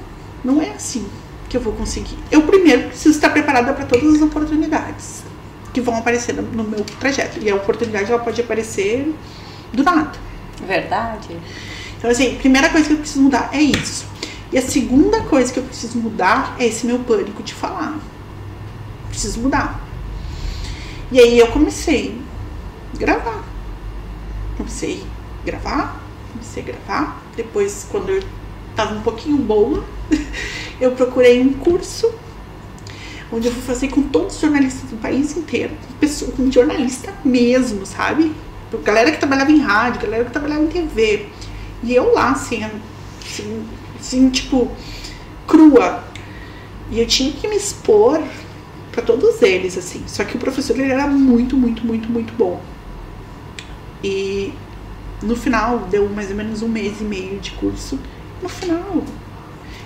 [0.44, 1.08] não é assim
[1.50, 2.18] que eu vou conseguir.
[2.30, 5.24] Eu primeiro preciso estar preparada para todas as oportunidades
[5.74, 7.40] que vão aparecer no, no meu trajeto.
[7.42, 9.14] E a oportunidade ela pode aparecer
[9.74, 10.12] do nada.
[10.66, 11.38] Verdade.
[11.98, 14.06] Então, assim, a primeira coisa que eu preciso mudar é isso.
[14.52, 17.98] E a segunda coisa que eu preciso mudar é esse meu pânico de falar.
[19.10, 19.82] Preciso mudar.
[21.12, 22.20] E aí eu comecei
[22.94, 23.44] a gravar.
[24.58, 25.04] Comecei
[25.44, 26.02] a gravar,
[26.38, 27.24] comecei a gravar.
[27.36, 28.24] Depois, quando eu
[28.76, 29.84] tava um pouquinho boa,
[30.80, 32.14] eu procurei um curso
[33.32, 37.14] onde eu fui fazer com todos os jornalistas do país inteiro, com, pessoa, com jornalista
[37.26, 38.34] mesmo, sabe?
[38.84, 41.28] Galera que trabalhava em rádio, galera que trabalhava em TV.
[41.84, 42.64] E eu lá, assim,
[43.24, 43.66] assim,
[44.00, 44.72] assim tipo,
[45.46, 46.04] crua.
[46.90, 48.22] E eu tinha que me expor
[48.92, 50.04] para todos eles, assim.
[50.08, 52.62] Só que o professor, ele era muito, muito, muito, muito bom.
[54.04, 54.54] E
[55.22, 58.00] no final, deu mais ou menos um mês e meio de curso.
[58.42, 59.04] No final,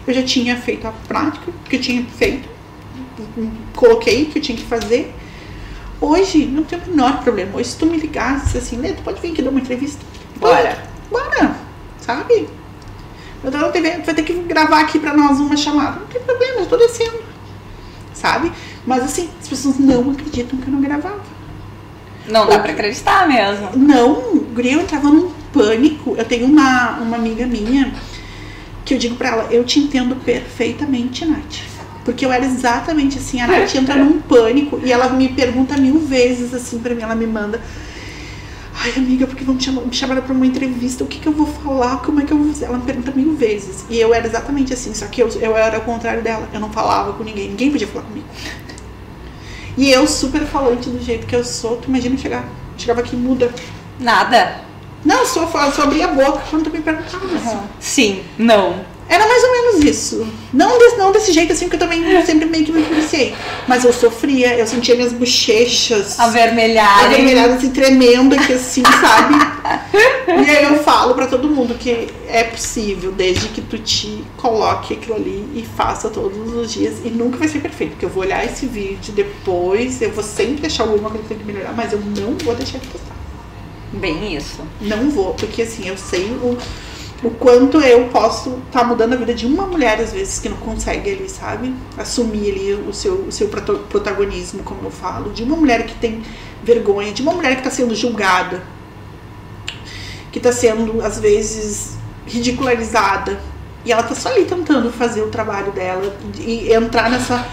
[0.06, 2.50] eu já tinha feito a prática que eu tinha feito.
[3.76, 5.14] Coloquei o que eu tinha que fazer.
[6.00, 7.58] Hoje, não tem o menor problema.
[7.58, 10.04] Hoje, se tu me ligasse assim, Lê, tu pode vir aqui dar uma entrevista?
[10.38, 10.84] Bora.
[11.10, 11.56] Bora,
[12.00, 12.48] sabe?
[13.44, 16.00] Eu tô na TV, vai ter que gravar aqui pra nós uma chamada.
[16.00, 17.22] Não tem problema, eu tô descendo.
[18.14, 18.52] Sabe?
[18.86, 21.22] Mas assim, as pessoas não acreditam que eu não gravava.
[22.28, 23.70] Não dá pra acreditar mesmo.
[23.76, 26.16] Não, guria, eu entrava num pânico.
[26.18, 27.94] Eu tenho uma, uma amiga minha
[28.86, 31.60] que eu digo pra ela, eu te entendo perfeitamente, Nath.
[32.04, 36.00] Porque eu era exatamente assim, a Nath entra num pânico e ela me pergunta mil
[36.00, 37.62] vezes assim pra mim, ela me manda.
[38.84, 41.46] Ai, amiga, porque vão me chamar, me pra uma entrevista, o que, que eu vou
[41.46, 42.66] falar, como é que eu vou fazer?
[42.66, 43.86] Ela me pergunta mil vezes.
[43.90, 46.50] E eu era exatamente assim, só que eu, eu era ao contrário dela.
[46.52, 48.26] Eu não falava com ninguém, ninguém podia falar comigo.
[49.78, 52.46] E eu, super falante do jeito que eu sou, tu imagina chegar.
[52.78, 53.52] Chegava aqui muda.
[54.00, 54.62] Nada.
[55.04, 57.26] Não, só, só abria a boca quando tu me perguntava.
[57.36, 57.60] assim.
[57.80, 58.76] Sim, não.
[59.10, 60.28] Era mais ou menos isso.
[60.54, 63.36] Não desse, não desse jeito assim, que eu também sempre meio que me policiei.
[63.68, 67.06] Mas eu sofria, eu sentia minhas bochechas Avermelharem.
[67.16, 69.36] avermelhadas assim, tremendo aqui assim, sabe?
[70.28, 74.94] e aí eu falo pra todo mundo que é possível, desde que tu te coloque
[74.94, 76.96] aquilo ali e faça todos os dias.
[77.04, 80.62] E nunca vai ser perfeito, porque eu vou olhar esse vídeo depois, eu vou sempre
[80.62, 83.16] deixar alguma coisa que tem que melhorar, mas eu não vou deixar de postar.
[83.94, 84.62] Bem isso.
[84.80, 86.58] Não vou, porque assim, eu sei o,
[87.24, 90.58] o quanto eu posso estar mudando a vida de uma mulher, às vezes, que não
[90.58, 91.74] consegue ali, sabe?
[91.96, 95.32] Assumir ali o seu, o seu protagonismo, como eu falo.
[95.32, 96.24] De uma mulher que tem
[96.64, 98.64] vergonha, de uma mulher que está sendo julgada,
[100.32, 101.96] que está sendo, às vezes,
[102.26, 103.40] ridicularizada.
[103.86, 107.46] E ela tá só ali tentando fazer o trabalho dela e entrar nessa,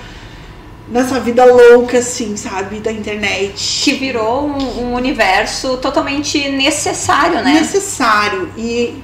[0.88, 2.80] nessa vida louca, assim, sabe?
[2.80, 3.82] Da internet.
[3.84, 7.52] Que virou um, um universo totalmente necessário, né?
[7.52, 8.50] necessário.
[8.56, 9.02] E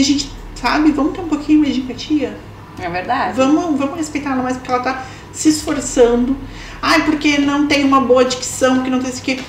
[0.00, 2.36] a gente, sabe, vamos ter um pouquinho mais de empatia.
[2.78, 3.36] É verdade.
[3.36, 6.36] Vamos, vamos respeitar ela mais porque ela tá se esforçando.
[6.82, 9.42] Ai, porque não tem uma boa dicção, que não tem isso aqui.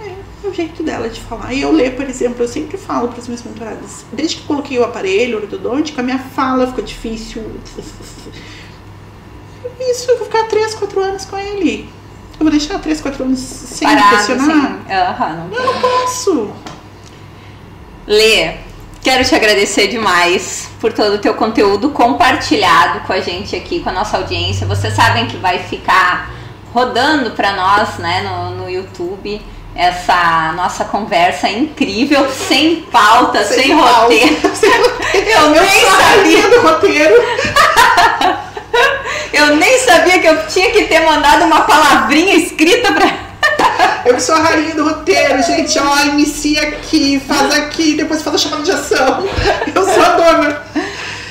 [0.00, 0.08] É,
[0.44, 1.52] é o jeito dela de falar.
[1.52, 4.04] E eu ler, por exemplo, eu sempre falo para as minhas mentoradas.
[4.12, 7.44] Desde que coloquei o aparelho ortodôntico, a minha fala ficou difícil.
[9.80, 11.88] Isso, eu vou ficar 3, 4 anos com ele.
[12.38, 14.80] Eu vou deixar 3, 4 anos sem Parado, funcionar?
[14.84, 14.92] assim.
[14.92, 16.50] Aham, não Eu não posso.
[18.06, 18.56] Lê,
[19.02, 23.90] quero te agradecer demais por todo o teu conteúdo compartilhado com a gente aqui, com
[23.90, 24.64] a nossa audiência.
[24.66, 26.30] Vocês sabem que vai ficar
[26.72, 29.42] rodando para nós, né, no, no YouTube
[29.74, 34.02] essa nossa conversa incrível, sem pauta, sem, sem pauta.
[34.02, 34.36] roteiro.
[35.14, 37.14] eu nem sabia do roteiro.
[39.32, 43.21] eu nem sabia que eu tinha que ter mandado uma palavrinha escrita para
[44.04, 48.38] eu sou a rainha do roteiro, gente, ó, inicia aqui, faz aqui, depois faz a
[48.38, 49.26] chamada de ação.
[49.74, 50.62] Eu sou a dona.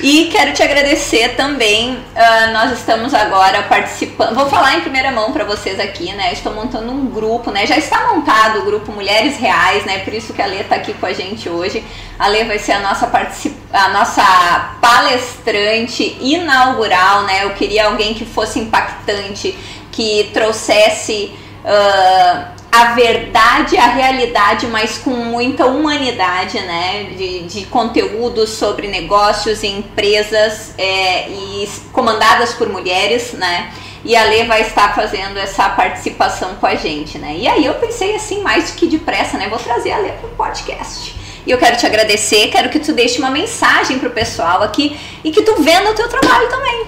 [0.02, 1.94] E quero te agradecer também.
[1.94, 4.34] Uh, nós estamos agora participando.
[4.34, 6.32] Vou falar em primeira mão para vocês aqui, né?
[6.32, 7.64] Estou montando um grupo, né?
[7.68, 10.00] Já está montado o grupo Mulheres Reais, né?
[10.00, 11.84] Por isso que a Lê está aqui com a gente hoje.
[12.18, 13.54] A Lê vai ser a nossa particip...
[13.72, 17.44] a nossa palestrante inaugural, né?
[17.44, 19.56] Eu queria alguém que fosse impactante,
[19.92, 21.32] que trouxesse
[21.64, 27.04] uh, a verdade, a realidade, mas com muita humanidade, né?
[27.14, 33.70] De, de conteúdos sobre negócios e empresas é, e comandadas por mulheres, né?
[34.02, 37.36] E a Lê vai estar fazendo essa participação com a gente, né?
[37.36, 39.50] E aí eu pensei assim, mais que depressa, né?
[39.50, 41.14] Vou trazer a Lê para o podcast.
[41.46, 45.30] E eu quero te agradecer, quero que tu deixe uma mensagem pro pessoal aqui e
[45.30, 46.86] que tu venda o teu trabalho também.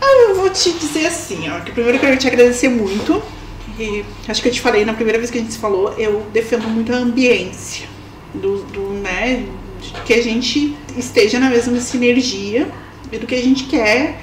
[0.00, 3.22] Ah, eu vou te dizer assim, ó, que primeiro eu quero te agradecer muito
[3.78, 6.26] e acho que eu te falei na primeira vez que a gente se falou, eu
[6.32, 7.86] defendo muito a ambiência
[8.32, 9.46] do, do né,
[10.04, 12.70] que a gente esteja na mesma sinergia
[13.10, 14.20] e do que a gente quer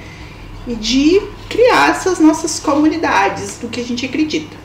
[0.66, 4.56] e de criar essas nossas comunidades do que a gente acredita.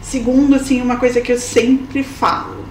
[0.00, 2.64] Segundo, assim, uma coisa que eu sempre falo: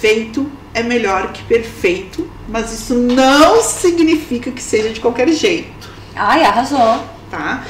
[0.00, 5.90] feito é melhor que perfeito, mas isso não significa que seja de qualquer jeito.
[6.14, 7.04] Ai, arrasou.
[7.30, 7.64] Tá?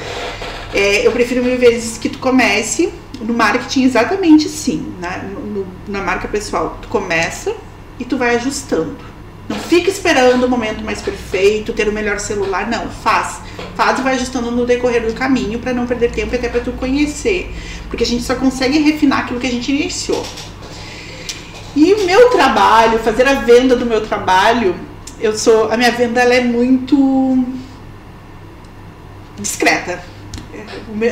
[0.73, 2.91] É, eu prefiro mil vezes que tu comece
[3.21, 5.29] no marketing exatamente assim, né?
[5.33, 6.77] No, na marca pessoal.
[6.81, 7.55] Tu começa
[7.99, 8.95] e tu vai ajustando.
[9.47, 12.89] Não fica esperando o momento mais perfeito, ter o melhor celular, não.
[12.89, 13.39] Faz.
[13.75, 16.59] Faz e vai ajustando no decorrer do caminho para não perder tempo e até para
[16.59, 17.53] tu conhecer.
[17.89, 20.25] Porque a gente só consegue refinar aquilo que a gente iniciou.
[21.75, 24.75] E o meu trabalho, fazer a venda do meu trabalho,
[25.19, 25.71] eu sou.
[25.71, 27.45] A minha venda ela é muito
[29.39, 30.16] discreta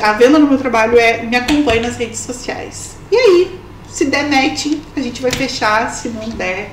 [0.01, 2.95] a venda no meu trabalho é me acompanhe nas redes sociais.
[3.11, 6.69] E aí, se der match, a gente vai fechar, se não der,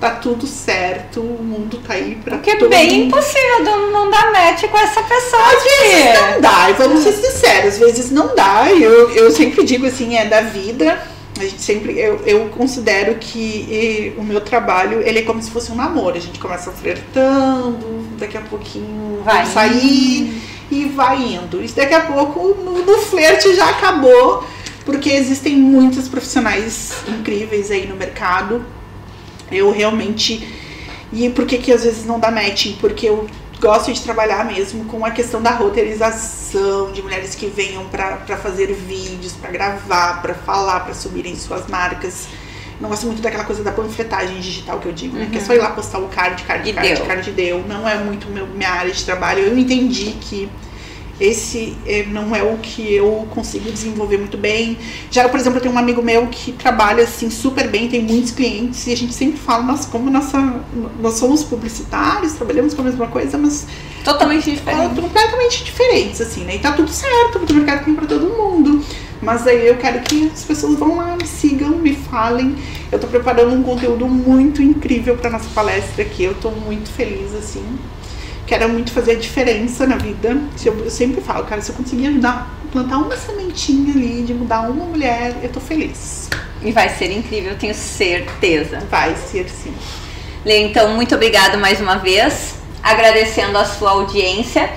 [0.00, 4.64] tá tudo certo, o mundo tá aí pra Porque é bem impossível não dar match
[4.64, 8.68] com essa pessoa Às vezes não dá, e vamos ser sinceros, às vezes não dá.
[8.70, 10.98] Eu, eu sempre digo assim, é da vida.
[11.38, 15.70] A gente sempre, eu, eu considero que o meu trabalho, ele é como se fosse
[15.72, 16.16] um namoro.
[16.16, 21.62] A gente começa flertando, daqui a pouquinho vai sair e vai indo.
[21.62, 24.42] Isso daqui a pouco no, no flerte já acabou,
[24.86, 28.64] porque existem muitos profissionais incríveis aí no mercado.
[29.50, 30.48] Eu realmente.
[31.12, 32.78] E por que, que às vezes não dá matching?
[32.80, 33.28] Porque eu
[33.60, 38.72] gosto de trabalhar mesmo com a questão da roteirização, de mulheres que venham para fazer
[38.72, 42.28] vídeos, para gravar, para falar, para subirem suas marcas.
[42.82, 45.28] Não gosto muito daquela coisa da panfletagem digital que eu digo, né?
[45.30, 47.06] Que é só ir lá postar o card, card, e card, deu.
[47.06, 47.64] card deu.
[47.68, 49.38] Não é muito meu, minha área de trabalho.
[49.38, 50.50] Eu entendi que
[51.20, 54.76] esse é, não é o que eu consigo desenvolver muito bem.
[55.12, 58.32] Já, por exemplo, eu tenho um amigo meu que trabalha assim super bem, tem muitos
[58.32, 60.60] clientes e a gente sempre fala, nossa, como nossa,
[60.98, 63.64] nós somos publicitários, trabalhamos com a mesma coisa, mas
[64.02, 64.98] totalmente diferentes.
[64.98, 66.56] completamente diferentes assim, né?
[66.56, 68.84] E tá tudo certo, porque o mercado tem para todo mundo.
[69.22, 72.56] Mas aí eu quero que as pessoas vão lá, me sigam, me falem.
[72.90, 76.24] Eu tô preparando um conteúdo muito incrível para nossa palestra aqui.
[76.24, 77.64] Eu tô muito feliz assim
[78.52, 80.36] quero muito fazer a diferença na vida.
[80.62, 84.84] Eu, sempre falo, cara, se eu conseguir ajudar, plantar uma sementinha ali de mudar uma
[84.84, 86.28] mulher, eu tô feliz.
[86.62, 88.80] E vai ser incrível, eu tenho certeza.
[88.90, 89.74] Vai ser sim.
[90.44, 92.56] Lê, então, muito obrigado mais uma vez.
[92.82, 94.70] Agradecendo a sua audiência.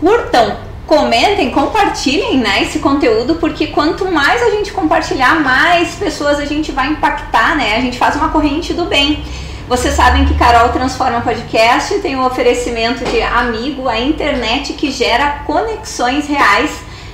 [0.00, 0.58] Curtam,
[0.88, 6.72] comentem, compartilhem né, esse conteúdo, porque quanto mais a gente compartilhar, mais pessoas a gente
[6.72, 7.76] vai impactar, né?
[7.76, 9.22] A gente faz uma corrente do bem.
[9.68, 14.90] Vocês sabem que Carol Transforma Podcast tem o um oferecimento de amigo, a internet que
[14.90, 16.70] gera conexões reais,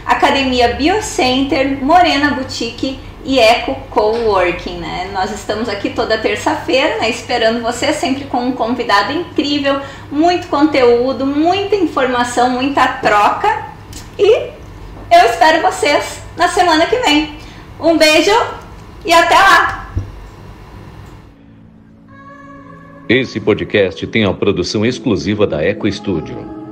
[0.07, 5.11] Academia Biocenter, Morena Boutique e Eco Coworking, né?
[5.13, 9.81] Nós estamos aqui toda terça-feira, né, esperando você sempre com um convidado incrível,
[10.11, 13.67] muito conteúdo, muita informação, muita troca
[14.19, 14.51] e
[15.11, 17.39] eu espero vocês na semana que vem.
[17.81, 18.33] Um beijo
[19.05, 19.93] e até lá!
[23.09, 26.64] Esse podcast tem a produção exclusiva da Eco Studio.